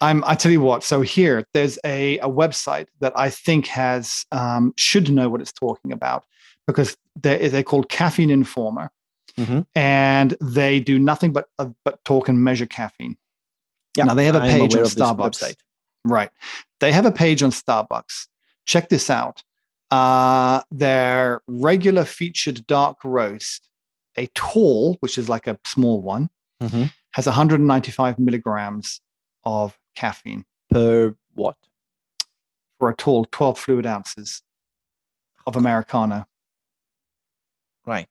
I'm. 0.00 0.24
I 0.24 0.34
tell 0.34 0.50
you 0.50 0.60
what. 0.60 0.82
So 0.82 1.02
here, 1.02 1.44
there's 1.54 1.78
a, 1.84 2.18
a 2.18 2.28
website 2.28 2.86
that 2.98 3.12
I 3.16 3.30
think 3.30 3.68
has 3.68 4.24
um, 4.32 4.72
should 4.76 5.10
know 5.10 5.28
what 5.28 5.40
it's 5.40 5.52
talking 5.52 5.92
about 5.92 6.24
because 6.66 6.96
they're 7.14 7.48
they're 7.48 7.62
called 7.62 7.88
Caffeine 7.88 8.30
Informer, 8.30 8.90
Mhm. 9.38 9.66
and 9.74 10.36
they 10.40 10.80
do 10.80 10.98
nothing 10.98 11.32
but 11.32 11.48
uh, 11.58 11.70
but 11.84 12.04
talk 12.04 12.28
and 12.28 12.42
measure 12.42 12.66
caffeine. 12.66 13.16
Yeah, 13.96 14.04
now 14.04 14.14
they 14.14 14.24
have 14.26 14.34
a 14.34 14.40
page 14.40 14.74
on 14.74 14.82
Starbucks. 14.84 15.56
Right. 16.04 16.30
They 16.80 16.92
have 16.92 17.06
a 17.06 17.12
page 17.12 17.42
on 17.42 17.50
Starbucks. 17.50 18.26
Check 18.66 18.88
this 18.88 19.08
out. 19.10 19.42
Uh, 19.90 20.62
their 20.70 21.40
regular 21.46 22.04
featured 22.04 22.66
dark 22.66 22.98
roast, 23.04 23.68
a 24.16 24.26
tall, 24.34 24.96
which 25.00 25.16
is 25.18 25.28
like 25.28 25.46
a 25.46 25.58
small 25.64 26.02
one, 26.02 26.28
Mhm. 26.60 26.92
has 27.12 27.26
195 27.26 28.18
milligrams 28.18 29.00
of 29.44 29.78
caffeine 29.94 30.44
Per 30.70 31.14
what? 31.34 31.56
for 32.78 32.90
a 32.90 32.94
tall 32.94 33.24
12 33.24 33.58
fluid 33.58 33.86
ounces 33.86 34.42
of 35.46 35.56
Americano. 35.56 36.26
Right. 37.86 38.08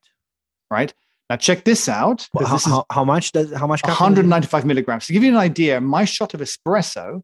Right. 0.71 0.93
Now 1.29 1.35
check 1.35 1.65
this 1.65 1.89
out. 1.89 2.27
Well, 2.33 2.47
how, 2.47 2.55
this 2.55 2.65
is 2.65 2.71
how, 2.71 2.85
how 2.91 3.03
much 3.03 3.31
does 3.33 3.51
how 3.51 3.67
much? 3.67 3.81
caffeine 3.81 4.13
is 4.13 4.19
it? 4.19 4.21
195 4.21 4.65
milligrams. 4.65 5.07
To 5.07 5.13
give 5.13 5.23
you 5.23 5.29
an 5.29 5.37
idea, 5.37 5.81
my 5.81 6.05
shot 6.05 6.33
of 6.33 6.39
espresso 6.39 7.21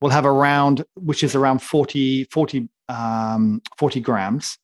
will 0.00 0.10
have 0.10 0.26
around, 0.26 0.84
which 0.94 1.22
is 1.22 1.34
around 1.34 1.60
40, 1.60 2.24
40, 2.24 2.68
um, 2.88 3.62
40 3.78 4.00
grams, 4.00 4.58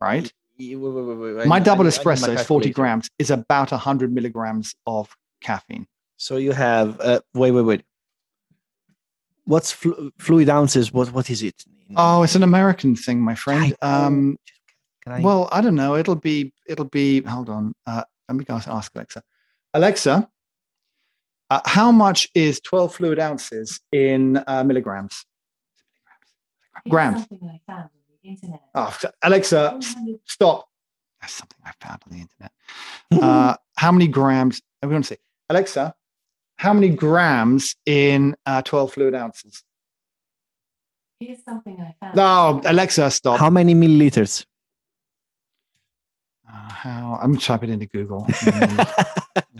right? 0.00 0.32
Wait, 0.58 0.76
wait, 0.76 1.34
wait. 1.34 1.46
My 1.46 1.56
I- 1.56 1.60
double 1.60 1.84
I 1.84 1.88
need 1.88 2.04
my 2.04 2.14
espresso 2.14 2.34
is 2.34 2.46
40 2.46 2.70
grams, 2.70 3.08
is 3.18 3.30
about 3.30 3.70
100 3.70 4.12
milligrams 4.12 4.74
of 4.86 5.14
caffeine. 5.40 5.86
So 6.16 6.36
you 6.36 6.52
have 6.52 7.00
uh, 7.00 7.20
wait, 7.34 7.50
wait, 7.50 7.62
wait. 7.62 7.82
What's 9.44 9.72
flu- 9.72 10.12
fluid 10.18 10.48
ounces? 10.48 10.92
What 10.92 11.12
what 11.12 11.30
is 11.30 11.42
it? 11.42 11.64
Oh, 11.96 12.22
it's 12.22 12.36
an 12.36 12.42
American 12.42 12.94
thing, 12.94 13.20
my 13.20 13.34
friend. 13.34 13.74
Um, 13.82 14.38
Can 15.02 15.12
I? 15.12 15.20
well, 15.20 15.48
I 15.52 15.60
don't 15.60 15.74
know. 15.74 15.96
It'll 15.96 16.14
be, 16.16 16.52
it'll 16.66 16.84
be, 16.84 17.22
hold 17.22 17.48
on. 17.48 17.74
Uh, 17.86 18.04
let 18.28 18.36
me 18.36 18.44
go 18.44 18.54
ask 18.54 18.94
Alexa. 18.94 19.22
Alexa, 19.74 20.28
uh, 21.50 21.60
how 21.64 21.90
much 21.92 22.28
is 22.34 22.60
12 22.60 22.94
fluid 22.94 23.18
ounces 23.18 23.80
in 23.92 24.42
uh, 24.46 24.64
milligrams? 24.64 25.24
Here's 26.84 26.90
Grams. 26.90 27.18
Something 27.28 27.48
I 27.48 27.60
found 27.70 27.84
on 27.84 27.90
the 28.22 28.28
internet. 28.28 28.60
Oh, 28.74 28.96
Alexa, 29.22 29.80
stop. 30.24 30.68
That's 31.20 31.34
something 31.34 31.58
I 31.64 31.72
found 31.80 32.00
on 32.06 32.16
the 32.16 32.22
internet. 32.22 32.52
Uh, 33.22 33.56
how 33.76 33.92
many 33.92 34.08
grams? 34.08 34.60
I'm 34.82 34.88
going 34.90 35.02
to 35.02 35.06
say, 35.06 35.18
Alexa, 35.48 35.94
how 36.56 36.72
many 36.72 36.88
grams 36.90 37.76
in 37.86 38.34
uh, 38.46 38.62
12 38.62 38.92
fluid 38.92 39.14
ounces? 39.14 39.62
Here's 41.20 41.44
something 41.44 41.78
I 41.80 41.94
found. 42.00 42.16
No, 42.16 42.60
Alexa, 42.64 43.10
stop. 43.10 43.38
How 43.38 43.50
many 43.50 43.74
milliliters? 43.74 44.44
Uh, 46.52 46.70
how? 46.70 47.18
I'm 47.22 47.36
typing 47.36 47.70
it 47.70 47.74
into 47.74 47.86
Google. 47.86 48.26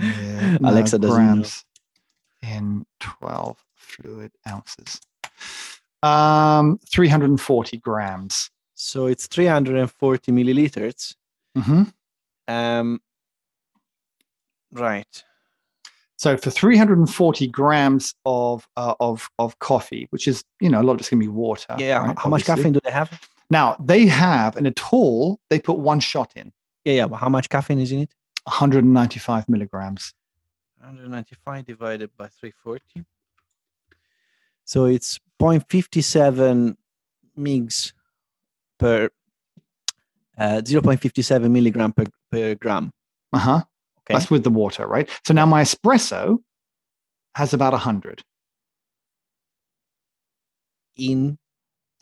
Yeah, 0.02 0.59
Alexa 0.64 0.98
doesn't 0.98 1.16
grams 1.16 1.64
in 2.42 2.85
12 3.00 3.57
fluid 3.74 4.33
ounces. 4.48 5.00
Um, 6.02 6.78
340 6.90 7.78
grams. 7.78 8.50
So 8.74 9.07
it's 9.07 9.26
340 9.28 10.33
milliliters. 10.33 11.14
Mm-hmm. 11.57 11.83
Um, 12.48 13.00
right. 14.72 15.24
So 16.16 16.37
for 16.37 16.50
340 16.50 17.46
grams 17.48 18.14
of 18.24 18.66
uh, 18.76 18.94
of 19.00 19.28
of 19.38 19.59
coffee, 19.59 20.07
which 20.11 20.28
is 20.28 20.44
you 20.61 20.68
know 20.68 20.81
a 20.81 20.85
lot 20.85 20.94
of 20.94 21.00
it's 21.00 21.11
going 21.11 21.20
to 21.20 21.26
be 21.26 21.33
water. 21.33 21.74
Yeah. 21.78 22.07
right, 22.07 22.18
how 22.18 22.31
much 22.31 22.44
caffeine 22.44 22.72
do 22.72 22.81
they 22.85 22.92
have? 22.92 23.28
Now 23.50 23.76
they 23.81 24.07
have 24.07 24.57
in 24.57 24.66
a 24.66 24.70
tall, 24.70 25.40
they 25.50 25.59
put 25.59 25.78
one 25.78 26.00
shot 26.00 26.33
in, 26.37 26.52
Yeah, 26.85 26.95
yeah. 26.95 27.07
But 27.07 27.16
how 27.16 27.29
much 27.29 27.49
caffeine 27.49 27.81
is 27.81 27.92
in 27.92 28.01
it? 28.01 28.14
195 28.45 29.49
milligrams. 29.49 30.14
195 30.79 31.64
divided 31.64 32.11
by 32.16 32.29
340. 32.29 33.05
So 34.64 34.87
it's 34.87 35.18
0.57 35.40 36.77
mgs 37.38 37.92
per 38.79 39.09
uh, 40.38 40.61
0.57 40.64 41.51
milligram 41.51 41.92
per, 41.92 42.05
per 42.31 42.55
gram. 42.55 42.92
Uh 43.33 43.38
huh. 43.38 43.62
Okay. 44.01 44.14
That's 44.14 44.31
with 44.31 44.45
the 44.45 44.51
water, 44.51 44.87
right? 44.87 45.09
So 45.25 45.35
now 45.35 45.47
my 45.47 45.62
espresso 45.62 46.38
has 47.35 47.55
about 47.55 47.73
100 47.73 48.23
in 50.97 51.38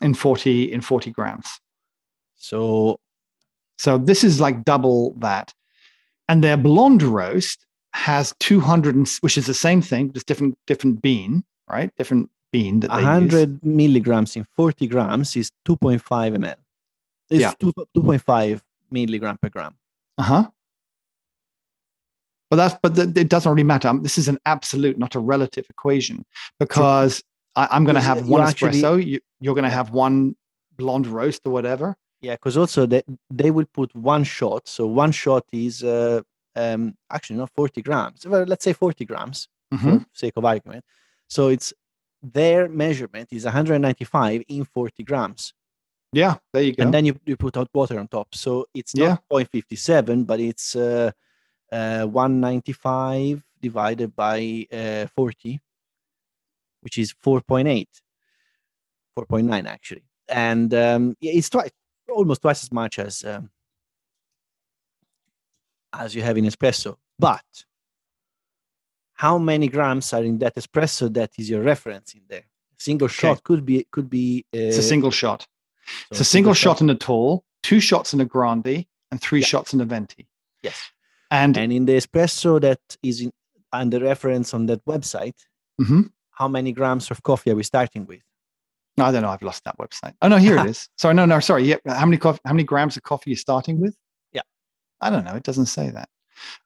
in 0.01 0.13
40 0.13 0.71
in 0.73 0.81
40 0.81 1.11
grams. 1.11 1.47
so 2.35 2.99
So 3.81 3.97
this 3.97 4.23
is 4.23 4.39
like 4.39 4.63
double 4.63 5.15
that. 5.19 5.53
And 6.29 6.43
their 6.43 6.55
blonde 6.55 7.01
roast 7.01 7.65
has 7.93 8.31
200, 8.39 8.95
and, 8.95 9.09
which 9.21 9.39
is 9.39 9.47
the 9.47 9.55
same 9.55 9.81
thing, 9.81 10.13
just 10.13 10.27
different 10.27 10.55
different 10.67 11.01
bean, 11.01 11.43
right? 11.67 11.89
Different 11.97 12.29
bean 12.51 12.81
that 12.81 12.89
they 12.91 12.97
use. 12.97 13.05
100 13.05 13.65
milligrams 13.65 14.35
in 14.35 14.45
40 14.55 14.85
grams 14.85 15.35
is 15.35 15.51
2.5 15.67 15.99
ml. 16.37 16.55
It's 17.31 17.41
Yeah. 17.41 17.53
2, 17.59 17.73
2.5 17.97 18.61
milligram 18.91 19.39
per 19.41 19.49
gram. 19.49 19.73
Uh 20.19 20.23
huh. 20.23 20.49
But 22.51 22.57
that's 22.57 22.75
but 22.83 22.93
th- 22.95 23.17
it 23.17 23.29
doesn't 23.29 23.49
really 23.51 23.63
matter. 23.63 23.87
Um, 23.87 24.03
This 24.03 24.17
is 24.19 24.27
an 24.27 24.37
absolute, 24.45 24.99
not 24.99 25.15
a 25.15 25.19
relative 25.19 25.65
equation, 25.71 26.23
because 26.59 27.23
I, 27.55 27.67
I'm 27.71 27.83
going 27.85 27.95
to 27.95 28.01
have 28.01 28.27
one 28.27 28.41
actually- 28.41 28.79
espresso. 28.81 29.03
You, 29.03 29.19
you're 29.39 29.55
going 29.55 29.63
to 29.71 29.77
have 29.79 29.89
one 29.89 30.35
blonde 30.77 31.07
roast 31.07 31.41
or 31.45 31.51
whatever. 31.51 31.95
Yeah, 32.21 32.35
because 32.35 32.55
also 32.57 32.85
they, 32.85 33.03
they 33.29 33.49
will 33.51 33.65
put 33.65 33.95
one 33.95 34.23
shot. 34.23 34.67
So 34.67 34.85
one 34.85 35.11
shot 35.11 35.43
is 35.51 35.83
uh, 35.83 36.21
um, 36.55 36.95
actually 37.09 37.37
not 37.37 37.49
40 37.55 37.81
grams. 37.81 38.25
Well, 38.27 38.43
let's 38.43 38.63
say 38.63 38.73
40 38.73 39.05
grams 39.05 39.47
Mhm. 39.73 40.01
for 40.01 40.05
sake 40.13 40.33
of 40.37 40.45
argument. 40.45 40.85
So 41.27 41.47
it's 41.47 41.73
their 42.21 42.69
measurement 42.69 43.29
is 43.31 43.45
195 43.45 44.43
in 44.47 44.65
40 44.65 45.03
grams. 45.03 45.53
Yeah, 46.13 46.35
there 46.53 46.61
you 46.61 46.73
go. 46.75 46.83
And 46.83 46.93
then 46.93 47.05
you, 47.05 47.15
you 47.25 47.37
put 47.37 47.57
out 47.57 47.69
water 47.73 47.97
on 47.99 48.07
top. 48.07 48.35
So 48.35 48.65
it's 48.73 48.93
Yeah. 48.93 49.07
not 49.09 49.23
0.57, 49.29 50.25
but 50.25 50.39
it's 50.39 50.75
uh, 50.75 51.11
uh, 51.71 52.05
195 52.05 53.43
divided 53.61 54.15
by 54.15 54.67
uh, 54.71 55.07
40, 55.07 55.59
which 56.81 56.97
is 56.97 57.13
4.8, 57.13 57.87
4.9 59.17 59.65
actually. 59.67 60.03
And 60.27 60.73
um, 60.73 61.15
yeah, 61.19 61.31
it's 61.33 61.49
twice, 61.49 61.71
almost 62.11 62.41
twice 62.41 62.63
as 62.63 62.71
much 62.71 62.99
as 62.99 63.23
um, 63.23 63.49
as 65.93 66.15
you 66.15 66.21
have 66.21 66.37
in 66.37 66.45
espresso. 66.45 66.97
But 67.19 67.43
how 69.13 69.37
many 69.37 69.67
grams 69.67 70.13
are 70.13 70.23
in 70.23 70.39
that 70.39 70.55
espresso? 70.55 71.13
That 71.13 71.31
is 71.37 71.49
your 71.49 71.61
reference 71.61 72.13
in 72.13 72.21
there. 72.27 72.43
Single 72.77 73.07
shot 73.07 73.43
could 73.43 73.65
be 73.65 73.85
could 73.91 74.09
be. 74.09 74.45
Uh, 74.53 74.57
it's 74.69 74.77
a 74.77 74.83
single 74.83 75.11
shot. 75.11 75.41
so 75.85 76.07
It's 76.11 76.19
a 76.21 76.25
single 76.25 76.53
shot 76.53 76.81
in 76.81 76.89
a 76.89 76.95
tall, 76.95 77.43
two 77.61 77.79
shots 77.79 78.13
in 78.13 78.21
a 78.21 78.25
grande, 78.25 78.85
and 79.11 79.21
three 79.21 79.41
Yeah. 79.41 79.45
shots 79.47 79.73
in 79.73 79.81
a 79.81 79.85
venti. 79.85 80.27
Yes. 80.63 80.77
And 81.29 81.57
And 81.57 81.71
in 81.71 81.85
the 81.85 81.93
espresso 81.93 82.59
that 82.61 82.81
is 83.03 83.21
in, 83.21 83.31
under 83.71 83.99
reference 83.99 84.53
on 84.53 84.65
that 84.67 84.83
website, 84.85 85.37
Mhm. 85.79 86.11
how 86.31 86.47
many 86.47 86.71
grams 86.71 87.11
of 87.11 87.21
coffee 87.23 87.51
are 87.51 87.55
we 87.55 87.63
starting 87.63 88.05
with? 88.05 88.21
I 88.97 89.11
don't 89.11 89.21
know. 89.21 89.29
I've 89.29 89.41
lost 89.41 89.63
that 89.65 89.77
website. 89.77 90.13
Oh 90.21 90.27
no, 90.27 90.37
here 90.37 90.57
it 90.57 90.65
is. 90.69 90.89
Sorry, 90.97 91.13
no, 91.13 91.25
no, 91.25 91.39
sorry. 91.39 91.63
Yeah, 91.63 91.77
how 91.87 92.05
many 92.05 92.17
coffee, 92.17 92.39
how 92.45 92.53
many 92.53 92.63
grams 92.63 92.97
of 92.97 93.03
coffee 93.03 93.31
you're 93.31 93.37
starting 93.37 93.79
with? 93.79 93.95
Yeah. 94.33 94.41
I 94.99 95.09
don't 95.09 95.23
know. 95.25 95.35
It 95.35 95.43
doesn't 95.43 95.67
say 95.67 95.89
that. 95.89 96.09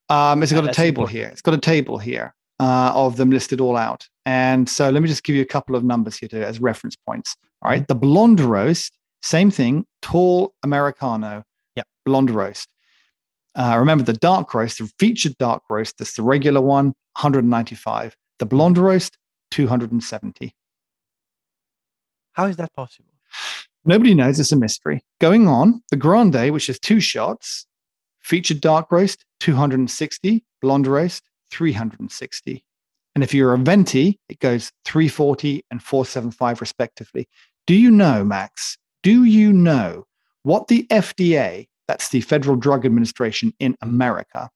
Um, 0.10 0.42
it's 0.44 0.52
Yeah, 0.52 0.62
got 0.62 0.70
a 0.70 0.74
table 0.74 1.04
important. 1.04 1.18
here. 1.18 1.28
It's 1.28 1.42
got 1.42 1.54
a 1.54 1.60
table 1.60 1.98
here 1.98 2.34
uh, 2.60 2.92
of 2.96 3.18
them 3.18 3.30
listed 3.30 3.62
all 3.62 3.78
out. 3.78 4.08
And 4.26 4.68
so 4.68 4.90
let 4.90 5.02
me 5.04 5.08
just 5.08 5.24
give 5.24 5.36
you 5.36 5.42
a 5.44 5.46
couple 5.46 5.76
of 5.76 5.84
numbers 5.84 6.18
here 6.18 6.30
to, 6.30 6.46
as 6.46 6.60
reference 6.60 6.96
points. 6.96 7.36
All 7.62 7.72
Mm-hmm. 7.72 7.84
the 7.88 7.96
blonde 7.96 8.40
roast, 8.40 8.98
same 9.22 9.50
thing, 9.52 9.86
tall 10.02 10.54
americano. 10.64 11.44
Yeah. 11.76 11.84
blonde 12.06 12.32
roast. 12.32 12.68
Uh, 13.56 13.76
remember 13.80 14.04
the 14.04 14.14
dark 14.14 14.54
roast, 14.54 14.80
the 14.80 14.90
featured 15.00 15.38
dark 15.38 15.64
roast. 15.70 15.98
That's 16.00 16.16
the 16.16 16.24
regular 16.24 16.60
one, 16.62 16.88
195. 17.20 18.16
The 18.40 18.46
blonde 18.46 18.78
roast, 18.78 19.18
270. 19.52 20.54
How 22.36 22.46
is 22.46 22.58
that 22.58 22.74
possible? 22.74 23.10
Nobody 23.86 24.14
knows. 24.14 24.40
It's 24.40 24.52
a 24.52 24.58
mystery. 24.58 25.04
Going 25.22 25.48
on, 25.48 25.82
the 25.90 25.96
Grande, 25.96 26.52
which 26.52 26.70
is 26.70 26.80
two 26.80 27.00
shots, 27.00 27.66
featured 28.22 28.60
dark 28.60 28.92
roast, 28.92 29.24
260, 29.40 30.44
blonde 30.62 30.88
roast, 30.88 31.24
360. 31.52 32.64
And 33.14 33.24
if 33.24 33.34
you're 33.34 33.54
a 33.54 33.58
venti, 33.58 34.20
it 34.28 34.40
goes 34.40 34.74
340 34.84 35.64
and 35.72 35.82
475 35.82 36.60
respectively. 36.60 37.30
Do 37.68 37.74
you 37.74 37.90
know, 37.90 38.26
Max? 38.26 38.78
Do 39.02 39.24
you 39.24 39.54
know 39.54 40.06
what 40.44 40.68
the 40.68 40.86
FDA, 40.90 41.68
that's 41.88 42.10
the 42.10 42.20
Federal 42.20 42.58
Drug 42.58 42.86
Administration 42.86 43.54
in 43.60 43.78
America, 43.82 44.50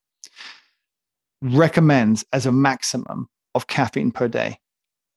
recommends 1.42 2.26
as 2.34 2.46
a 2.46 2.52
maximum 2.52 3.30
of 3.56 3.68
caffeine 3.68 4.12
per 4.12 4.28
day? 4.28 4.60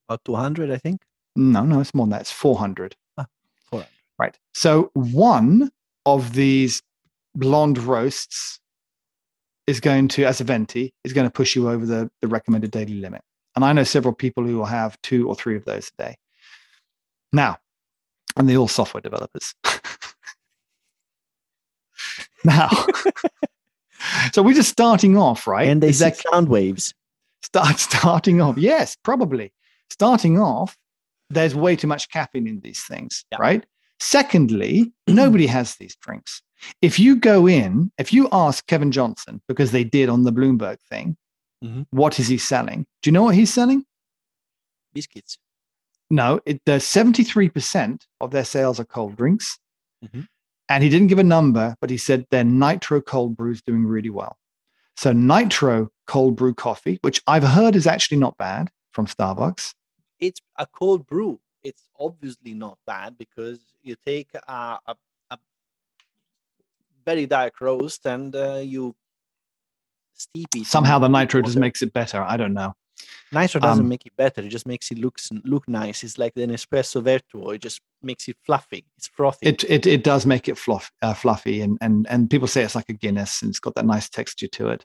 About 0.09 0.25
200, 0.25 0.71
I 0.71 0.77
think. 0.77 1.01
No, 1.37 1.65
no, 1.65 1.81
it's 1.81 1.95
more 1.95 2.07
than 2.07 2.11
that. 2.11 2.23
It's 2.23 2.33
400. 2.33 2.95
Ah, 3.19 3.27
400. 3.71 3.89
Right. 4.19 4.37
So 4.55 4.91
one 4.95 5.71
of 6.07 6.35
these 6.35 6.83
blonde 7.35 7.79
roasts 7.79 8.61
is 9.67 9.81
going 9.81 10.09
to, 10.09 10.25
as 10.25 10.41
a 10.41 10.45
venti, 10.45 10.93
is 11.05 11.13
going 11.13 11.27
to 11.27 11.31
push 11.31 11.57
you 11.57 11.69
over 11.71 11.87
the, 11.87 12.11
the 12.21 12.29
recommended 12.29 12.71
daily 12.71 12.95
limit. 12.95 13.23
And 13.57 13.65
I 13.65 13.73
know 13.73 13.85
several 13.85 14.15
people 14.15 14.45
who 14.45 14.57
will 14.59 14.65
have 14.67 15.01
two 15.03 15.29
or 15.29 15.35
three 15.35 15.57
of 15.57 15.65
those 15.65 15.91
a 15.99 16.03
day. 16.03 16.17
Now, 17.33 17.59
and 18.37 18.49
they're 18.49 18.57
all 18.59 18.69
software 18.69 19.01
developers. 19.01 19.55
now, 22.45 22.69
so 24.33 24.43
we're 24.43 24.55
just 24.55 24.71
starting 24.71 25.17
off, 25.17 25.47
right? 25.47 25.69
And 25.69 25.83
they 25.83 25.91
Is 25.91 25.99
see 25.99 26.05
that- 26.07 26.17
sound 26.19 26.49
waves. 26.49 26.93
start 27.43 27.79
starting 27.79 28.41
off 28.41 28.57
yes 28.57 28.97
probably 29.03 29.53
starting 29.91 30.39
off 30.39 30.77
there's 31.35 31.55
way 31.55 31.75
too 31.77 31.87
much 31.87 32.11
caffeine 32.11 32.47
in 32.47 32.61
these 32.61 32.83
things 32.85 33.25
Yeah. 33.33 33.39
right 33.41 33.67
secondly 34.01 34.93
nobody 35.09 35.47
has 35.47 35.77
these 35.77 35.97
drinks 35.97 36.43
if 36.81 36.99
you 36.99 37.17
go 37.17 37.47
in 37.49 37.91
if 37.99 38.13
you 38.13 38.29
ask 38.33 38.67
kevin 38.67 38.93
johnson 38.93 39.41
because 39.49 39.71
they 39.73 39.85
did 39.85 40.09
on 40.09 40.23
the 40.25 40.33
bloomberg 40.33 40.79
thing 40.89 41.17
Mhm. 41.65 41.87
what 41.91 42.19
is 42.19 42.27
he 42.29 42.39
selling 42.39 42.87
do 43.03 43.09
you 43.09 43.13
know 43.13 43.23
what 43.23 43.37
he's 43.37 43.53
selling 43.55 43.85
Biscuits. 44.95 45.39
no 46.11 46.41
it, 46.45 46.61
the 46.67 46.73
73% 46.81 48.03
of 48.21 48.31
their 48.33 48.45
sales 48.45 48.79
are 48.81 48.85
cold 48.85 49.17
drinks 49.17 49.59
Mhm. 50.05 50.27
and 50.69 50.83
he 50.85 50.91
didn't 50.91 51.07
give 51.09 51.21
a 51.21 51.25
number 51.25 51.77
but 51.81 51.89
he 51.91 51.97
said 51.97 52.27
their 52.31 52.45
nitro 52.45 53.01
cold 53.01 53.37
brew 53.37 53.53
is 53.53 53.63
doing 53.63 53.85
really 53.87 54.11
well 54.11 54.37
so 54.97 55.13
nitro 55.13 55.89
cold 56.09 56.35
brew 56.37 56.53
coffee 56.53 56.99
which 57.03 57.23
i've 57.29 57.45
heard 57.45 57.77
is 57.77 57.87
actually 57.87 58.19
not 58.19 58.37
bad 58.37 58.69
from 58.93 59.07
starbucks 59.07 59.73
It's 60.23 60.41
a 60.57 60.67
cold 60.67 61.07
brew. 61.07 61.41
It's 61.65 61.89
obviously 61.99 62.55
not 62.55 62.79
bad 62.87 63.19
because 63.19 63.59
you 63.83 63.97
take 64.07 64.29
a, 64.35 64.79
a, 64.87 64.95
a 65.31 65.39
very 67.05 67.27
dark 67.27 67.61
roast 67.61 68.07
and 68.07 68.35
uh, 68.35 68.61
you 68.63 68.95
steep 70.15 70.49
it. 70.55 70.67
somehow 70.67 71.01
the 71.01 71.09
nitro 71.09 71.43
just 71.43 71.59
makes 71.59 71.83
it 71.83 71.93
better. 71.93 72.23
I 72.23 72.37
don't 72.37 72.55
know. 72.55 72.73
Nitro 73.33 73.61
doesn't 73.61 73.85
um, 73.85 73.89
make 73.89 74.07
it 74.07 74.17
better. 74.17 74.43
It 74.43 74.51
just 74.51 74.67
makes 74.67 74.93
it 74.93 74.99
look 74.99 75.19
look 75.45 75.67
nice. 75.67 76.05
It's 76.05 76.19
like 76.19 76.35
the 76.35 76.47
Nespresso 76.47 77.03
Vertuo. 77.03 77.55
It 77.55 77.63
just 77.63 77.81
makes 78.01 78.29
it 78.29 78.37
fluffy. 78.45 78.85
It's 78.97 79.09
frothy. 79.09 79.49
It 79.49 79.65
it 79.65 79.87
it 79.87 80.05
does 80.05 80.25
make 80.25 80.49
it 80.49 80.57
fluff, 80.57 80.93
uh, 81.03 81.15
fluffy, 81.15 81.63
and 81.63 81.79
and 81.81 82.07
and 82.09 82.31
people 82.31 82.47
say 82.47 82.63
it's 82.63 82.77
like 82.77 82.91
a 82.91 82.93
Guinness, 82.93 83.43
and 83.43 83.51
it's 83.51 83.59
got 83.59 83.75
that 83.75 83.87
nice 83.87 84.09
texture 84.09 84.49
to 84.49 84.69
it. 84.69 84.85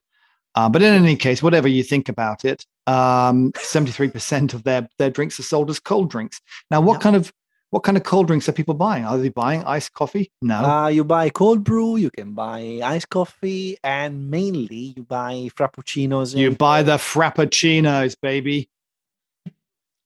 Uh, 0.56 0.68
but 0.70 0.82
in 0.82 0.93
any 0.93 1.16
case, 1.16 1.43
whatever 1.43 1.68
you 1.68 1.84
think 1.84 2.10
about 2.10 2.43
it, 2.45 2.66
um, 2.88 3.52
seventy-three 3.58 4.10
percent 4.10 4.54
of 4.54 4.64
their 4.64 4.88
their 4.98 5.10
drinks 5.10 5.39
are 5.39 5.43
sold 5.43 5.70
as 5.70 5.80
cold 5.80 6.10
drinks. 6.10 6.41
Now, 6.72 6.82
what 6.82 6.95
Yeah. 6.95 7.00
kind 7.00 7.16
of 7.16 7.32
what 7.70 7.84
kind 7.84 7.98
of 7.98 8.04
cold 8.04 8.28
drinks 8.28 8.48
are 8.48 8.54
people 8.54 8.74
buying? 8.74 9.04
Are 9.06 9.18
they 9.18 9.28
buying 9.30 9.62
iced 9.66 9.93
coffee? 9.93 10.32
No. 10.41 10.56
Uh, 10.64 10.88
you 10.88 11.04
buy 11.04 11.30
cold 11.30 11.66
brew, 11.66 11.98
you 11.98 12.10
can 12.10 12.34
buy 12.34 12.80
iced 12.82 13.10
coffee, 13.10 13.78
and 13.84 14.32
mainly 14.32 14.93
you 14.95 15.04
buy 15.04 15.50
frappuccinos. 15.56 16.34
you 16.36 16.52
buy 16.52 16.82
the 16.82 16.95
frappuccinos, 16.95 18.16
baby. 18.22 18.70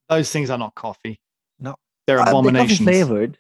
Those 0.10 0.32
things 0.32 0.50
are 0.50 0.58
not 0.58 0.74
coffee. 0.76 1.20
No. 1.60 1.76
they're 2.08 2.20
Uh, 2.20 2.42
they're 2.42 2.52
coffee 2.54 2.76
flavored, 2.76 3.38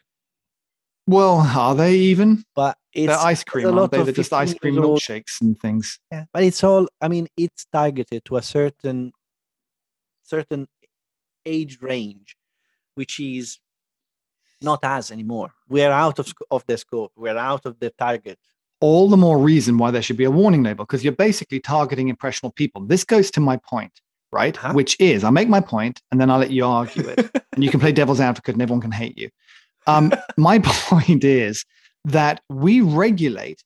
well, 1.07 1.39
are 1.39 1.75
they 1.75 1.95
even? 1.95 2.43
but 2.55 2.77
it's 2.93 3.07
They're 3.07 3.17
ice 3.17 3.43
cream, 3.43 3.67
a 3.67 3.79
aren't 3.79 3.91
they? 3.91 4.03
They're 4.03 4.13
just 4.13 4.33
ice 4.33 4.53
15 4.53 4.59
cream 4.73 4.83
milkshakes 4.83 5.41
and 5.41 5.59
things. 5.59 5.99
Yeah, 6.11 6.25
but 6.33 6.43
it's 6.43 6.63
all. 6.63 6.87
I 7.01 7.07
mean, 7.07 7.27
it's 7.37 7.65
targeted 7.71 8.25
to 8.25 8.37
a 8.37 8.41
certain 8.41 9.11
certain 10.23 10.67
age 11.45 11.79
range, 11.81 12.35
which 12.95 13.19
is 13.19 13.59
not 14.61 14.83
us 14.83 15.11
anymore. 15.11 15.51
We 15.67 15.81
are 15.83 15.91
out 15.91 16.19
of 16.19 16.27
sc- 16.27 16.47
of 16.51 16.63
the 16.67 16.77
scope. 16.77 17.11
We're 17.15 17.37
out 17.37 17.65
of 17.65 17.79
the 17.79 17.89
target. 17.91 18.37
all 18.83 19.07
the 19.09 19.17
more 19.17 19.37
reason 19.37 19.77
why 19.77 19.91
there 19.91 20.01
should 20.01 20.17
be 20.17 20.23
a 20.23 20.31
warning 20.31 20.63
label 20.63 20.83
because 20.85 21.03
you're 21.03 21.13
basically 21.13 21.59
targeting 21.59 22.09
impressionable 22.09 22.51
people. 22.53 22.81
This 22.85 23.03
goes 23.03 23.29
to 23.31 23.39
my 23.39 23.57
point, 23.57 23.93
right? 24.31 24.57
Uh-huh. 24.57 24.73
Which 24.73 24.99
is, 24.99 25.23
I'll 25.23 25.31
make 25.31 25.49
my 25.49 25.61
point 25.61 26.01
and 26.09 26.19
then 26.19 26.31
I'll 26.31 26.39
let 26.39 26.49
you 26.49 26.65
argue 26.65 27.07
it. 27.07 27.29
and 27.53 27.63
you 27.63 27.69
can 27.69 27.79
play 27.79 27.91
devil's 27.91 28.19
advocate 28.19 28.55
and 28.55 28.61
everyone 28.61 28.81
can 28.81 28.91
hate 28.91 29.17
you. 29.19 29.29
Um, 29.87 30.11
my 30.37 30.59
point 30.63 31.23
is 31.23 31.65
that 32.05 32.41
we 32.49 32.81
regulate 32.81 33.63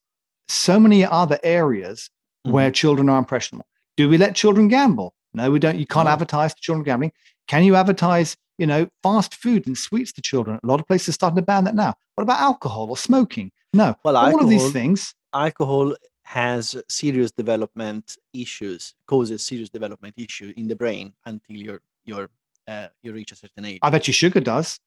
so 0.47 0.79
many 0.79 1.05
other 1.05 1.39
areas 1.43 2.09
Mm-hmm. 2.45 2.53
where 2.53 2.69
children 2.69 3.09
are 3.09 3.17
impressionable. 3.17 3.65
Do 3.97 4.07
we 4.07 4.19
let 4.19 4.35
children 4.35 4.67
gamble? 4.67 5.15
No, 5.33 5.49
we 5.49 5.57
don't. 5.57 5.79
You 5.79 5.87
can't 5.87 6.05
No. 6.05 6.11
advertise 6.11 6.53
to 6.53 6.61
children 6.61 6.83
gambling. 6.83 7.11
Can 7.47 7.63
you 7.63 7.75
advertise, 7.75 8.37
you 8.59 8.67
know, 8.67 8.87
fast 9.01 9.33
food 9.33 9.65
and 9.65 9.75
sweets 9.75 10.11
to 10.13 10.21
children? 10.21 10.59
A 10.63 10.67
lot 10.67 10.79
of 10.79 10.85
places 10.85 11.09
are 11.09 11.13
starting 11.13 11.37
to 11.37 11.41
ban 11.41 11.63
that 11.63 11.73
now. 11.73 11.95
What 12.13 12.21
about 12.21 12.39
alcohol 12.39 12.91
or 12.91 12.97
smoking? 12.97 13.51
No. 13.73 13.95
Well, 14.03 14.15
All 14.15 14.39
of 14.43 14.47
these 14.47 14.61
alcohol- 14.61 14.71
things 14.73 15.15
Alcohol 15.33 15.95
has 16.25 16.75
serious 16.87 17.31
development 17.31 18.15
issues, 18.31 18.93
causes 19.07 19.43
serious 19.43 19.71
development 19.71 20.13
issue 20.17 20.53
in 20.55 20.67
the 20.67 20.75
brain 20.75 21.13
until 21.25 21.55
you're 21.55 21.81
you're 22.03 22.29
uh, 22.67 22.89
you 23.01 23.11
reach 23.11 23.31
a 23.31 23.35
certain 23.35 23.65
age. 23.65 23.79
I 23.81 23.89
bet 23.89 24.05
you 24.07 24.13
sugar 24.13 24.39
does. 24.39 24.79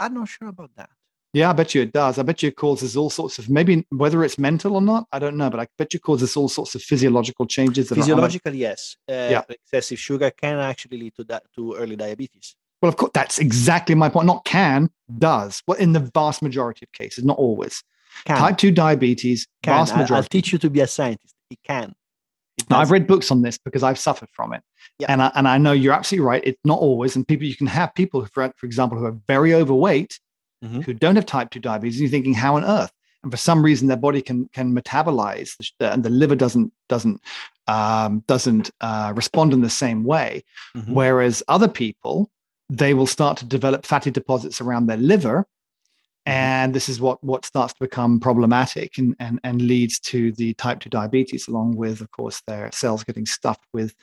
I'm 0.00 0.14
not 0.14 0.28
sure 0.28 0.48
about 0.48 0.70
that. 0.76 0.90
Yeah, 1.34 1.50
I 1.50 1.52
bet 1.52 1.74
you 1.74 1.82
it 1.82 1.92
does. 1.92 2.18
I 2.18 2.22
bet 2.22 2.42
you 2.42 2.48
it 2.48 2.56
causes 2.56 2.96
all 2.96 3.10
sorts 3.10 3.38
of 3.38 3.50
maybe 3.50 3.86
whether 3.90 4.24
it's 4.24 4.38
mental 4.38 4.74
or 4.76 4.80
not, 4.80 5.06
I 5.12 5.18
don't 5.18 5.36
know, 5.36 5.50
but 5.50 5.60
I 5.60 5.66
bet 5.76 5.92
you 5.92 5.98
it 5.98 6.02
causes 6.02 6.34
all 6.36 6.48
sorts 6.48 6.74
of 6.74 6.82
physiological 6.82 7.46
changes. 7.46 7.90
Physiologically, 7.90 8.58
yes. 8.58 8.96
Uh, 9.08 9.12
Yeah. 9.12 9.42
Excessive 9.48 9.98
sugar 9.98 10.30
can 10.30 10.58
actually 10.58 10.98
lead 10.98 11.14
to 11.16 11.24
that 11.24 11.42
to 11.56 11.74
early 11.74 11.96
diabetes. 11.96 12.56
well, 12.80 12.88
of 12.88 12.96
course, 12.96 13.10
that's 13.12 13.38
exactly 13.38 13.94
my 13.94 14.08
point. 14.08 14.26
Not 14.26 14.44
can, 14.44 14.88
does. 15.18 15.62
Well, 15.66 15.76
in 15.78 15.92
the 15.92 16.00
vast 16.14 16.40
majority 16.42 16.86
of 16.86 16.92
cases, 16.92 17.24
not 17.24 17.36
always. 17.36 17.82
Can, 18.24 18.38
Type 18.38 18.56
two 18.56 18.70
diabetes, 18.70 19.46
can. 19.62 19.74
vast 19.84 19.92
I- 19.94 20.16
I'll 20.16 20.22
teach 20.22 20.52
you 20.52 20.58
to 20.60 20.70
be 20.70 20.80
a 20.80 20.86
scientist. 20.86 21.34
It 21.50 21.58
can. 21.62 21.94
Now, 22.70 22.80
I've 22.80 22.90
read 22.90 23.06
books 23.06 23.30
on 23.30 23.42
this 23.42 23.58
because 23.58 23.82
I've 23.82 23.98
suffered 23.98 24.28
from 24.32 24.52
it, 24.52 24.62
and 25.08 25.22
I, 25.22 25.30
and 25.34 25.46
I 25.48 25.58
know 25.58 25.72
you're 25.72 25.92
absolutely 25.94 26.26
right. 26.26 26.42
It's 26.44 26.60
not 26.64 26.78
always, 26.78 27.16
and 27.16 27.26
people 27.26 27.46
you 27.46 27.56
can 27.56 27.66
have 27.68 27.94
people, 27.94 28.24
for 28.26 28.52
for 28.56 28.66
example, 28.66 28.98
who 28.98 29.06
are 29.06 29.16
very 29.26 29.54
overweight, 29.54 30.18
Mhm. 30.64 30.82
who 30.84 30.92
don't 30.92 31.14
have 31.16 31.26
type 31.26 31.50
two 31.50 31.60
diabetes. 31.60 31.96
And 31.96 32.02
you're 32.02 32.10
thinking, 32.10 32.34
how 32.34 32.56
on 32.56 32.64
earth? 32.64 32.90
And 33.22 33.30
for 33.32 33.36
some 33.38 33.64
reason, 33.64 33.88
their 33.88 33.96
body 33.96 34.20
can 34.22 34.48
can 34.52 34.74
metabolize, 34.74 35.50
the, 35.78 35.92
and 35.92 36.02
the 36.04 36.10
liver 36.10 36.34
doesn't 36.36 36.72
doesn't 36.88 37.20
um, 37.68 38.24
doesn't 38.26 38.70
uh, 38.80 39.12
respond 39.14 39.52
in 39.52 39.60
the 39.60 39.70
same 39.70 40.04
way. 40.04 40.42
Mhm. 40.76 40.94
Whereas 40.94 41.42
other 41.48 41.68
people, 41.68 42.30
they 42.70 42.92
will 42.94 43.06
start 43.06 43.36
to 43.38 43.44
develop 43.44 43.86
fatty 43.86 44.10
deposits 44.10 44.60
around 44.60 44.86
their 44.86 44.96
liver. 44.96 45.46
And 46.28 46.74
this 46.74 46.90
is 46.90 47.00
what, 47.00 47.24
what 47.24 47.46
starts 47.46 47.72
to 47.72 47.80
become 47.80 48.20
problematic 48.20 48.98
and, 48.98 49.16
and, 49.18 49.40
and 49.44 49.62
leads 49.62 49.98
to 50.00 50.30
the 50.32 50.52
type 50.54 50.80
2 50.80 50.90
diabetes, 50.90 51.48
along 51.48 51.76
with, 51.76 52.02
of 52.02 52.10
course, 52.10 52.42
their 52.46 52.70
cells 52.70 53.02
getting 53.02 53.24
stuffed 53.24 53.64
with, 53.72 53.94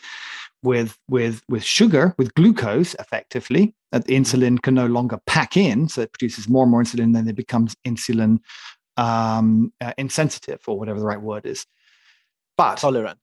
with, 0.63 0.97
with, 1.07 1.43
with 1.49 1.63
sugar, 1.63 2.15
with 2.17 2.33
glucose 2.33 2.95
effectively, 2.95 3.75
that 3.91 4.05
the 4.05 4.15
insulin 4.15 4.59
can 4.59 4.73
no 4.73 4.87
longer 4.87 5.19
pack 5.27 5.55
in. 5.55 5.87
So 5.87 6.01
it 6.01 6.13
produces 6.13 6.49
more 6.49 6.63
and 6.63 6.71
more 6.71 6.81
insulin, 6.81 7.13
then 7.13 7.27
it 7.27 7.35
becomes 7.35 7.75
insulin 7.85 8.39
um, 8.97 9.71
uh, 9.79 9.93
insensitive, 9.99 10.61
or 10.67 10.79
whatever 10.79 10.99
the 10.99 11.05
right 11.05 11.21
word 11.21 11.45
is. 11.45 11.67
But 12.57 12.77
tolerant. 12.77 13.19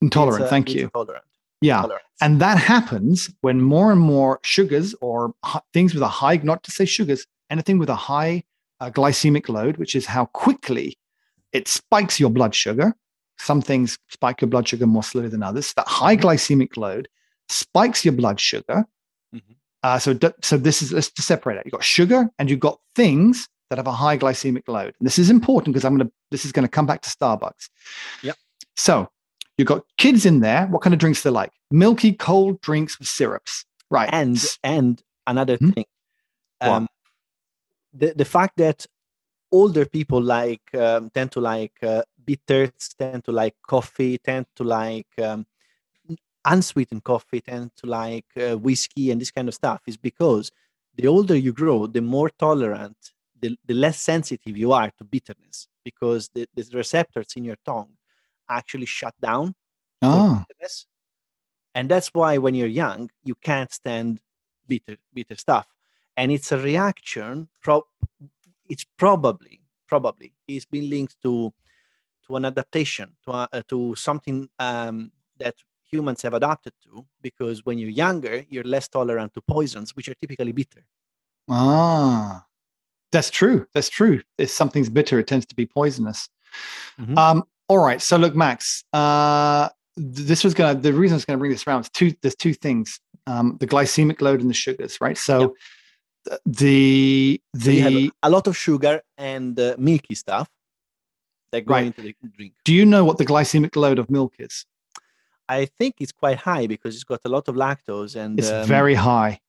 intolerant, 0.00 0.44
uh, 0.44 0.48
thank 0.48 0.72
you. 0.72 0.84
Intolerant. 0.84 1.24
Yeah. 1.60 1.80
tolerance. 1.80 2.04
And 2.20 2.40
that 2.40 2.58
happens 2.58 3.28
when 3.40 3.60
more 3.60 3.90
and 3.90 4.00
more 4.00 4.38
sugars 4.44 4.94
or 5.00 5.34
hi- 5.44 5.62
things 5.72 5.94
with 5.94 6.02
a 6.02 6.08
high, 6.08 6.36
not 6.36 6.62
to 6.64 6.70
say 6.70 6.84
sugars, 6.84 7.26
anything 7.50 7.78
with 7.78 7.88
a 7.88 7.94
high 7.94 8.44
uh, 8.80 8.90
glycemic 8.90 9.48
load, 9.48 9.76
which 9.78 9.94
is 9.94 10.06
how 10.06 10.26
quickly 10.26 10.98
it 11.52 11.68
spikes 11.68 12.18
your 12.20 12.30
blood 12.30 12.54
sugar. 12.54 12.94
Some 13.38 13.60
things 13.62 13.98
spike 14.08 14.40
your 14.40 14.48
blood 14.48 14.66
sugar 14.68 14.86
more 14.86 15.02
slowly 15.02 15.28
than 15.28 15.42
others. 15.42 15.72
That 15.74 15.86
high 15.88 16.16
glycemic 16.16 16.76
load 16.76 17.08
spikes 17.48 18.04
your 18.04 18.12
blood 18.14 18.40
sugar. 18.40 18.84
Mhm. 19.34 19.56
Uh, 19.82 19.98
so, 19.98 20.18
so 20.42 20.56
this 20.56 20.82
is 20.82 20.92
let's 20.92 21.10
separate 21.24 21.56
it. 21.58 21.62
You've 21.66 21.72
got 21.72 21.84
sugar 21.84 22.28
and 22.38 22.50
you've 22.50 22.60
got 22.60 22.80
things 22.94 23.48
that 23.70 23.78
have 23.78 23.86
a 23.86 23.92
high 23.92 24.16
glycemic 24.16 24.62
load. 24.68 24.94
And 24.98 25.06
this 25.06 25.18
is 25.18 25.28
important 25.30 25.74
because 25.74 25.84
I'm 25.84 25.96
going 25.96 26.08
to, 26.08 26.12
this 26.30 26.44
is 26.44 26.52
going 26.52 26.64
to 26.64 26.70
come 26.70 26.86
back 26.86 27.02
to 27.02 27.10
Starbucks. 27.10 27.68
Yep. 28.22 28.36
So 28.76 29.08
you've 29.58 29.68
got 29.68 29.84
kids 29.98 30.24
in 30.26 30.40
there. 30.40 30.66
What 30.66 30.82
kind 30.82 30.94
of 30.94 31.00
drinks 31.00 31.22
they 31.22 31.30
like? 31.30 31.52
Milky 31.70 32.12
cold 32.12 32.60
drinks 32.60 32.98
with 32.98 33.08
syrups. 33.08 33.64
Right. 33.90 34.08
and 34.12 34.42
and 34.64 35.00
another 35.28 35.56
Hmm? 35.56 35.70
thing 35.70 35.84
um, 36.60 36.85
the 37.96 38.12
the 38.14 38.24
fact 38.24 38.56
that 38.56 38.86
older 39.52 39.84
people 39.86 40.20
like 40.20 40.74
um, 40.74 41.10
tend 41.10 41.32
to 41.32 41.40
like 41.40 41.76
uh, 41.82 42.02
bitters 42.24 42.94
tend 42.98 43.24
to 43.24 43.32
like 43.32 43.54
coffee 43.66 44.18
tend 44.18 44.46
to 44.56 44.64
like 44.64 45.12
um, 45.22 45.46
unsweetened 46.44 47.04
coffee 47.04 47.40
tend 47.40 47.70
to 47.76 47.86
like 47.86 48.26
uh, 48.36 48.56
whiskey 48.56 49.10
and 49.10 49.20
this 49.20 49.30
kind 49.30 49.48
of 49.48 49.54
stuff 49.54 49.82
is 49.86 49.96
because 49.96 50.50
the 50.96 51.06
older 51.06 51.36
you 51.36 51.52
grow 51.52 51.86
the 51.86 52.00
more 52.00 52.30
tolerant 52.30 52.96
the, 53.40 53.56
the 53.66 53.74
less 53.74 54.00
sensitive 54.00 54.56
you 54.56 54.72
are 54.72 54.90
to 54.98 55.04
bitterness 55.04 55.68
because 55.84 56.30
the, 56.34 56.48
the 56.54 56.68
receptors 56.74 57.28
in 57.36 57.44
your 57.44 57.56
tongue 57.64 57.96
actually 58.48 58.86
shut 58.86 59.14
down 59.20 59.54
oh, 60.02 60.44
bitterness. 60.48 60.86
And 61.74 61.88
that's 61.88 62.08
why 62.08 62.38
when 62.38 62.54
you're 62.54 62.68
young, 62.68 63.10
you 63.24 63.34
can't 63.34 63.72
stand 63.72 64.20
bitter 64.66 64.96
bitter 65.12 65.36
stuff. 65.36 65.66
And 66.16 66.32
it's 66.32 66.50
a 66.52 66.58
reaction. 66.58 67.48
Pro- 67.62 67.86
it's 68.68 68.84
probably 68.96 69.60
probably 69.86 70.32
it's 70.48 70.64
been 70.64 70.90
linked 70.90 71.16
to 71.22 71.52
to 72.26 72.36
an 72.36 72.44
adaptation 72.44 73.12
to 73.24 73.30
uh, 73.32 73.62
to 73.68 73.94
something 73.94 74.48
um, 74.58 75.12
that 75.38 75.54
humans 75.90 76.22
have 76.22 76.34
adapted 76.34 76.72
to. 76.84 77.06
Because 77.22 77.64
when 77.64 77.78
you're 77.78 77.90
younger, 77.90 78.44
you're 78.48 78.64
less 78.64 78.88
tolerant 78.88 79.34
to 79.34 79.40
poisons, 79.42 79.94
which 79.94 80.08
are 80.08 80.14
typically 80.14 80.52
bitter. 80.52 80.84
ah, 81.48 82.44
that's 83.12 83.30
true. 83.30 83.66
That's 83.72 83.88
true. 83.88 84.20
If 84.38 84.50
something's 84.50 84.88
bitter, 84.90 85.18
it 85.18 85.26
tends 85.28 85.46
to 85.46 85.54
be 85.54 85.66
poisonous. 85.66 86.28
Mhm. 87.00 87.16
Um, 87.16 87.44
all 87.68 87.78
right. 87.78 88.02
So 88.02 88.16
look, 88.16 88.34
Max, 88.34 88.84
uh, 88.92 89.68
this 89.96 90.42
was 90.44 90.54
going 90.54 90.74
to, 90.76 90.82
the 90.82 90.92
reason 90.92 91.14
I 91.14 91.16
was 91.16 91.24
going 91.24 91.38
to 91.38 91.40
bring 91.40 91.52
this 91.52 91.66
around 91.66 91.82
is 91.82 91.90
two, 91.90 92.12
there's 92.22 92.34
two 92.36 92.52
things, 92.52 93.00
um, 93.26 93.56
the 93.60 93.66
glycemic 93.66 94.20
load 94.20 94.40
and 94.40 94.50
the 94.50 94.54
sugars, 94.54 95.00
right? 95.00 95.16
So 95.16 95.38
th- 95.38 95.50
the, 96.44 97.40
So 97.56 97.70
the, 97.70 98.10
a 98.22 98.30
lot 98.30 98.46
of 98.46 98.56
sugar 98.56 99.02
and 99.18 99.58
uh, 99.58 99.74
milky 99.78 100.14
stuff 100.14 100.48
that 101.52 101.64
go 101.66 101.74
Right. 101.74 101.86
into 101.86 102.02
the 102.02 102.14
drink. 102.36 102.52
do 102.64 102.72
you 102.74 102.84
know 102.84 103.04
what 103.04 103.18
the 103.18 103.24
glycemic 103.26 103.76
load 103.76 103.98
of 103.98 104.10
milk 104.10 104.34
is? 104.38 104.64
I 105.48 105.66
think 105.78 105.92
it's 106.00 106.12
quite 106.12 106.38
high 106.38 106.66
because 106.66 106.94
it's 106.96 107.04
got 107.04 107.20
a 107.24 107.28
lot 107.28 107.46
of 107.48 107.54
lactose 107.54 108.16
and 108.16 108.38
It's 108.38 108.50
um, 108.50 108.66
very 108.66 108.94
high. 108.94 109.40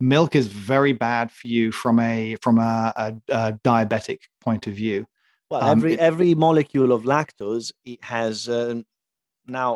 Milk 0.00 0.34
is 0.34 0.46
very 0.46 0.92
bad 0.92 1.30
for 1.30 1.48
you 1.48 1.72
from 1.72 1.98
a 2.00 2.36
from 2.44 2.58
a, 2.58 2.92
a, 2.96 3.06
a 3.42 3.52
diabetic 3.64 4.20
point 4.46 4.66
of 4.66 4.74
view. 4.82 5.06
well. 5.50 5.62
um, 5.62 5.70
every 5.78 5.92
it- 5.94 6.00
every 6.10 6.32
molecule 6.34 6.90
of 6.96 7.00
lactose 7.04 7.66
it 7.92 8.00
has 8.04 8.48
uh, 8.48 8.74
now. 9.46 9.70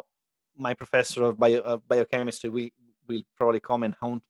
My 0.56 0.74
professor 0.82 1.20
of 1.28 1.32
bio, 1.42 1.60
of 1.72 1.78
biochemistry 1.88 2.50
will 2.56 2.68
will 3.08 3.22
probably 3.38 3.60
come 3.60 3.82
and 3.86 3.94
haunt 4.02 4.22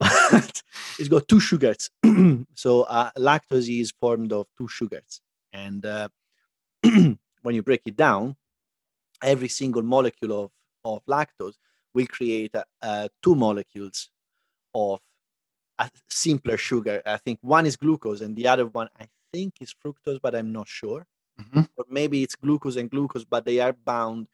But 0.00 0.62
it's 0.98 1.08
got 1.08 1.28
two 1.28 1.40
sugars. 1.40 1.90
so 2.54 2.82
uh, 2.82 3.10
lactose 3.18 3.68
is 3.80 3.92
formed 4.00 4.32
of 4.32 4.46
two 4.58 4.68
sugars, 4.68 5.20
and 5.52 5.84
uh, 5.86 6.08
when 7.42 7.54
you 7.54 7.62
break 7.62 7.82
it 7.86 7.96
down, 7.96 8.36
every 9.22 9.48
single 9.48 9.82
molecule 9.82 10.44
of 10.44 10.50
of 10.84 11.04
lactose 11.06 11.54
will 11.94 12.06
create 12.06 12.54
uh, 12.82 13.08
two 13.22 13.34
molecules 13.34 14.10
of 14.74 15.00
a 15.78 15.90
simpler 16.08 16.56
sugar. 16.56 17.02
I 17.06 17.16
think 17.18 17.38
one 17.42 17.66
is 17.66 17.76
glucose 17.76 18.20
and 18.20 18.36
the 18.36 18.48
other 18.48 18.66
one 18.66 18.88
I 19.00 19.08
think 19.32 19.54
is 19.60 19.74
fructose, 19.74 20.20
but 20.22 20.34
I'm 20.34 20.52
not 20.52 20.68
sure. 20.68 21.06
Mhm. 21.40 21.68
Or 21.76 21.84
maybe 21.88 22.22
it's 22.22 22.36
glucose 22.36 22.76
and 22.76 22.90
glucose, 22.90 23.24
but 23.24 23.44
they 23.44 23.60
are 23.60 23.72
bound. 23.72 24.28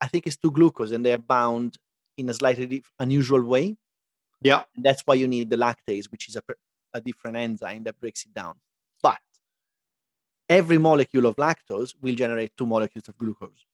I 0.00 0.08
think 0.08 0.26
it's 0.26 0.36
two 0.36 0.50
glucose 0.52 0.92
and 0.92 1.04
they 1.06 1.12
are 1.14 1.18
bound 1.18 1.78
in 2.18 2.28
a 2.30 2.34
slightly 2.34 2.84
unusual 3.00 3.42
way. 3.42 3.76
Yeah. 4.44 4.62
And 4.76 4.84
that's 4.84 5.02
why 5.06 5.14
you 5.14 5.26
need 5.26 5.50
the 5.50 5.56
lactase, 5.56 6.12
which 6.12 6.28
is 6.28 6.36
a, 6.36 6.42
a 6.92 7.00
different 7.00 7.36
enzyme 7.36 7.82
that 7.84 7.98
breaks 7.98 8.24
it 8.24 8.34
down. 8.34 8.54
But 9.02 9.18
every 10.48 10.78
molecule 10.78 11.26
of 11.26 11.36
lactose 11.36 11.94
will 12.00 12.14
generate 12.14 12.52
two 12.56 12.66
molecules 12.66 13.08
of 13.08 13.18
glucose. 13.18 13.66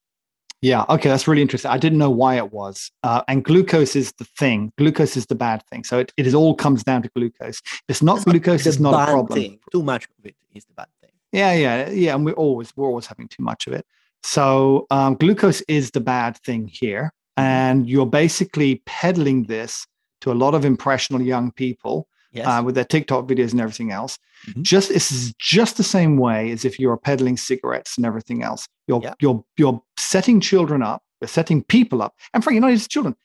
Yeah. 0.62 0.84
Okay. 0.88 1.08
That's 1.08 1.26
really 1.26 1.42
interesting. 1.42 1.70
I 1.70 1.78
didn't 1.78 1.98
know 1.98 2.10
why 2.10 2.36
it 2.36 2.52
was. 2.52 2.92
Uh, 3.02 3.22
and 3.28 3.44
glucose 3.44 3.96
is 3.96 4.12
the 4.18 4.24
thing. 4.24 4.72
Glucose 4.78 5.16
is 5.16 5.26
the 5.26 5.34
bad 5.34 5.62
thing. 5.66 5.84
So 5.84 5.98
it, 5.98 6.12
it 6.16 6.26
is 6.26 6.34
all 6.34 6.54
comes 6.54 6.84
down 6.84 7.02
to 7.02 7.10
glucose. 7.16 7.60
If 7.64 7.82
it's 7.88 8.02
not 8.02 8.18
not 8.18 8.26
glucose, 8.26 8.66
it's 8.66 8.78
not 8.78 8.94
a 8.94 9.10
problem. 9.10 9.38
Thing. 9.38 9.58
Too 9.72 9.82
much 9.82 10.04
of 10.04 10.24
it 10.24 10.36
is 10.54 10.64
the 10.66 10.74
bad 10.74 10.88
thing. 11.00 11.10
Yeah, 11.32 11.52
yeah, 11.54 11.88
yeah. 11.90 12.14
And 12.14 12.24
we're 12.24 12.32
always 12.32 12.76
we're 12.76 12.86
always 12.86 13.06
having 13.06 13.28
too 13.28 13.42
much 13.42 13.66
of 13.66 13.72
it. 13.72 13.86
So 14.22 14.86
um, 14.90 15.14
glucose 15.14 15.62
is 15.62 15.92
the 15.92 16.00
bad 16.00 16.36
thing 16.36 16.68
here, 16.68 17.12
and 17.36 17.88
you're 17.88 18.06
basically 18.06 18.82
peddling 18.84 19.44
this 19.44 19.86
to 20.20 20.32
a 20.32 20.34
lot 20.34 20.54
of 20.54 20.64
impressionable 20.64 21.24
young 21.24 21.50
people 21.52 22.06
Yes. 22.32 22.46
uh, 22.46 22.62
with 22.64 22.76
their 22.76 22.84
TikTok 22.84 23.26
videos 23.26 23.50
and 23.50 23.60
everything 23.60 23.90
else. 23.90 24.16
Mhm. 24.46 24.62
Just 24.62 24.88
this 24.90 25.10
is 25.10 25.34
just 25.40 25.76
the 25.78 25.82
same 25.82 26.16
way 26.16 26.52
as 26.52 26.64
if 26.64 26.78
you're 26.78 26.96
peddling 26.96 27.36
cigarettes 27.36 27.96
and 27.96 28.06
everything 28.06 28.44
else. 28.44 28.68
You're 28.86 29.00
Yeah. 29.02 29.14
you're 29.20 29.44
you're 29.56 29.82
setting 29.96 30.40
children 30.40 30.80
up, 30.80 31.02
you're 31.20 31.26
setting 31.28 31.64
people 31.64 32.00
up, 32.02 32.14
and 32.32 32.44
frankly, 32.44 32.60
not 32.60 32.70
just 32.70 32.88
children, 32.88 33.16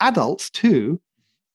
adults 0.00 0.48
too, 0.48 0.98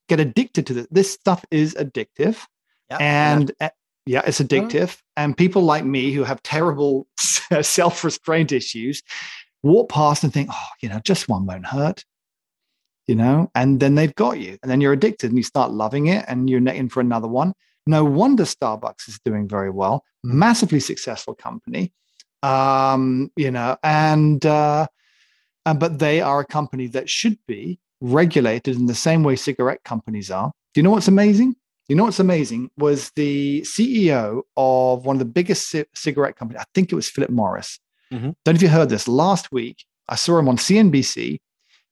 get 0.08 0.20
addicted 0.20 0.66
to 0.68 0.74
this. 0.74 0.86
This 0.90 1.12
stuff 1.12 1.44
is 1.50 1.74
addictive, 1.74 2.46
Yeah, 2.90 2.98
and 3.00 3.50
uh, 3.60 3.70
yeah, 4.06 4.22
it's 4.26 4.40
addictive. 4.40 4.98
And 5.16 5.36
people 5.36 5.62
like 5.62 5.84
me 5.84 6.12
who 6.12 6.22
have 6.22 6.42
terrible 6.44 7.08
self-restraint 7.62 8.52
issues 8.52 9.02
walk 9.62 9.88
past 9.88 10.22
and 10.24 10.32
think, 10.32 10.48
oh, 10.52 10.66
you 10.80 10.88
know, 10.88 11.00
just 11.04 11.28
one 11.28 11.44
won't 11.46 11.66
hurt 11.66 12.04
you 13.06 13.14
know, 13.14 13.50
and 13.54 13.80
then 13.80 13.94
they've 13.94 14.14
got 14.14 14.38
you, 14.38 14.58
and 14.62 14.70
then 14.70 14.80
you're 14.80 14.92
addicted, 14.92 15.30
and 15.30 15.36
you 15.38 15.42
start 15.42 15.70
loving 15.72 16.06
it, 16.06 16.24
and 16.28 16.48
you're 16.48 16.66
in 16.66 16.88
for 16.88 17.00
another 17.00 17.28
one. 17.28 17.52
No 17.86 18.04
wonder 18.04 18.44
Starbucks 18.44 19.08
is 19.08 19.18
doing 19.24 19.46
very 19.48 19.70
well, 19.70 20.04
massively 20.22 20.80
successful 20.80 21.34
company, 21.34 21.92
um, 22.42 23.30
you 23.36 23.50
know, 23.50 23.76
and 23.82 24.44
uh, 24.46 24.86
uh, 25.66 25.74
but 25.74 25.98
they 25.98 26.20
are 26.20 26.40
a 26.40 26.46
company 26.46 26.86
that 26.88 27.08
should 27.10 27.38
be 27.46 27.78
regulated 28.00 28.76
in 28.76 28.86
the 28.86 28.94
same 28.94 29.22
way 29.22 29.36
cigarette 29.36 29.82
companies 29.84 30.30
are. 30.30 30.52
Do 30.74 30.80
you 30.80 30.82
know 30.82 30.90
what's 30.90 31.08
amazing? 31.08 31.56
You 31.88 31.96
know 31.96 32.04
what's 32.04 32.20
amazing 32.20 32.70
was 32.78 33.10
the 33.16 33.60
CEO 33.62 34.42
of 34.56 35.04
one 35.04 35.16
of 35.16 35.18
the 35.20 35.24
biggest 35.26 35.70
ci- 35.70 35.84
cigarette 35.94 36.36
companies. 36.36 36.60
I 36.62 36.64
think 36.74 36.90
it 36.90 36.94
was 36.94 37.08
Philip 37.10 37.30
Morris. 37.30 37.78
Mhm. 38.12 38.34
Don't 38.44 38.54
know 38.54 38.54
if 38.54 38.62
you 38.62 38.68
heard 38.68 38.88
this. 38.88 39.06
Last 39.06 39.52
week, 39.52 39.84
I 40.08 40.16
saw 40.16 40.38
him 40.38 40.48
on 40.48 40.56
CNBC 40.56 41.40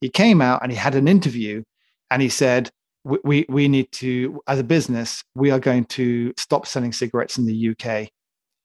he 0.02 0.10
came 0.10 0.42
out 0.42 0.62
and 0.62 0.70
he 0.70 0.76
had 0.76 0.94
an 0.94 1.08
interview 1.08 1.62
and 2.10 2.20
he 2.20 2.28
said 2.28 2.70
we, 3.04 3.18
we, 3.24 3.46
we 3.48 3.68
need 3.68 3.90
to 3.92 4.40
as 4.46 4.58
a 4.58 4.64
business 4.64 5.24
we 5.34 5.50
are 5.50 5.58
going 5.58 5.86
to 5.86 6.34
stop 6.36 6.66
selling 6.66 6.92
cigarettes 6.92 7.38
in 7.38 7.46
the 7.46 7.70
uk 7.70 8.10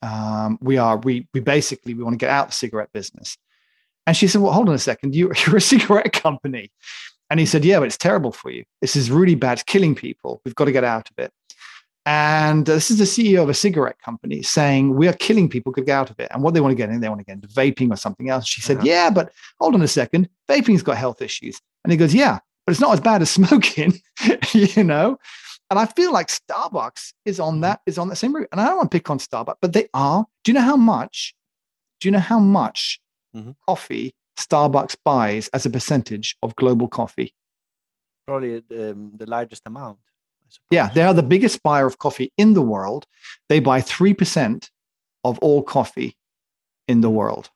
um, 0.02 0.58
we 0.62 0.78
are 0.78 0.98
we, 0.98 1.28
we 1.34 1.40
basically 1.40 1.94
we 1.94 2.04
want 2.04 2.14
to 2.14 2.18
get 2.18 2.30
out 2.30 2.46
of 2.46 2.50
the 2.52 2.56
cigarette 2.56 2.92
business. 2.94 3.38
And 4.06 4.16
she 4.16 4.28
said 4.28 4.42
well 4.42 4.54
hold 4.54 4.70
on 4.70 4.76
a 4.76 4.80
second. 4.80 5.16
You, 5.16 5.32
you're 5.46 5.58
a 5.58 5.62
cigarette 5.62 6.14
company. 6.14 6.72
And 7.30 7.40
he 7.40 7.46
said 7.46 7.66
yeah 7.66 7.80
but 7.80 7.86
it's 7.86 7.98
terrible 7.98 8.32
for 8.32 8.52
you. 8.52 8.64
This 8.82 8.96
is 8.96 9.12
really 9.12 9.36
bad. 9.36 9.54
It's 9.54 9.64
killing 9.64 9.96
people. 9.96 10.42
We've 10.46 10.56
got 10.56 10.66
to 10.66 10.72
get 10.72 10.84
out 10.84 11.10
of 11.10 11.24
it 11.24 11.32
and 12.08 12.70
uh, 12.70 12.74
this 12.74 12.90
is 12.90 12.98
the 12.98 13.04
ceo 13.04 13.44
of 13.44 13.50
a 13.50 13.54
cigarette 13.54 14.00
company 14.02 14.42
saying 14.42 14.96
we 14.96 15.08
are 15.10 15.14
killing 15.14 15.48
people 15.50 15.72
could 15.74 15.86
get 15.86 15.94
out 16.02 16.10
of 16.10 16.18
it 16.20 16.28
and 16.32 16.42
what 16.42 16.54
they 16.54 16.62
want 16.62 16.72
to 16.72 16.76
get 16.76 16.90
in 16.90 17.00
they 17.02 17.10
want 17.10 17.20
to 17.20 17.26
get 17.26 17.34
into 17.34 17.48
vaping 17.50 17.92
or 17.92 17.98
something 17.98 18.30
else 18.30 18.48
she 18.48 18.62
said 18.62 18.78
Uh-huh. 18.78 18.86
yeah 18.88 19.10
but 19.10 19.32
hold 19.60 19.76
on 19.76 19.82
a 19.82 19.88
second, 19.88 20.30
vaping's 20.50 20.84
got 20.84 20.98
health 20.98 21.22
issues. 21.22 21.60
And 21.84 21.92
he 21.92 21.98
goes, 21.98 22.14
yeah, 22.14 22.40
but 22.66 22.72
it's 22.72 22.82
not 22.82 22.94
as 22.94 23.00
bad 23.00 23.22
as 23.22 23.30
smoking, 23.40 23.94
you 24.54 24.84
know? 24.84 25.18
And 25.70 25.80
I 25.80 25.86
feel 25.86 26.12
like 26.12 26.28
Starbucks 26.28 27.14
is 27.26 27.40
on 27.40 27.62
that, 27.62 27.80
is 27.86 27.98
on 27.98 28.10
the 28.10 28.16
same 28.16 28.36
route. 28.36 28.50
And 28.52 28.60
I 28.60 28.66
don't 28.66 28.78
want 28.78 28.92
to 28.92 28.96
pick 28.98 29.10
on 29.10 29.20
Starbucks, 29.20 29.56
but 29.62 29.72
they 29.74 29.88
are. 29.94 30.26
Do 30.44 30.52
you 30.52 30.54
know 30.54 30.62
how 30.72 30.76
much? 30.76 31.34
Do 32.02 32.08
you 32.08 32.12
know 32.12 32.20
how 32.34 32.40
much 32.40 33.00
Mhm. 33.36 33.56
coffee 33.68 34.14
Starbucks 34.38 34.96
buys 35.06 35.48
as 35.54 35.66
a 35.66 35.70
percentage 35.70 36.36
of 36.44 36.56
global 36.58 36.88
coffee? 36.90 37.34
Probably 38.26 38.56
um, 38.58 39.12
the 39.16 39.26
largest 39.28 39.64
amount. 39.66 40.00
Yeah, 40.72 40.90
they 40.90 41.02
are 41.02 41.14
the 41.14 41.24
biggest 41.24 41.64
buyer 41.64 41.86
of 41.86 41.98
coffee 41.98 42.32
in 42.38 42.54
the 42.54 42.62
world. 42.62 43.06
They 43.50 43.60
buy 43.60 43.82
3% 43.82 44.70
of 45.24 45.40
all 45.40 45.64
coffee 45.64 46.16
in 46.88 47.02
the 47.02 47.10
world 47.10 47.50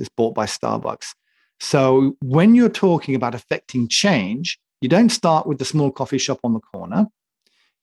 is 0.00 0.08
bought 0.08 0.34
by 0.34 0.46
Starbucks. 0.46 1.14
So 1.60 2.16
when 2.20 2.54
you're 2.54 2.68
talking 2.68 3.14
about 3.14 3.34
affecting 3.34 3.88
change, 3.88 4.58
you 4.80 4.88
don't 4.88 5.10
start 5.10 5.46
with 5.46 5.58
the 5.58 5.64
small 5.64 5.90
coffee 5.90 6.18
shop 6.18 6.40
on 6.44 6.52
the 6.52 6.60
corner. 6.60 7.06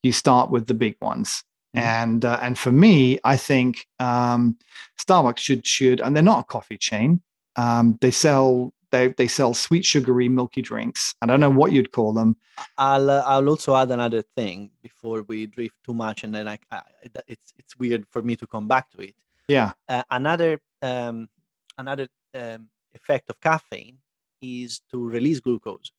You 0.03 0.11
start 0.11 0.51
with 0.51 0.67
the 0.67 0.73
big 0.73 0.95
ones. 1.01 1.43
Mhm. 1.75 1.82
And 1.82 2.25
uh, 2.25 2.39
and 2.41 2.57
for 2.57 2.71
me, 2.71 3.19
I 3.23 3.38
think 3.38 3.88
um, 3.99 4.57
Starbucks 4.99 5.39
should 5.39 5.65
should, 5.65 6.01
and 6.01 6.15
they're 6.15 6.23
not 6.23 6.41
a 6.41 6.43
coffee 6.43 6.77
chain. 6.77 7.21
Um, 7.55 7.97
they 8.01 8.11
sell 8.11 8.73
they 8.92 9.10
they 9.10 9.28
sell 9.28 9.54
sweet, 9.54 9.86
sugary, 9.86 10.30
milky 10.30 10.62
drinks. 10.62 11.16
I 11.22 11.26
don't 11.26 11.39
know 11.39 11.50
what 11.50 11.72
you'd 11.72 11.92
call 11.92 12.14
them. 12.14 12.36
I'll 12.78 13.10
uh, 13.10 13.24
I'll 13.26 13.50
also 13.50 13.76
add 13.76 13.92
another 13.92 14.22
thing 14.22 14.72
before 14.82 15.24
we 15.24 15.48
drift 15.48 15.76
too 15.86 15.94
much, 15.94 16.24
and 16.24 16.34
then 16.34 16.48
I, 16.48 16.60
I 16.72 16.82
it's 17.28 17.54
it's 17.58 17.78
weird 17.78 18.06
for 18.10 18.22
me 18.22 18.36
to 18.36 18.48
come 18.48 18.68
back 18.68 18.92
to 18.92 19.02
it. 19.02 19.16
Yeah. 19.48 19.72
Uh, 19.89 20.04
another 20.12 20.60
um, 20.82 21.30
another 21.78 22.08
um, 22.34 22.68
effect 22.94 23.30
of 23.30 23.39
caffeine 23.42 23.98
is 24.42 24.82
to 24.92 25.08
release 25.08 25.39
glucose. 25.39 25.92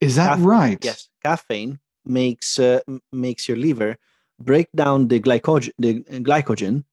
Is 0.00 0.16
that 0.16 0.36
Caff- 0.36 0.44
right? 0.44 0.84
Yes, 0.84 1.08
caffeine 1.22 1.78
makes 2.04 2.58
uh, 2.58 2.80
makes 3.12 3.48
your 3.48 3.56
liver 3.56 3.96
break 4.38 4.68
down 4.74 5.08
the 5.08 5.20
glycogen, 5.20 5.72
the 5.78 6.04
uh, 6.10 6.18
glycogen, 6.18 6.84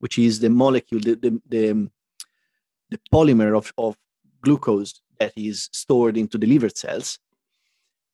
which 0.00 0.18
is 0.18 0.40
the 0.40 0.50
molecule, 0.50 1.00
the 1.00 1.14
the 1.14 1.40
the, 1.48 1.90
the 2.90 2.98
polymer 3.12 3.56
of, 3.56 3.72
of 3.78 3.96
glucose 4.42 5.00
that 5.18 5.32
is 5.36 5.68
stored 5.72 6.16
into 6.16 6.38
the 6.38 6.46
liver 6.46 6.68
cells. 6.70 7.18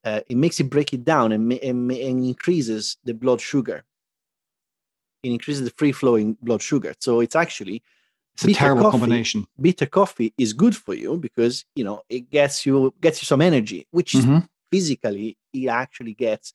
Uh, 0.04 0.20
it 0.28 0.36
makes 0.36 0.60
it 0.60 0.70
break 0.70 0.92
it 0.92 1.04
down 1.04 1.32
and, 1.32 1.52
and, 1.52 1.90
and 1.90 2.24
increases 2.24 2.96
the 3.04 3.12
blood 3.14 3.40
sugar. 3.40 3.84
It 5.22 5.30
increases 5.30 5.64
the 5.64 5.70
free 5.76 5.92
flowing 5.92 6.36
blood 6.42 6.62
sugar. 6.62 6.94
So 7.00 7.20
it's 7.20 7.34
actually 7.36 7.82
It's 8.34 8.44
a 8.44 8.52
terrible 8.54 8.82
coffee- 8.84 8.98
combination. 9.00 9.46
bitter 9.60 9.86
coffee 9.86 10.32
is 10.38 10.52
good 10.52 10.76
for 10.76 10.94
you 10.94 11.16
because 11.16 11.64
you 11.74 11.84
know 11.84 12.02
it 12.08 12.30
gets 12.30 12.66
you 12.66 12.94
gets 13.00 13.20
you 13.22 13.26
some 13.26 13.40
energy, 13.40 13.86
which 13.90 14.14
is 14.14 14.24
Mhm. 14.26 14.48
physically 14.70 15.36
it 15.52 15.68
actually 15.68 16.14
gets 16.14 16.52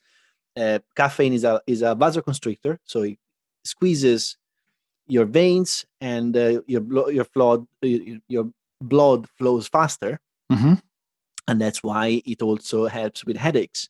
uh, 0.58 0.80
caffeine 0.96 1.34
is 1.34 1.44
a 1.44 1.62
is 1.66 1.82
a 1.82 1.96
vasoconstrictor 1.96 2.78
so 2.84 3.02
it 3.04 3.18
squeezes 3.64 4.38
your 5.08 5.26
veins 5.26 5.86
and 6.02 6.36
uh, 6.38 6.62
your 6.68 6.82
blo- 6.82 7.08
your 7.10 7.26
blood 7.34 7.66
your, 7.82 8.20
your 8.28 8.46
blood 8.82 9.28
flows 9.38 9.68
faster 9.68 10.20
Mhm. 10.52 10.82
and 11.48 11.62
that's 11.62 11.82
why 11.84 12.22
it 12.26 12.42
also 12.42 12.88
helps 12.88 13.24
with 13.26 13.38
headaches 13.38 13.90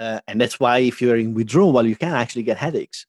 uh, 0.00 0.20
and 0.26 0.40
that's 0.40 0.60
why 0.60 0.78
if 0.78 1.00
you're 1.00 1.16
in 1.16 1.34
withdrawal 1.34 1.86
you 1.86 1.96
can 1.96 2.12
actually 2.12 2.42
get 2.42 2.58
headaches 2.58 3.06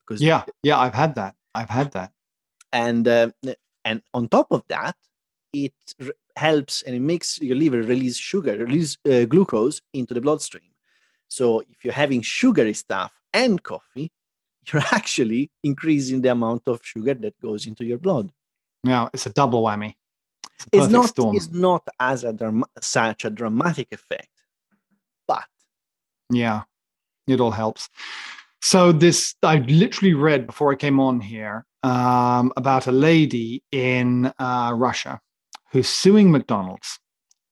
because 0.00 0.20
Yeah, 0.22 0.44
yeah, 0.62 0.78
I've 0.78 0.94
had 0.94 1.14
that. 1.16 1.34
I've 1.54 1.70
had 1.70 1.92
that. 1.92 2.12
and 2.72 3.08
uh, 3.08 3.30
and 3.84 4.02
on 4.12 4.28
top 4.28 4.48
of 4.50 4.62
that 4.68 4.96
it 5.52 5.72
helps 6.36 6.82
and 6.82 6.94
it 6.94 7.00
makes 7.00 7.40
your 7.40 7.56
liver 7.56 7.82
release 7.82 8.16
sugar 8.16 8.54
release 8.58 8.98
uh, 9.10 9.24
glucose 9.24 9.80
into 9.94 10.12
the 10.14 10.20
bloodstream 10.20 10.70
so 11.28 11.60
if 11.72 11.78
you're 11.84 12.00
having 12.04 12.20
sugary 12.22 12.74
stuff 12.74 13.12
and 13.32 13.62
coffee 13.62 14.10
you're 14.72 14.84
actually 14.92 15.50
increasing 15.64 16.20
the 16.20 16.28
amount 16.30 16.62
of 16.66 16.78
sugar 16.84 17.14
that 17.14 17.34
goes 17.40 17.66
into 17.66 17.84
your 17.84 17.98
blood 17.98 18.30
Yeah, 18.88 19.08
it's 19.12 19.26
a 19.26 19.30
double 19.30 19.62
whammy. 19.62 19.94
It's 20.56 20.66
it's 20.72 20.88
not 20.88 21.08
storm. 21.10 21.36
it's 21.36 21.50
not 21.52 21.86
as 22.00 22.24
a 22.24 22.32
drama- 22.32 22.66
such 22.80 23.24
a 23.24 23.30
dramatic 23.30 23.88
effect 23.92 24.28
but 25.28 25.44
Yeah, 26.30 26.62
it 27.26 27.40
all 27.40 27.52
helps. 27.52 27.88
So 28.60 28.90
this 28.92 29.34
I 29.42 29.58
literally 29.58 30.14
read 30.14 30.46
before 30.46 30.72
I 30.72 30.76
came 30.76 30.98
on 30.98 31.20
here 31.20 31.64
um, 31.84 32.52
about 32.56 32.86
a 32.88 32.92
lady 32.92 33.62
in 33.70 34.32
uh, 34.38 34.72
Russia 34.74 35.20
who's 35.72 35.88
suing 35.88 36.30
McDonald's 36.32 36.98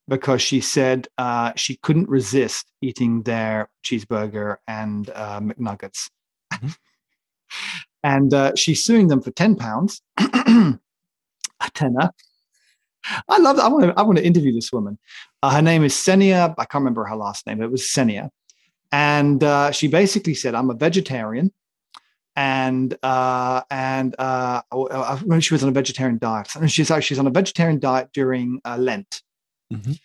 because 0.08 0.42
she 0.42 0.60
said 0.60 1.06
uh, 1.18 1.52
she 1.56 1.76
couldn't 1.76 2.08
resist 2.08 2.72
eating 2.80 3.22
their 3.22 3.68
cheeseburger 3.84 4.56
and 4.66 5.10
uh, 5.10 5.40
McNuggets, 5.40 6.10
Mhm. 6.54 6.76
and 8.02 8.34
uh, 8.34 8.52
she's 8.56 8.84
suing 8.84 9.08
them 9.08 9.20
for 9.20 9.30
ten 9.32 9.54
pounds, 9.56 10.02
a 11.60 11.70
tenner. 11.70 12.10
I 13.28 13.38
love. 13.38 13.58
I 13.58 13.68
want 13.68 13.84
to. 13.84 13.94
I 13.98 14.02
want 14.02 14.18
to 14.18 14.24
interview 14.26 14.52
this 14.52 14.72
woman. 14.72 14.98
Uh, 15.42 15.50
her 15.50 15.62
name 15.62 15.84
is 15.84 15.94
Senia. 15.94 16.54
I 16.58 16.64
can't 16.64 16.82
remember 16.82 17.04
her 17.04 17.16
last 17.16 17.46
name. 17.46 17.62
It 17.62 17.70
was 17.70 17.82
Senia 17.82 18.30
and 18.92 19.42
uh, 19.42 19.70
she 19.72 19.88
basically 19.88 20.34
said, 20.34 20.54
"I'm 20.54 20.70
a 20.70 20.74
vegetarian." 20.74 21.52
And 22.34 22.96
uh, 23.02 23.62
and 23.70 24.14
uh, 24.18 24.62
oh, 24.70 24.88
I 24.88 25.14
remember 25.14 25.40
she 25.40 25.54
was 25.54 25.62
on 25.62 25.68
a 25.70 25.72
vegetarian 25.72 26.18
diet. 26.18 26.54
And 26.54 26.70
she's 26.70 26.90
like 26.90 27.02
she's 27.02 27.18
on 27.18 27.26
a 27.26 27.30
vegetarian 27.30 27.78
diet 27.78 28.10
during 28.12 28.60
uh, 28.64 28.76
Lent, 28.76 29.22
Mhm. 29.72 29.98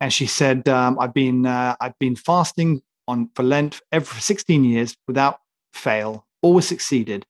and 0.00 0.12
she 0.12 0.26
said, 0.26 0.68
um, 0.68 0.98
"I've 1.00 1.14
been 1.14 1.46
uh, 1.46 1.76
I've 1.80 1.98
been 1.98 2.14
fasting 2.16 2.82
on 3.08 3.28
for 3.34 3.42
Lent 3.42 3.80
every 3.92 4.20
16 4.20 4.64
years 4.64 4.96
without 5.08 5.40
fail, 5.72 6.26
always 6.42 6.66
succeeded. 6.68 7.26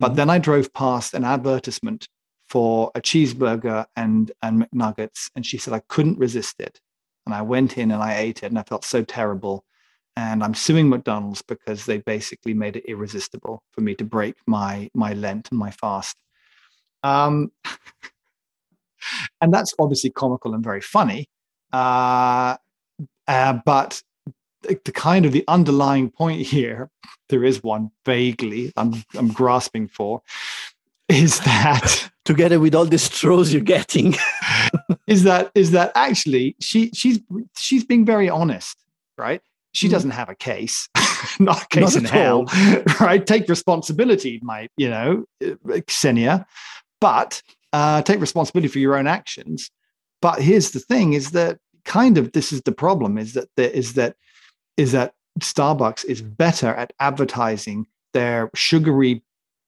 But 0.00 0.12
Mhm. 0.12 0.16
then 0.16 0.30
I 0.30 0.38
drove 0.38 0.72
past 0.72 1.12
an 1.14 1.24
advertisement 1.24 2.08
for 2.48 2.90
a 2.94 3.00
cheeseburger 3.00 3.86
and 3.96 4.32
and 4.42 4.62
McNuggets, 4.62 5.30
and 5.34 5.44
she 5.44 5.58
said 5.58 5.74
I 5.74 5.82
couldn't 5.88 6.18
resist 6.18 6.56
it, 6.60 6.80
and 7.26 7.34
I 7.34 7.42
went 7.42 7.78
in 7.78 7.90
and 7.90 8.02
I 8.02 8.18
ate 8.18 8.42
it, 8.42 8.46
and 8.46 8.58
I 8.58 8.62
felt 8.62 8.84
so 8.84 9.02
terrible." 9.04 9.64
and 10.18 10.42
I'm 10.42 10.54
suing 10.54 10.88
McDonald's 10.88 11.42
because 11.42 11.86
they 11.86 11.98
basically 11.98 12.52
made 12.52 12.74
it 12.74 12.84
irresistible 12.86 13.62
for 13.70 13.82
me 13.82 13.94
to 13.94 14.04
break 14.04 14.34
my 14.48 14.90
my 14.92 15.12
Lent 15.12 15.50
and 15.52 15.60
my 15.60 15.70
fast. 15.70 16.16
Um, 17.04 17.52
and 19.40 19.54
that's 19.54 19.74
obviously 19.78 20.10
comical 20.10 20.54
and 20.54 20.64
very 20.64 20.80
funny, 20.80 21.28
uh, 21.72 22.56
uh, 23.28 23.58
but 23.64 24.02
the, 24.62 24.92
kind 24.92 25.24
of 25.24 25.30
the 25.30 25.44
underlying 25.46 26.10
point 26.10 26.42
here, 26.54 26.90
there 27.28 27.44
is 27.44 27.62
one 27.62 27.92
vaguely 28.04 28.72
I'm 28.76 29.04
I'm 29.14 29.28
grasping 29.28 29.86
for, 29.86 30.22
is 31.08 31.40
that 31.40 32.10
together 32.24 32.60
with 32.60 32.74
all 32.74 32.84
the 32.84 32.98
straws 32.98 33.52
you're 33.52 33.62
getting 33.62 34.14
is 35.06 35.22
that 35.24 35.50
is 35.54 35.70
that 35.70 35.92
actually 35.94 36.54
she 36.60 36.90
she's 36.92 37.20
she's 37.56 37.84
being 37.84 38.04
very 38.04 38.28
honest, 38.28 38.76
right? 39.16 39.40
She 39.72 39.86
Mhm. 39.88 39.90
doesn't 39.92 40.10
have 40.12 40.28
a 40.28 40.34
case, 40.34 40.88
not 41.38 41.62
a 41.62 41.66
case 41.68 41.94
Not 41.94 41.96
in 41.96 42.06
at 42.06 42.12
hell, 42.12 42.44
right? 43.00 43.24
Take 43.26 43.48
responsibility, 43.48 44.40
my 44.42 44.68
you 44.76 44.88
know, 44.90 45.24
uh, 45.44 45.80
Xenia, 45.90 46.46
but 47.00 47.42
uh, 47.72 48.02
take 48.02 48.20
responsibility 48.20 48.68
for 48.68 48.78
your 48.78 48.96
own 48.96 49.06
actions. 49.06 49.70
But 50.20 50.40
here's 50.42 50.70
the 50.72 50.80
thing: 50.80 51.12
is 51.12 51.30
that 51.32 51.58
kind 51.84 52.18
of 52.18 52.32
this 52.32 52.52
is 52.52 52.62
the 52.62 52.72
problem: 52.72 53.18
is 53.18 53.34
that 53.34 53.48
there 53.56 53.70
is 53.70 53.94
that 53.94 54.16
is 54.76 54.92
that 54.92 55.12
Starbucks 55.40 56.04
is 56.06 56.20
better 56.22 56.68
at 56.74 56.92
advertising 56.98 57.86
their 58.14 58.50
sugary, 58.54 59.22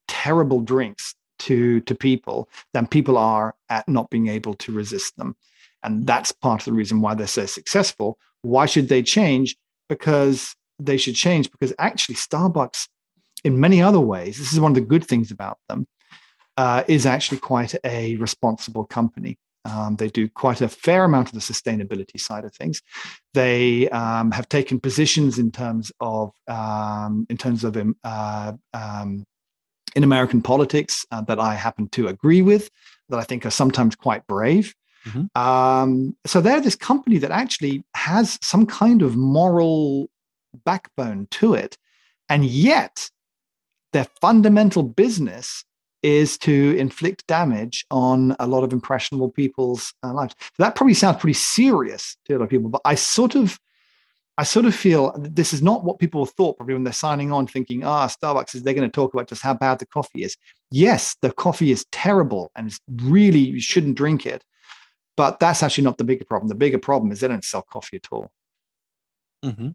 terrible 0.08 0.60
drinks 0.60 1.14
to 1.40 1.80
to 1.80 1.94
people 1.94 2.48
than 2.72 2.86
people 2.86 3.18
are 3.18 3.54
at 3.68 3.88
not 3.88 4.10
being 4.10 4.28
able 4.28 4.54
to 4.54 4.72
resist 4.72 5.16
them. 5.16 5.36
And 5.82 6.06
that's 6.06 6.32
part 6.32 6.60
of 6.60 6.64
the 6.66 6.72
reason 6.72 7.00
why 7.00 7.14
they're 7.14 7.26
so 7.26 7.46
successful. 7.46 8.18
Why 8.42 8.66
should 8.66 8.88
they 8.88 9.02
change? 9.02 9.56
Because 9.88 10.54
they 10.78 10.96
should 10.96 11.14
change 11.14 11.50
because 11.50 11.72
actually 11.78 12.14
Starbucks, 12.14 12.88
in 13.44 13.60
many 13.60 13.82
other 13.82 14.00
ways, 14.00 14.38
this 14.38 14.52
is 14.52 14.60
one 14.60 14.72
of 14.72 14.74
the 14.74 14.80
good 14.80 15.04
things 15.04 15.30
about 15.30 15.58
them, 15.68 15.86
uh, 16.56 16.84
is 16.88 17.06
actually 17.06 17.38
quite 17.38 17.74
a 17.84 18.16
responsible 18.16 18.84
company. 18.84 19.38
Um, 19.66 19.96
they 19.96 20.08
do 20.08 20.28
quite 20.28 20.62
a 20.62 20.68
fair 20.68 21.04
amount 21.04 21.28
of 21.28 21.34
the 21.34 21.40
sustainability 21.40 22.18
side 22.18 22.44
of 22.44 22.54
things. 22.54 22.80
They 23.34 23.90
um, 23.90 24.30
have 24.30 24.48
taken 24.48 24.80
positions 24.80 25.38
in 25.38 25.50
terms 25.50 25.92
of 26.00 26.32
um, 26.48 27.26
in 27.28 27.36
terms 27.36 27.62
of 27.64 27.76
um, 27.76 27.94
uh, 28.02 28.52
um, 28.72 29.26
in 29.94 30.04
American 30.04 30.42
politics 30.42 31.04
uh, 31.10 31.20
that 31.22 31.38
I 31.38 31.54
happen 31.54 31.88
to 31.90 32.08
agree 32.08 32.42
with, 32.42 32.70
that 33.08 33.18
I 33.18 33.24
think 33.24 33.44
are 33.44 33.50
sometimes 33.50 33.94
quite 33.96 34.26
brave. 34.26 34.74
Mhm. 35.06 35.34
Um, 35.36 36.16
so 36.26 36.40
they're 36.40 36.60
this 36.60 36.76
company 36.76 37.18
that 37.18 37.30
actually 37.30 37.84
has 37.94 38.38
some 38.42 38.66
kind 38.66 39.02
of 39.02 39.16
moral 39.16 40.10
backbone 40.64 41.26
to 41.32 41.54
it, 41.54 41.78
and 42.28 42.44
yet 42.44 43.10
their 43.92 44.06
fundamental 44.20 44.82
business 44.82 45.64
is 46.02 46.38
to 46.38 46.76
inflict 46.78 47.26
damage 47.26 47.84
on 47.90 48.34
a 48.38 48.46
lot 48.46 48.64
of 48.64 48.72
impressionable 48.72 49.30
people's 49.30 49.92
uh, 50.02 50.12
lives. 50.12 50.34
So 50.40 50.62
that 50.62 50.74
probably 50.74 50.94
sounds 50.94 51.18
pretty 51.18 51.34
serious 51.34 52.16
to 52.24 52.34
a 52.34 52.38
lot 52.38 52.44
of 52.44 52.50
people, 52.50 52.70
but 52.70 52.80
I 52.84 52.94
sort 52.94 53.34
of 53.34 53.58
I 54.40 54.44
sort 54.44 54.66
of 54.66 54.74
feel 54.74 55.14
this 55.18 55.52
is 55.52 55.60
not 55.62 55.84
what 55.84 55.98
people 55.98 56.24
thought 56.24 56.56
probably 56.56 56.74
when 56.74 56.84
they're 56.84 56.92
signing 57.06 57.30
on, 57.36 57.46
thinking, 57.46 57.84
ah, 57.84 58.06
Starbucks 58.08 58.54
is 58.54 58.62
they're 58.62 58.74
going 58.80 58.90
to 58.90 58.94
talk 59.00 59.12
about 59.14 59.28
just 59.28 59.42
how 59.42 59.54
bad 59.54 59.78
the 59.78 59.86
coffee 59.86 60.22
is. 60.22 60.36
Yes, 60.70 61.16
the 61.20 61.30
coffee 61.32 61.70
is 61.70 61.84
terrible 61.92 62.50
and 62.56 62.66
it's 62.68 62.80
really 63.12 63.38
you 63.40 63.60
shouldn't 63.60 63.96
drink 64.02 64.24
it. 64.34 64.42
But 65.16 65.40
that's 65.40 65.62
actually 65.62 65.84
not 65.84 65.98
the 65.98 66.04
bigger 66.04 66.24
problem. 66.24 66.48
The 66.48 66.54
bigger 66.64 66.78
problem 66.78 67.12
is 67.12 67.20
they 67.20 67.28
don't 67.28 67.44
sell 67.44 67.62
coffee 67.62 67.98
at 67.98 68.08
all. 68.10 68.30
Mm-hmm. 69.44 69.70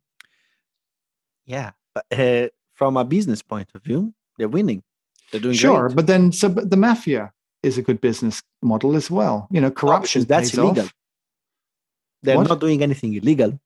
yeah 1.45 1.71
but 1.95 2.05
uh, 2.11 2.47
from 2.75 2.97
a 2.97 3.03
business 3.03 3.41
point 3.41 3.69
of 3.73 3.83
view 3.83 4.13
they're 4.37 4.47
winning 4.57 4.83
they're 5.31 5.41
doing 5.41 5.55
Sure, 5.55 5.87
great. 5.87 5.95
but 5.95 6.05
then 6.07 6.31
so 6.31 6.49
but 6.49 6.69
the 6.69 6.77
mafia 6.77 7.31
is 7.63 7.77
a 7.79 7.81
good 7.81 7.99
business 7.99 8.43
model 8.61 8.95
as 8.95 9.09
well. 9.09 9.47
You 9.49 9.61
know, 9.61 9.71
corruption 9.71 10.21
because 10.21 10.27
that's 10.27 10.53
illegal. 10.57 10.85
off. 10.85 10.93
They're 12.21 12.37
What? 12.37 12.49
not 12.49 12.59
doing 12.59 12.83
anything 12.83 13.15
illegal. 13.15 13.59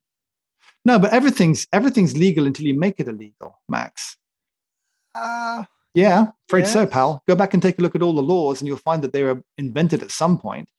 No, 0.85 0.97
but 0.99 1.11
everything's 1.11 1.67
everything's 1.73 2.17
legal 2.17 2.45
until 2.47 2.65
you 2.65 2.77
make 2.79 2.99
it 2.99 3.07
illegal, 3.07 3.59
Max. 3.67 4.17
Uh, 5.13 5.63
Yeah, 5.93 6.27
afraid 6.47 6.67
so, 6.67 6.85
pal. 6.85 7.23
Go 7.27 7.35
back 7.35 7.53
and 7.53 7.61
take 7.63 7.79
a 7.79 7.81
look 7.81 7.95
at 7.95 8.01
all 8.01 8.13
the 8.13 8.21
laws, 8.21 8.61
and 8.61 8.67
you'll 8.67 8.77
find 8.77 9.03
that 9.03 9.11
they 9.11 9.23
were 9.23 9.43
invented 9.57 10.01
at 10.03 10.11
some 10.11 10.37
point, 10.37 10.69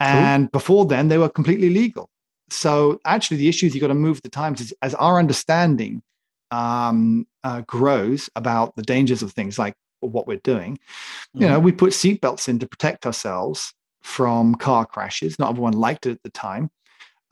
and 0.00 0.50
before 0.52 0.84
then 0.84 1.08
they 1.08 1.18
were 1.18 1.28
completely 1.28 1.70
legal. 1.70 2.10
So 2.50 3.00
actually, 3.04 3.38
the 3.38 3.48
issue 3.48 3.66
is 3.66 3.74
you've 3.74 3.80
got 3.80 3.88
to 3.88 3.94
move 3.94 4.20
the 4.22 4.28
times 4.28 4.60
as, 4.60 4.72
as 4.82 4.94
our 4.94 5.18
understanding 5.18 6.02
um, 6.50 7.26
uh, 7.42 7.62
grows 7.62 8.30
about 8.36 8.76
the 8.76 8.82
dangers 8.82 9.22
of 9.22 9.32
things 9.32 9.58
like 9.58 9.74
what 10.00 10.26
we're 10.26 10.40
doing. 10.44 10.78
You 11.32 11.48
know, 11.48 11.58
we 11.58 11.72
put 11.72 11.92
seatbelts 11.92 12.48
in 12.48 12.58
to 12.58 12.68
protect 12.68 13.06
ourselves 13.06 13.72
from 14.02 14.54
car 14.56 14.84
crashes. 14.84 15.38
Not 15.38 15.50
everyone 15.50 15.72
liked 15.72 16.06
it 16.06 16.12
at 16.12 16.22
the 16.22 16.30
time. 16.30 16.70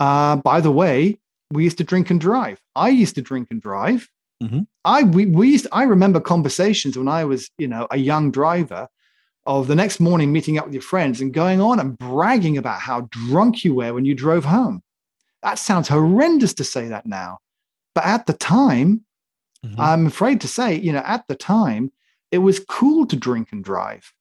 Uh, 0.01 0.37
by 0.37 0.61
the 0.63 0.73
way, 0.73 1.19
we 1.53 1.65
used 1.65 1.79
to 1.79 1.85
drink 1.85 2.11
and 2.11 2.21
drive. 2.21 2.61
I 2.75 2.89
used 2.89 3.15
to 3.17 3.23
drink 3.23 3.49
and 3.51 3.61
drive. 3.61 4.09
Mhm. 4.43 4.67
I 4.85 5.05
we, 5.05 5.27
we 5.27 5.51
used 5.51 5.67
I 5.73 5.85
remember 5.85 6.21
conversations 6.21 6.97
when 6.99 7.09
I 7.09 7.25
was 7.25 7.51
you 7.59 7.69
know 7.69 7.87
a 7.91 7.97
young 7.99 8.31
driver 8.31 8.89
of 9.47 9.67
the 9.67 9.75
next 9.75 10.01
morning 10.01 10.33
meeting 10.33 10.59
up 10.59 10.65
with 10.67 10.75
your 10.75 10.83
friends 10.83 11.21
and 11.21 11.33
going 11.35 11.61
on 11.61 11.79
and 11.81 11.99
bragging 11.99 12.57
about 12.59 12.81
how 12.81 13.09
drunk 13.11 13.65
you 13.65 13.75
were 13.75 13.93
when 13.95 14.05
you 14.05 14.15
drove 14.15 14.45
home. 14.45 14.83
That 15.43 15.59
sounds 15.59 15.89
horrendous 15.89 16.55
to 16.55 16.65
say 16.65 16.89
that 16.89 17.07
now, 17.07 17.39
but 17.95 18.05
at 18.05 18.27
the 18.27 18.33
time, 18.35 19.05
Mhm. 19.65 19.75
I'm 19.79 20.07
afraid 20.07 20.41
to 20.43 20.49
say, 20.49 20.75
you 20.75 20.93
know, 20.93 21.03
at 21.07 21.25
the 21.29 21.37
time, 21.37 21.93
it 22.33 22.39
was 22.39 22.59
cool 22.69 23.07
to 23.07 23.17
drink 23.17 23.49
and 23.53 23.63
drive. 23.63 24.13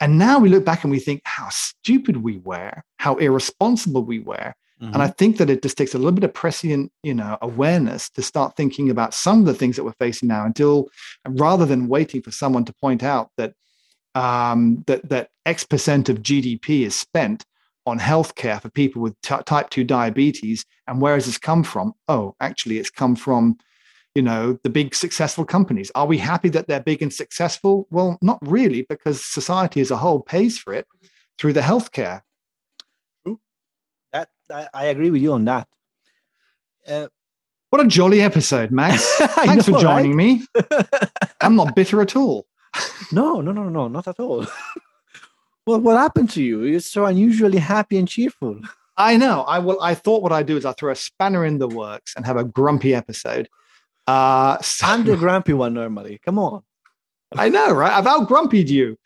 And 0.00 0.18
now 0.18 0.38
we 0.38 0.48
look 0.50 0.64
back 0.64 0.82
and 0.84 0.90
we 0.90 1.00
think 1.00 1.22
how 1.24 1.48
stupid 1.50 2.18
we 2.18 2.36
were, 2.38 2.82
how 2.98 3.16
irresponsible 3.16 4.04
we 4.04 4.18
were. 4.20 4.54
And 4.80 5.02
I 5.02 5.08
think 5.08 5.38
that 5.38 5.48
it 5.48 5.62
just 5.62 5.78
takes 5.78 5.94
a 5.94 5.98
little 5.98 6.12
bit 6.12 6.24
of 6.24 6.34
prescient, 6.34 6.92
you 7.02 7.14
know, 7.14 7.38
awareness 7.40 8.10
to 8.10 8.22
start 8.22 8.56
thinking 8.56 8.90
about 8.90 9.14
some 9.14 9.40
of 9.40 9.46
the 9.46 9.54
things 9.54 9.76
that 9.76 9.84
we're 9.84 9.92
facing 9.92 10.28
now 10.28 10.44
until 10.44 10.88
rather 11.26 11.64
than 11.64 11.88
waiting 11.88 12.20
for 12.20 12.30
someone 12.30 12.64
to 12.66 12.74
point 12.74 13.02
out 13.02 13.30
that 13.38 13.54
um, 14.14 14.84
that 14.86 15.08
that 15.08 15.30
X 15.46 15.64
percent 15.64 16.08
of 16.08 16.22
GDP 16.22 16.82
is 16.82 16.94
spent 16.94 17.46
on 17.86 17.98
healthcare 17.98 18.60
for 18.60 18.68
people 18.68 19.00
with 19.00 19.18
t- 19.22 19.34
type 19.46 19.70
2 19.70 19.84
diabetes. 19.84 20.66
And 20.86 21.00
where 21.00 21.14
has 21.14 21.26
this 21.26 21.38
come 21.38 21.62
from? 21.62 21.94
Oh, 22.08 22.34
actually, 22.40 22.78
it's 22.78 22.90
come 22.90 23.14
from, 23.14 23.56
you 24.14 24.22
know, 24.22 24.58
the 24.64 24.70
big 24.70 24.94
successful 24.94 25.44
companies. 25.44 25.92
Are 25.94 26.06
we 26.06 26.18
happy 26.18 26.48
that 26.50 26.66
they're 26.66 26.80
big 26.80 27.00
and 27.00 27.12
successful? 27.12 27.86
Well, 27.90 28.18
not 28.20 28.38
really, 28.42 28.82
because 28.88 29.24
society 29.24 29.80
as 29.80 29.90
a 29.90 29.96
whole 29.96 30.20
pays 30.20 30.58
for 30.58 30.74
it 30.74 30.86
through 31.38 31.52
the 31.52 31.60
healthcare. 31.60 32.22
I, 34.52 34.68
I 34.72 34.84
agree 34.86 35.10
with 35.10 35.22
you 35.22 35.32
on 35.32 35.44
that. 35.46 35.68
Uh, 36.86 37.08
What 37.70 37.84
a 37.84 37.88
jolly 37.88 38.20
episode, 38.20 38.70
Max. 38.70 39.04
Thanks 39.18 39.66
know, 39.68 39.74
for 39.74 39.80
joining 39.80 40.16
me. 40.16 40.44
I'm 41.40 41.56
not 41.56 41.74
bitter 41.74 42.00
at 42.00 42.16
all. 42.16 42.46
no, 43.12 43.40
no, 43.40 43.52
no, 43.52 43.68
no, 43.68 43.88
not 43.88 44.06
at 44.08 44.20
all. 44.20 44.46
well, 45.66 45.80
what 45.80 45.96
happened 45.96 46.30
to 46.30 46.42
you? 46.42 46.62
You're 46.64 46.80
so 46.80 47.06
unusually 47.06 47.58
happy 47.58 47.98
and 47.98 48.06
cheerful. 48.08 48.60
I 48.96 49.16
know. 49.16 49.42
I 49.42 49.58
will. 49.58 49.80
I 49.82 49.94
thought 49.94 50.22
what 50.22 50.32
I'd 50.32 50.46
do 50.46 50.56
is 50.56 50.64
I 50.64 50.72
throw 50.72 50.92
a 50.92 50.96
spanner 50.96 51.44
in 51.44 51.58
the 51.58 51.68
works 51.68 52.14
and 52.16 52.24
have 52.24 52.36
a 52.36 52.44
grumpy 52.44 52.94
episode. 52.94 53.48
Uh, 54.06 54.58
so- 54.60 54.86
I'm 54.86 55.04
the 55.04 55.16
grumpy 55.16 55.52
one 55.52 55.74
normally. 55.74 56.20
Come 56.24 56.38
on, 56.38 56.62
I 57.36 57.48
know, 57.48 57.72
right? 57.72 57.92
I've 57.92 58.06
out 58.06 58.28
grumpied 58.28 58.68
you. 58.68 58.96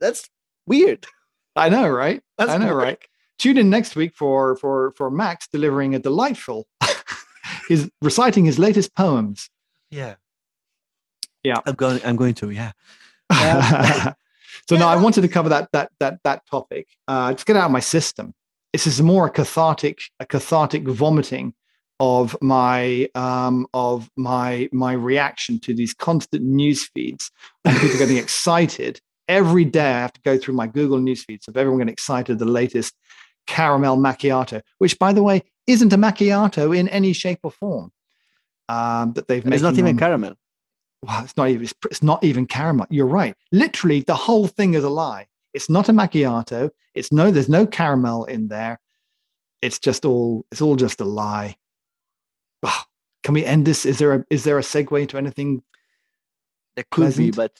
that's 0.00 0.28
weird. 0.66 1.06
I 1.54 1.68
know, 1.68 1.88
right? 1.88 2.22
That's 2.38 2.50
I 2.50 2.56
know, 2.58 2.66
weird. 2.74 2.76
right? 2.82 2.98
Tune 3.38 3.56
in 3.58 3.70
next 3.70 3.94
week 3.96 4.14
for 4.14 4.56
for 4.56 4.92
for 4.96 5.10
Max 5.10 5.46
delivering 5.48 5.94
a 5.94 5.98
delightful. 5.98 6.66
He's 7.68 7.88
reciting 8.02 8.44
his 8.44 8.58
latest 8.58 8.94
poems. 8.94 9.48
Yeah, 9.90 10.16
Yeah. 11.44 11.56
I'm 11.66 11.74
going. 11.74 12.00
I'm 12.04 12.16
going 12.16 12.34
to. 12.34 12.50
Yeah. 12.50 12.72
so 13.32 14.74
Yeah, 14.74 14.78
no, 14.78 14.88
I 14.88 14.96
wanted 14.96 15.22
to 15.22 15.28
cover 15.28 15.48
that 15.50 15.70
that 15.72 15.90
that 16.00 16.18
that 16.24 16.42
topic. 16.50 16.88
Uh, 17.06 17.32
just 17.32 17.46
get 17.46 17.56
out 17.56 17.66
of 17.66 17.70
my 17.70 17.80
system. 17.80 18.34
This 18.72 18.86
is 18.86 19.00
more 19.00 19.26
a 19.26 19.30
cathartic 19.30 19.98
a 20.20 20.26
cathartic 20.26 20.86
vomiting 20.86 21.54
of 22.00 22.36
my 22.40 23.08
um 23.14 23.66
of 23.74 24.10
my 24.16 24.68
my 24.72 24.92
reaction 24.92 25.58
to 25.60 25.74
these 25.74 25.94
constant 25.94 26.44
news 26.44 26.88
feeds 26.88 27.30
and 27.64 27.76
people 27.78 27.98
getting 27.98 28.16
excited 28.26 29.00
every 29.28 29.64
day. 29.64 29.92
I 29.92 30.00
have 30.00 30.12
to 30.14 30.20
go 30.22 30.38
through 30.38 30.54
my 30.54 30.66
Google 30.66 30.98
news 30.98 31.24
feeds 31.24 31.48
of 31.48 31.56
everyone 31.56 31.78
getting 31.78 31.92
excited 31.92 32.38
the 32.38 32.44
latest 32.44 32.94
caramel 33.48 33.96
macchiato, 33.96 34.62
which 34.78 34.96
by 35.00 35.12
the 35.12 35.22
way 35.24 35.42
isn't 35.66 35.92
a 35.92 35.96
macchiato 35.98 36.76
in 36.76 36.86
any 36.88 37.12
shape 37.12 37.40
or 37.42 37.50
form. 37.50 37.90
Um, 38.68 39.14
that 39.14 39.26
they've 39.26 39.44
made. 39.44 39.54
it's 39.54 39.62
not 39.62 39.74
even 39.78 39.94
on- 39.96 39.98
caramel. 39.98 40.34
well, 41.02 41.24
it's 41.24 41.36
not 41.36 41.48
even 41.48 41.62
it's, 41.64 41.74
it's 41.90 42.02
not 42.02 42.22
even 42.22 42.46
caramel. 42.46 42.86
You're 42.90 43.06
right. 43.06 43.34
Literally, 43.50 44.02
the 44.02 44.14
whole 44.14 44.46
thing 44.46 44.74
is 44.74 44.84
a 44.84 44.90
lie. 44.90 45.26
It's 45.54 45.70
not 45.70 45.88
a 45.88 45.92
macchiato. 45.92 46.70
It's 46.94 47.10
no. 47.10 47.30
There's 47.30 47.48
no 47.48 47.66
caramel 47.66 48.26
in 48.26 48.48
there. 48.48 48.78
It's 49.62 49.78
just 49.78 50.04
all. 50.04 50.44
It's 50.52 50.60
all 50.60 50.76
just 50.76 51.00
a 51.00 51.04
lie. 51.04 51.56
Ah, 52.64 52.84
can 53.24 53.32
we 53.34 53.44
end 53.44 53.64
this? 53.66 53.86
Is 53.86 53.98
there 53.98 54.12
a 54.12 54.24
is 54.30 54.44
there 54.44 54.58
a 54.58 54.62
segue 54.62 55.08
to 55.08 55.16
anything? 55.18 55.62
There 56.76 56.84
could 56.90 57.16
be, 57.16 57.30
but 57.30 57.52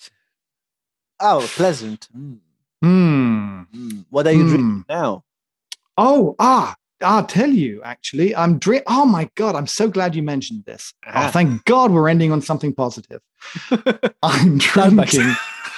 oh, 1.21 1.45
pleasant. 1.57 2.09
Mm, 2.17 2.39
Hmm. 2.83 3.63
mm. 3.75 4.05
What 4.11 4.27
are 4.27 4.33
you 4.33 4.43
Hmm. 4.45 4.49
drinking 4.49 4.85
now? 4.89 5.25
Oh 5.99 6.35
ah. 6.39 6.75
I'll 7.01 7.25
tell 7.27 7.51
you. 7.51 7.81
Actually, 7.85 8.35
I'm 8.35 8.59
drink. 8.59 8.83
Oh 8.89 9.05
my 9.07 9.31
god! 9.37 9.55
I'm 9.55 9.69
so 9.69 9.89
glad 9.89 10.17
you 10.17 10.23
mentioned 10.23 10.65
this. 10.65 10.95
Oh, 11.07 11.11
Ah. 11.15 11.31
thank 11.31 11.65
God 11.65 11.93
we're 11.93 12.09
ending 12.09 12.33
on 12.33 12.41
something 12.43 12.75
positive. 12.75 13.21
I'm 14.23 14.59
drinking. 14.59 15.33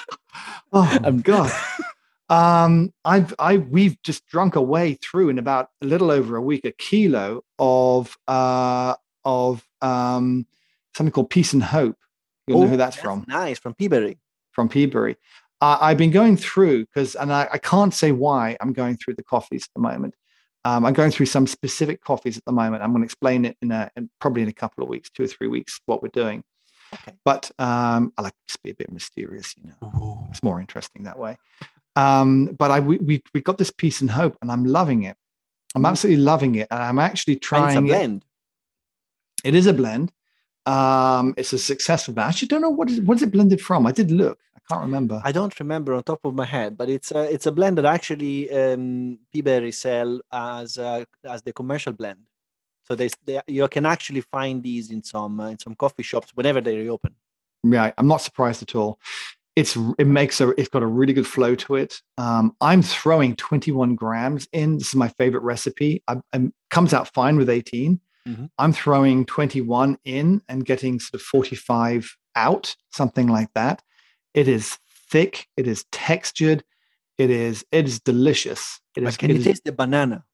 oh 0.73 0.99
I'm- 1.03 1.21
God. 1.21 1.51
Um, 2.31 2.93
I've 3.05 3.35
I 3.41 3.57
we've 3.57 4.01
just 4.05 4.25
drunk 4.29 4.55
away 4.55 4.95
through 4.95 5.31
in 5.31 5.39
about 5.41 5.71
a 5.83 5.87
little 5.87 6.13
over 6.13 6.37
a 6.37 6.41
week 6.41 6.65
a 6.65 6.71
kilo 6.71 7.43
of 7.59 8.17
uh 8.29 8.95
of 9.25 9.67
um 9.83 10.47
something 10.97 11.11
called 11.11 11.29
Peace 11.31 11.53
and 11.53 11.61
Hope. 11.65 11.97
You'll 12.47 12.61
know 12.61 12.69
who 12.69 12.77
that's, 12.77 12.95
from 12.95 13.25
Nice 13.27 13.59
from 13.59 13.75
Peaberry. 13.75 14.19
from 14.53 14.69
Peaberry. 14.69 15.17
Uh, 15.61 15.79
I've 15.81 15.99
been 15.99 16.11
going 16.11 16.37
through 16.37 16.87
because, 16.87 17.15
and 17.15 17.33
I, 17.33 17.49
I 17.53 17.59
can't 17.59 17.93
say 17.93 18.13
why 18.13 18.57
I'm 18.61 18.73
going 18.73 18.97
through 18.97 19.15
the 19.15 19.23
coffees 19.25 19.65
at 19.65 19.71
the 19.75 19.83
moment. 19.83 20.15
Um, 20.65 20.85
I'm 20.87 20.93
going 20.95 21.11
through 21.11 21.27
some 21.27 21.47
specific 21.47 22.03
coffees 22.03 22.37
at 22.39 22.45
the 22.45 22.53
moment. 22.53 22.83
I'm 22.83 22.91
going 22.91 23.03
to 23.03 23.07
explain 23.07 23.45
it 23.45 23.57
in 23.63 23.71
a 23.73 23.91
in 23.97 24.11
probably 24.21 24.43
in 24.43 24.49
a 24.49 24.53
couple 24.53 24.83
of 24.85 24.91
weeks, 24.91 25.11
two 25.11 25.25
or 25.25 25.27
three 25.27 25.49
weeks, 25.49 25.81
what 25.87 26.03
we're 26.03 26.09
doing. 26.11 26.43
Okay. 26.95 27.13
But 27.25 27.51
um, 27.59 28.13
I 28.19 28.23
like 28.23 28.35
to 28.49 28.59
be 28.65 28.71
a 28.71 28.75
bit 28.75 28.91
mysterious, 28.93 29.55
you 29.57 29.71
know 29.71 30.27
it's 30.31 30.43
more 30.43 30.61
interesting 30.61 31.05
that 31.05 31.19
way. 31.19 31.37
Um, 31.97 32.47
but 32.59 32.71
I 32.71 32.81
we, 32.81 32.99
we 32.99 33.23
we 33.35 33.41
got 33.41 33.59
this 33.59 33.71
peace 33.71 34.01
and 34.01 34.11
hope, 34.11 34.37
and 34.43 34.51
I'm 34.51 34.65
loving 34.65 35.03
it. 35.05 35.17
I'm 35.75 35.83
Mm. 35.83 35.89
absolutely 35.89 36.23
loving 36.23 36.55
it, 36.57 36.69
and 36.71 36.83
I'm 36.83 36.99
actually 36.99 37.35
And 37.35 37.39
it's 37.39 37.47
a 37.47 37.49
trying 37.49 37.87
it. 37.87 37.89
blend. 37.91 38.25
It 39.45 39.55
is 39.55 39.67
a 39.67 39.73
blend. 39.73 40.13
Um, 40.67 41.35
it's 41.37 41.53
a 41.53 41.59
successful 41.59 42.15
blend. 42.15 42.39
I 42.43 42.47
don't 42.47 42.61
know 42.63 42.71
what 42.71 42.91
is 42.91 43.01
what 43.01 43.17
is 43.17 43.23
it 43.23 43.31
blended 43.33 43.61
from. 43.61 43.87
I 43.87 43.93
did 43.93 44.11
look. 44.11 44.39
I 44.71 44.75
can't 44.75 44.83
remember. 44.87 45.21
I 45.25 45.33
don't 45.33 45.59
remember 45.61 45.95
on 45.95 46.03
top 46.03 46.21
of 46.25 46.35
my 46.35 46.45
head, 46.45 46.77
but 46.77 46.89
it's 46.89 47.11
a 47.13 47.23
it's 47.33 47.47
a 47.47 47.53
blend 47.53 47.79
that 47.79 47.85
actually 47.85 48.51
um, 48.53 49.19
Peaberry 49.35 49.73
sell 49.75 50.21
as 50.33 50.79
a, 50.79 51.07
as 51.25 51.43
the 51.43 51.53
commercial 51.53 51.93
blend. 51.93 52.21
So 52.85 52.95
they, 52.95 53.09
they 53.25 53.41
you 53.47 53.67
can 53.69 53.87
actually 53.87 54.21
find 54.23 54.63
these 54.63 54.91
in 54.91 55.03
some 55.03 55.41
uh, 55.41 55.49
in 55.51 55.59
some 55.59 55.75
coffee 55.75 56.03
shops 56.03 56.31
whenever 56.35 56.61
they 56.61 56.77
reopen. 56.77 57.15
yeah, 57.65 57.93
I'm 57.99 58.09
not 58.09 58.23
surprised 58.23 58.63
at 58.63 58.75
all. 58.75 58.99
It's 59.57 59.77
it 59.99 60.07
makes 60.07 60.41
a 60.41 60.51
it's 60.61 60.69
got 60.69 60.83
a 60.83 60.87
really 60.87 61.13
good 61.13 61.27
flow 61.27 61.55
to 61.57 61.75
it. 61.77 62.01
Um, 62.19 62.55
I'm 62.61 62.83
throwing 62.83 63.37
21 63.37 63.95
grams 63.97 64.49
in. 64.53 64.79
This 64.79 64.89
is 64.89 64.95
my 64.95 65.09
favorite 65.09 65.43
recipe. 65.43 66.03
I, 66.09 66.17
I- 66.33 66.51
comes 66.71 66.95
out 66.95 67.13
fine 67.13 67.37
with 67.37 67.51
18. 67.51 68.01
Mhm. 68.29 68.51
I'm 68.59 68.73
throwing 68.73 69.25
21 69.27 69.99
in 70.05 70.43
and 70.49 70.65
getting 70.65 71.01
sort 71.01 71.15
of 71.15 71.23
45 71.23 72.17
out, 72.37 72.77
something 72.91 73.27
like 73.29 73.49
that. 73.55 73.83
It 74.35 74.49
is 74.49 74.79
thick. 75.11 75.49
It 75.57 75.67
is 75.67 75.85
textured. 75.93 76.65
It 77.19 77.31
is 77.31 77.65
it 77.73 77.87
is 77.87 78.01
delicious. 78.01 78.81
It 78.97 79.03
But 79.05 79.11
is. 79.11 79.17
can 79.17 79.31
you 79.31 79.37
is- 79.37 79.45
taste 79.45 79.65
the 79.65 79.73
banana? 79.73 80.25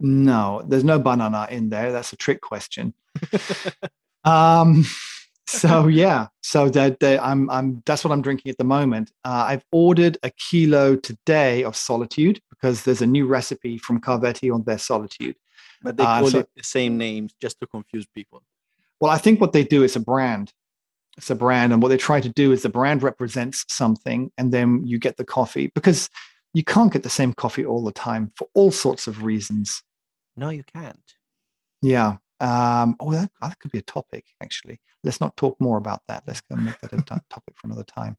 no, 0.00 0.62
there's 0.68 0.84
no 0.84 0.98
banana 1.00 1.48
in 1.50 1.70
there. 1.70 1.90
That's 1.90 2.12
a 2.12 2.16
trick 2.16 2.40
question. 2.40 2.94
um, 4.24 4.84
so 5.46 5.86
yeah, 5.88 6.28
so 6.42 6.68
that 6.68 7.02
I'm 7.02 7.48
I'm 7.50 7.82
that's 7.86 8.04
what 8.04 8.12
I'm 8.12 8.22
drinking 8.22 8.50
at 8.50 8.58
the 8.58 8.64
moment. 8.64 9.12
Uh, 9.24 9.44
I've 9.48 9.64
ordered 9.72 10.18
a 10.22 10.30
kilo 10.30 10.96
today 10.96 11.64
of 11.64 11.74
Solitude 11.74 12.40
because 12.50 12.84
there's 12.84 13.02
a 13.02 13.06
new 13.06 13.26
recipe 13.26 13.78
from 13.78 14.00
Carvetti 14.00 14.52
on 14.54 14.62
their 14.64 14.78
Solitude. 14.78 15.36
But 15.82 15.96
they 15.96 16.04
Uh, 16.04 16.20
call 16.20 16.30
so- 16.30 16.38
it 16.40 16.48
the 16.56 16.62
same 16.64 16.96
names 16.98 17.34
just 17.40 17.58
to 17.60 17.66
confuse 17.66 18.06
people. 18.14 18.42
Well, 19.00 19.10
I 19.10 19.18
think 19.18 19.40
what 19.40 19.52
they 19.52 19.64
do 19.64 19.82
is 19.84 19.96
a 19.96 20.00
brand. 20.00 20.52
It's 21.18 21.30
a 21.30 21.34
brand, 21.34 21.72
and 21.72 21.82
what 21.82 21.88
they 21.88 21.96
try 21.96 22.20
to 22.20 22.28
do 22.28 22.52
is 22.52 22.62
the 22.62 22.68
brand 22.68 23.02
represents 23.02 23.64
something, 23.68 24.30
and 24.38 24.52
then 24.52 24.86
you 24.86 24.98
get 24.98 25.16
the 25.16 25.24
coffee 25.24 25.70
because 25.74 26.08
you 26.54 26.62
can't 26.64 26.92
get 26.92 27.02
the 27.02 27.10
same 27.10 27.34
coffee 27.34 27.66
all 27.66 27.84
the 27.84 27.92
time 27.92 28.32
for 28.36 28.48
all 28.54 28.70
sorts 28.70 29.08
of 29.08 29.24
reasons. 29.24 29.82
No, 30.36 30.50
you 30.50 30.62
can't. 30.72 31.02
Yeah. 31.82 32.16
Um, 32.40 32.96
oh, 33.00 33.10
that, 33.12 33.30
that 33.42 33.58
could 33.58 33.72
be 33.72 33.78
a 33.78 33.82
topic, 33.82 34.26
actually. 34.40 34.80
Let's 35.02 35.20
not 35.20 35.36
talk 35.36 35.60
more 35.60 35.76
about 35.76 36.02
that. 36.06 36.22
Let's 36.26 36.40
go 36.40 36.54
make 36.54 36.78
that 36.80 36.92
a 36.92 37.02
topic 37.30 37.54
for 37.56 37.66
another 37.66 37.84
time. 37.84 38.16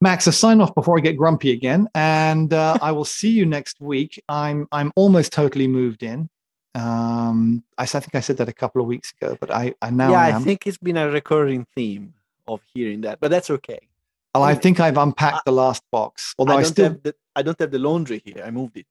Max, 0.00 0.26
a 0.26 0.32
sign 0.32 0.60
off 0.60 0.74
before 0.74 0.98
I 0.98 1.00
get 1.00 1.16
grumpy 1.16 1.52
again, 1.52 1.88
and 1.94 2.52
uh, 2.52 2.76
I 2.82 2.92
will 2.92 3.06
see 3.06 3.30
you 3.30 3.46
next 3.46 3.80
week. 3.80 4.22
I'm 4.28 4.66
I'm 4.70 4.92
almost 4.96 5.32
totally 5.32 5.68
moved 5.68 6.02
in. 6.02 6.28
Um, 6.74 7.62
I, 7.78 7.82
I 7.82 7.86
think 7.86 8.14
I 8.14 8.20
said 8.20 8.36
that 8.38 8.48
a 8.48 8.52
couple 8.52 8.80
of 8.80 8.86
weeks 8.86 9.12
ago, 9.12 9.36
but 9.40 9.50
I, 9.50 9.74
I 9.80 9.90
now 9.90 10.10
yeah, 10.10 10.20
I 10.20 10.36
I 10.36 10.38
think 10.40 10.66
it's 10.66 10.78
been 10.78 10.96
a 10.96 11.08
recurring 11.08 11.66
theme 11.74 12.14
of 12.48 12.60
hearing 12.74 13.02
that, 13.02 13.20
but 13.20 13.30
that's 13.30 13.50
okay. 13.50 13.80
well, 14.34 14.42
I 14.42 14.54
think 14.54 14.80
I've 14.80 14.98
unpacked 14.98 15.44
the 15.44 15.52
last 15.52 15.82
box. 15.92 16.34
Although 16.38 16.54
I 16.54 16.60
I, 16.60 16.62
still, 16.64 16.88
have 16.90 17.02
the 17.02 17.14
I 17.36 17.42
don't 17.42 17.58
have 17.60 17.70
the 17.70 17.78
laundry 17.78 18.22
here. 18.24 18.42
I 18.44 18.50
moved 18.50 18.76
it. 18.76 18.86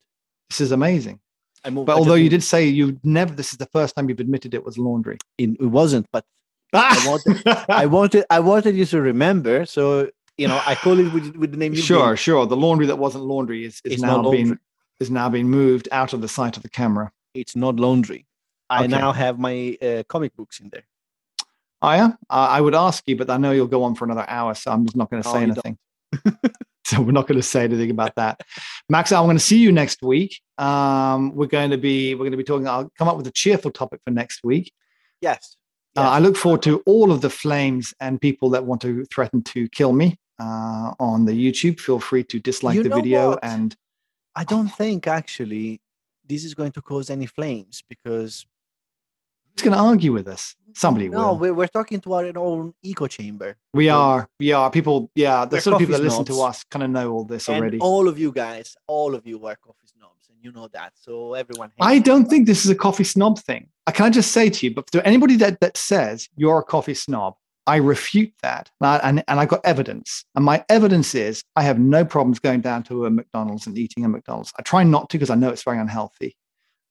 this 0.49 0.61
is 0.61 0.71
amazing. 0.71 1.19
I 1.65 1.69
moved. 1.71 1.87
But 1.87 1.93
I 1.93 1.99
although 1.99 2.13
you 2.15 2.29
did 2.29 2.43
say 2.43 2.65
you 2.65 2.99
never, 3.03 3.33
this 3.33 3.51
is 3.51 3.57
the 3.57 3.67
first 3.67 3.95
time 3.95 4.07
you've 4.07 4.19
admitted 4.19 4.53
it 4.53 4.63
was 4.63 4.77
laundry. 4.77 5.17
it. 5.37 5.49
it 5.59 5.65
wasn't, 5.65 6.07
but 6.11 6.25
I 6.73 7.03
wanted, 7.05 7.47
I 7.69 7.85
wanted 7.85 8.25
I 8.29 8.39
wanted 8.39 8.75
you 8.75 8.85
to 8.85 9.01
remember. 9.01 9.65
So 9.65 10.09
you 10.37 10.47
know, 10.47 10.59
I 10.65 10.75
call 10.75 10.99
it 10.99 11.13
with, 11.13 11.35
with 11.35 11.51
the 11.51 11.57
name. 11.57 11.73
you 11.73 11.81
sure, 11.81 12.17
sure. 12.17 12.45
The 12.45 12.57
laundry 12.57 12.87
that 12.87 12.97
wasn't 12.97 13.25
laundry 13.25 13.65
is, 13.65 13.81
is 13.83 13.93
It's 13.93 14.01
now 14.01 14.29
being 14.29 14.57
is 14.99 15.11
now 15.11 15.29
being 15.29 15.49
moved 15.49 15.87
out 15.91 16.13
of 16.13 16.21
the 16.21 16.27
sight 16.27 16.57
of 16.57 16.63
the 16.63 16.69
camera. 16.69 17.11
It's 17.33 17.55
not 17.55 17.75
laundry. 17.77 18.25
I 18.69 18.79
Okay. 18.83 18.87
now 18.87 19.11
have 19.11 19.39
my 19.39 19.77
uh, 19.81 20.03
comic 20.07 20.35
books 20.35 20.59
in 20.59 20.69
there. 20.69 20.83
Oh 21.81 21.91
yeah, 21.91 22.11
uh, 22.29 22.47
I 22.49 22.61
would 22.61 22.75
ask 22.75 23.03
you, 23.07 23.17
but 23.17 23.29
I 23.29 23.37
know 23.37 23.51
you'll 23.51 23.67
go 23.67 23.83
on 23.83 23.93
for 23.95 24.05
another 24.05 24.25
hour, 24.27 24.53
so 24.53 24.71
I'm 24.71 24.85
just 24.85 24.95
not 24.95 25.09
going 25.09 25.21
to 25.21 25.29
say 25.29 25.43
anything. 25.43 25.77
so 26.85 27.01
we're 27.01 27.11
not 27.11 27.27
going 27.27 27.39
to 27.39 27.43
say 27.43 27.65
anything 27.65 27.91
about 27.91 28.15
that. 28.15 28.39
Max, 28.89 29.11
I'm 29.11 29.25
going 29.25 29.35
to 29.37 29.43
see 29.43 29.57
you 29.57 29.71
next 29.71 30.01
week. 30.01 30.39
Um, 30.57 31.35
we're 31.35 31.47
going 31.47 31.71
to 31.71 31.77
be 31.77 32.15
we're 32.15 32.19
going 32.19 32.31
to 32.31 32.37
be 32.37 32.43
talking. 32.43 32.67
I'll 32.67 32.89
come 32.97 33.09
up 33.09 33.17
with 33.17 33.27
a 33.27 33.31
cheerful 33.31 33.69
topic 33.71 33.99
for 34.03 34.11
next 34.11 34.43
week. 34.45 34.71
Yes. 35.19 35.57
Uh, 35.95 36.01
I 36.09 36.19
look 36.19 36.35
forward 36.37 36.63
to 36.63 36.81
all 36.85 37.11
of 37.11 37.21
the 37.21 37.29
flames 37.29 37.93
and 37.99 38.19
people 38.19 38.49
that 38.51 38.65
want 38.65 38.81
to 38.81 39.05
threaten 39.13 39.43
to 39.43 39.67
kill 39.69 39.93
me 39.93 40.17
uh, 40.39 40.93
on 40.99 41.25
the 41.25 41.33
YouTube. 41.33 41.79
Feel 41.79 41.99
free 41.99 42.23
to 42.23 42.39
dislike 42.39 42.75
You 42.77 42.83
the 42.83 42.89
video 42.95 43.31
what? 43.31 43.39
and 43.43 43.75
I 44.35 44.43
don't 44.43 44.69
think 44.69 45.05
actually 45.05 45.81
this 46.27 46.43
is 46.43 46.53
going 46.53 46.71
to 46.73 46.81
cause 46.81 47.09
any 47.09 47.25
flames 47.25 47.83
because 47.87 48.45
who's 49.51 49.63
going 49.63 49.73
to 49.75 49.83
argue 49.83 50.13
with 50.13 50.27
us? 50.27 50.55
Somebody 50.73 51.09
will. 51.09 51.19
no, 51.19 51.27
will. 51.27 51.37
we're, 51.37 51.53
we're 51.53 51.67
talking 51.67 51.99
to 52.01 52.13
our 52.13 52.31
own 52.37 52.73
echo 52.83 53.07
chamber. 53.07 53.55
We 53.73 53.89
are. 53.89 54.27
We 54.39 54.51
are. 54.51 54.71
People. 54.71 55.11
Yeah, 55.15 55.45
the 55.45 55.61
sort 55.61 55.75
of 55.75 55.79
people 55.79 55.95
that 55.97 56.03
listen 56.03 56.25
to 56.25 56.41
us 56.41 56.63
kind 56.63 56.83
of 56.83 56.89
know 56.89 57.11
all 57.11 57.25
this 57.25 57.47
And 57.47 57.57
already. 57.57 57.79
all 57.79 58.07
of 58.07 58.17
you 58.17 58.31
guys, 58.31 58.75
all 58.87 59.13
of 59.13 59.27
you 59.27 59.45
are 59.45 59.55
coffee 59.55 59.85
snobs, 59.85 60.29
and 60.29 60.37
you 60.41 60.51
know 60.51 60.67
that. 60.69 60.93
So 60.95 61.33
everyone. 61.33 61.71
I 61.79 61.99
don't 61.99 62.25
think 62.25 62.47
this 62.47 62.65
is 62.65 62.71
a 62.71 62.75
coffee 62.75 63.03
snob 63.03 63.39
thing. 63.39 63.67
I 63.85 63.91
can 63.91 64.05
I 64.05 64.09
just 64.09 64.31
say 64.31 64.49
to 64.49 64.65
you, 64.65 64.73
but 64.73 64.87
to 64.91 65.05
anybody 65.05 65.35
that, 65.37 65.59
that 65.59 65.77
says 65.77 66.29
you're 66.35 66.59
a 66.59 66.63
coffee 66.63 66.93
snob, 66.93 67.35
I 67.65 67.77
refute 67.77 68.33
that. 68.41 68.69
And, 68.81 69.23
and 69.27 69.39
I've 69.39 69.47
got 69.47 69.61
evidence. 69.65 70.25
And 70.35 70.43
my 70.43 70.65
evidence 70.69 71.15
is 71.15 71.43
I 71.55 71.63
have 71.63 71.79
no 71.79 72.03
problems 72.03 72.39
going 72.39 72.61
down 72.61 72.83
to 72.83 73.05
a 73.05 73.09
McDonald's 73.09 73.67
and 73.67 73.77
eating 73.77 74.03
a 74.03 74.09
McDonald's. 74.09 74.51
I 74.57 74.63
try 74.63 74.83
not 74.83 75.09
to 75.09 75.17
because 75.17 75.29
I 75.29 75.35
know 75.35 75.49
it's 75.49 75.63
very 75.63 75.79
unhealthy. 75.79 76.35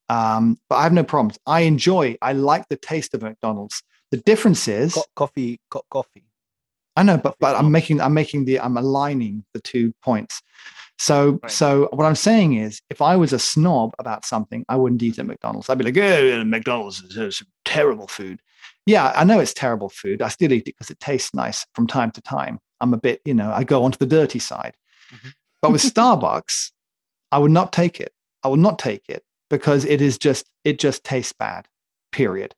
Um, 0.09 0.57
but 0.69 0.75
I 0.75 0.83
have 0.83 0.93
no 0.93 1.03
problems. 1.03 1.37
I 1.45 1.61
enjoy, 1.61 2.17
I 2.21 2.33
like 2.33 2.67
the 2.69 2.75
taste 2.75 3.13
of 3.13 3.21
McDonald's. 3.21 3.81
The 4.11 4.17
difference 4.17 4.67
is, 4.67 4.93
Co- 4.93 5.03
coffee, 5.15 5.59
co- 5.69 5.85
coffee. 5.89 6.25
I 6.95 7.01
know, 7.03 7.17
but 7.17 7.35
but 7.39 7.55
I'm 7.55 7.71
making 7.71 7.99
I'm 7.99 8.13
making 8.13 8.45
the 8.45 8.59
I'm 8.59 8.77
aligning 8.77 9.43
the 9.53 9.59
two 9.61 9.93
points. 10.03 10.41
So 10.99 11.39
Right. 11.41 11.51
so 11.51 11.89
what 11.91 12.05
I'm 12.05 12.15
saying 12.15 12.53
is, 12.53 12.81
if 12.91 13.01
I 13.01 13.15
was 13.15 13.33
a 13.33 13.39
snob 13.39 13.95
about 13.97 14.25
something, 14.25 14.63
I 14.69 14.75
wouldn't 14.75 15.01
eat 15.01 15.17
at 15.17 15.25
McDonald's. 15.25 15.69
I'd 15.69 15.79
be 15.79 15.85
like, 15.85 15.97
"Oh, 15.97 16.43
McDonald's 16.43 17.01
is, 17.01 17.17
is 17.17 17.43
terrible 17.65 18.07
food." 18.07 18.39
Yeah, 18.85 19.13
I 19.15 19.23
know 19.23 19.39
it's 19.39 19.53
terrible 19.53 19.89
food. 19.89 20.21
I 20.21 20.27
still 20.27 20.51
eat 20.51 20.67
it 20.67 20.75
because 20.77 20.89
it 20.89 20.99
tastes 20.99 21.33
nice 21.33 21.65
from 21.73 21.87
time 21.87 22.11
to 22.11 22.21
time. 22.21 22.59
I'm 22.81 22.93
a 22.93 22.97
bit, 22.97 23.21
you 23.23 23.33
know, 23.33 23.51
I 23.51 23.63
go 23.63 23.83
onto 23.83 23.97
the 23.97 24.05
dirty 24.05 24.39
side. 24.39 24.75
Mhm. 25.11 25.33
But 25.61 25.71
with 25.71 25.81
Starbucks, 25.81 26.71
I 27.31 27.37
would 27.37 27.51
not 27.51 27.71
take 27.71 28.01
it. 28.01 28.13
I 28.43 28.49
would 28.49 28.59
not 28.59 28.77
take 28.77 29.07
it 29.07 29.23
because 29.49 29.85
it 29.85 30.01
is 30.01 30.17
just 30.17 30.49
it 30.65 30.79
just 30.79 31.03
tastes 31.03 31.33
bad. 31.33 31.67
Period. 32.11 32.55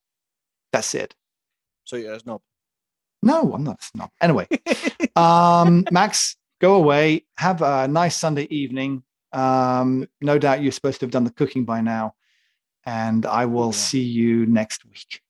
That's 0.73 0.95
it. 0.95 1.15
So 1.83 1.95
you're 1.95 2.13
a 2.13 2.19
snob. 2.19 2.41
No, 3.21 3.53
I'm 3.53 3.63
not 3.63 3.79
a 3.81 3.85
snob. 3.85 4.09
Anyway, 4.21 4.47
um, 5.15 5.85
Max, 5.91 6.35
go 6.59 6.75
away. 6.75 7.25
Have 7.37 7.61
a 7.61 7.87
nice 7.87 8.15
Sunday 8.15 8.47
evening. 8.49 9.03
Um, 9.31 10.07
no 10.21 10.39
doubt 10.39 10.61
you're 10.63 10.71
supposed 10.71 10.99
to 11.01 11.05
have 11.05 11.11
done 11.11 11.23
the 11.23 11.31
cooking 11.31 11.65
by 11.65 11.81
now. 11.81 12.15
And 12.85 13.25
I 13.25 13.45
will 13.45 13.67
yeah. 13.67 13.71
see 13.71 14.03
you 14.03 14.45
next 14.45 14.85
week. 14.85 15.21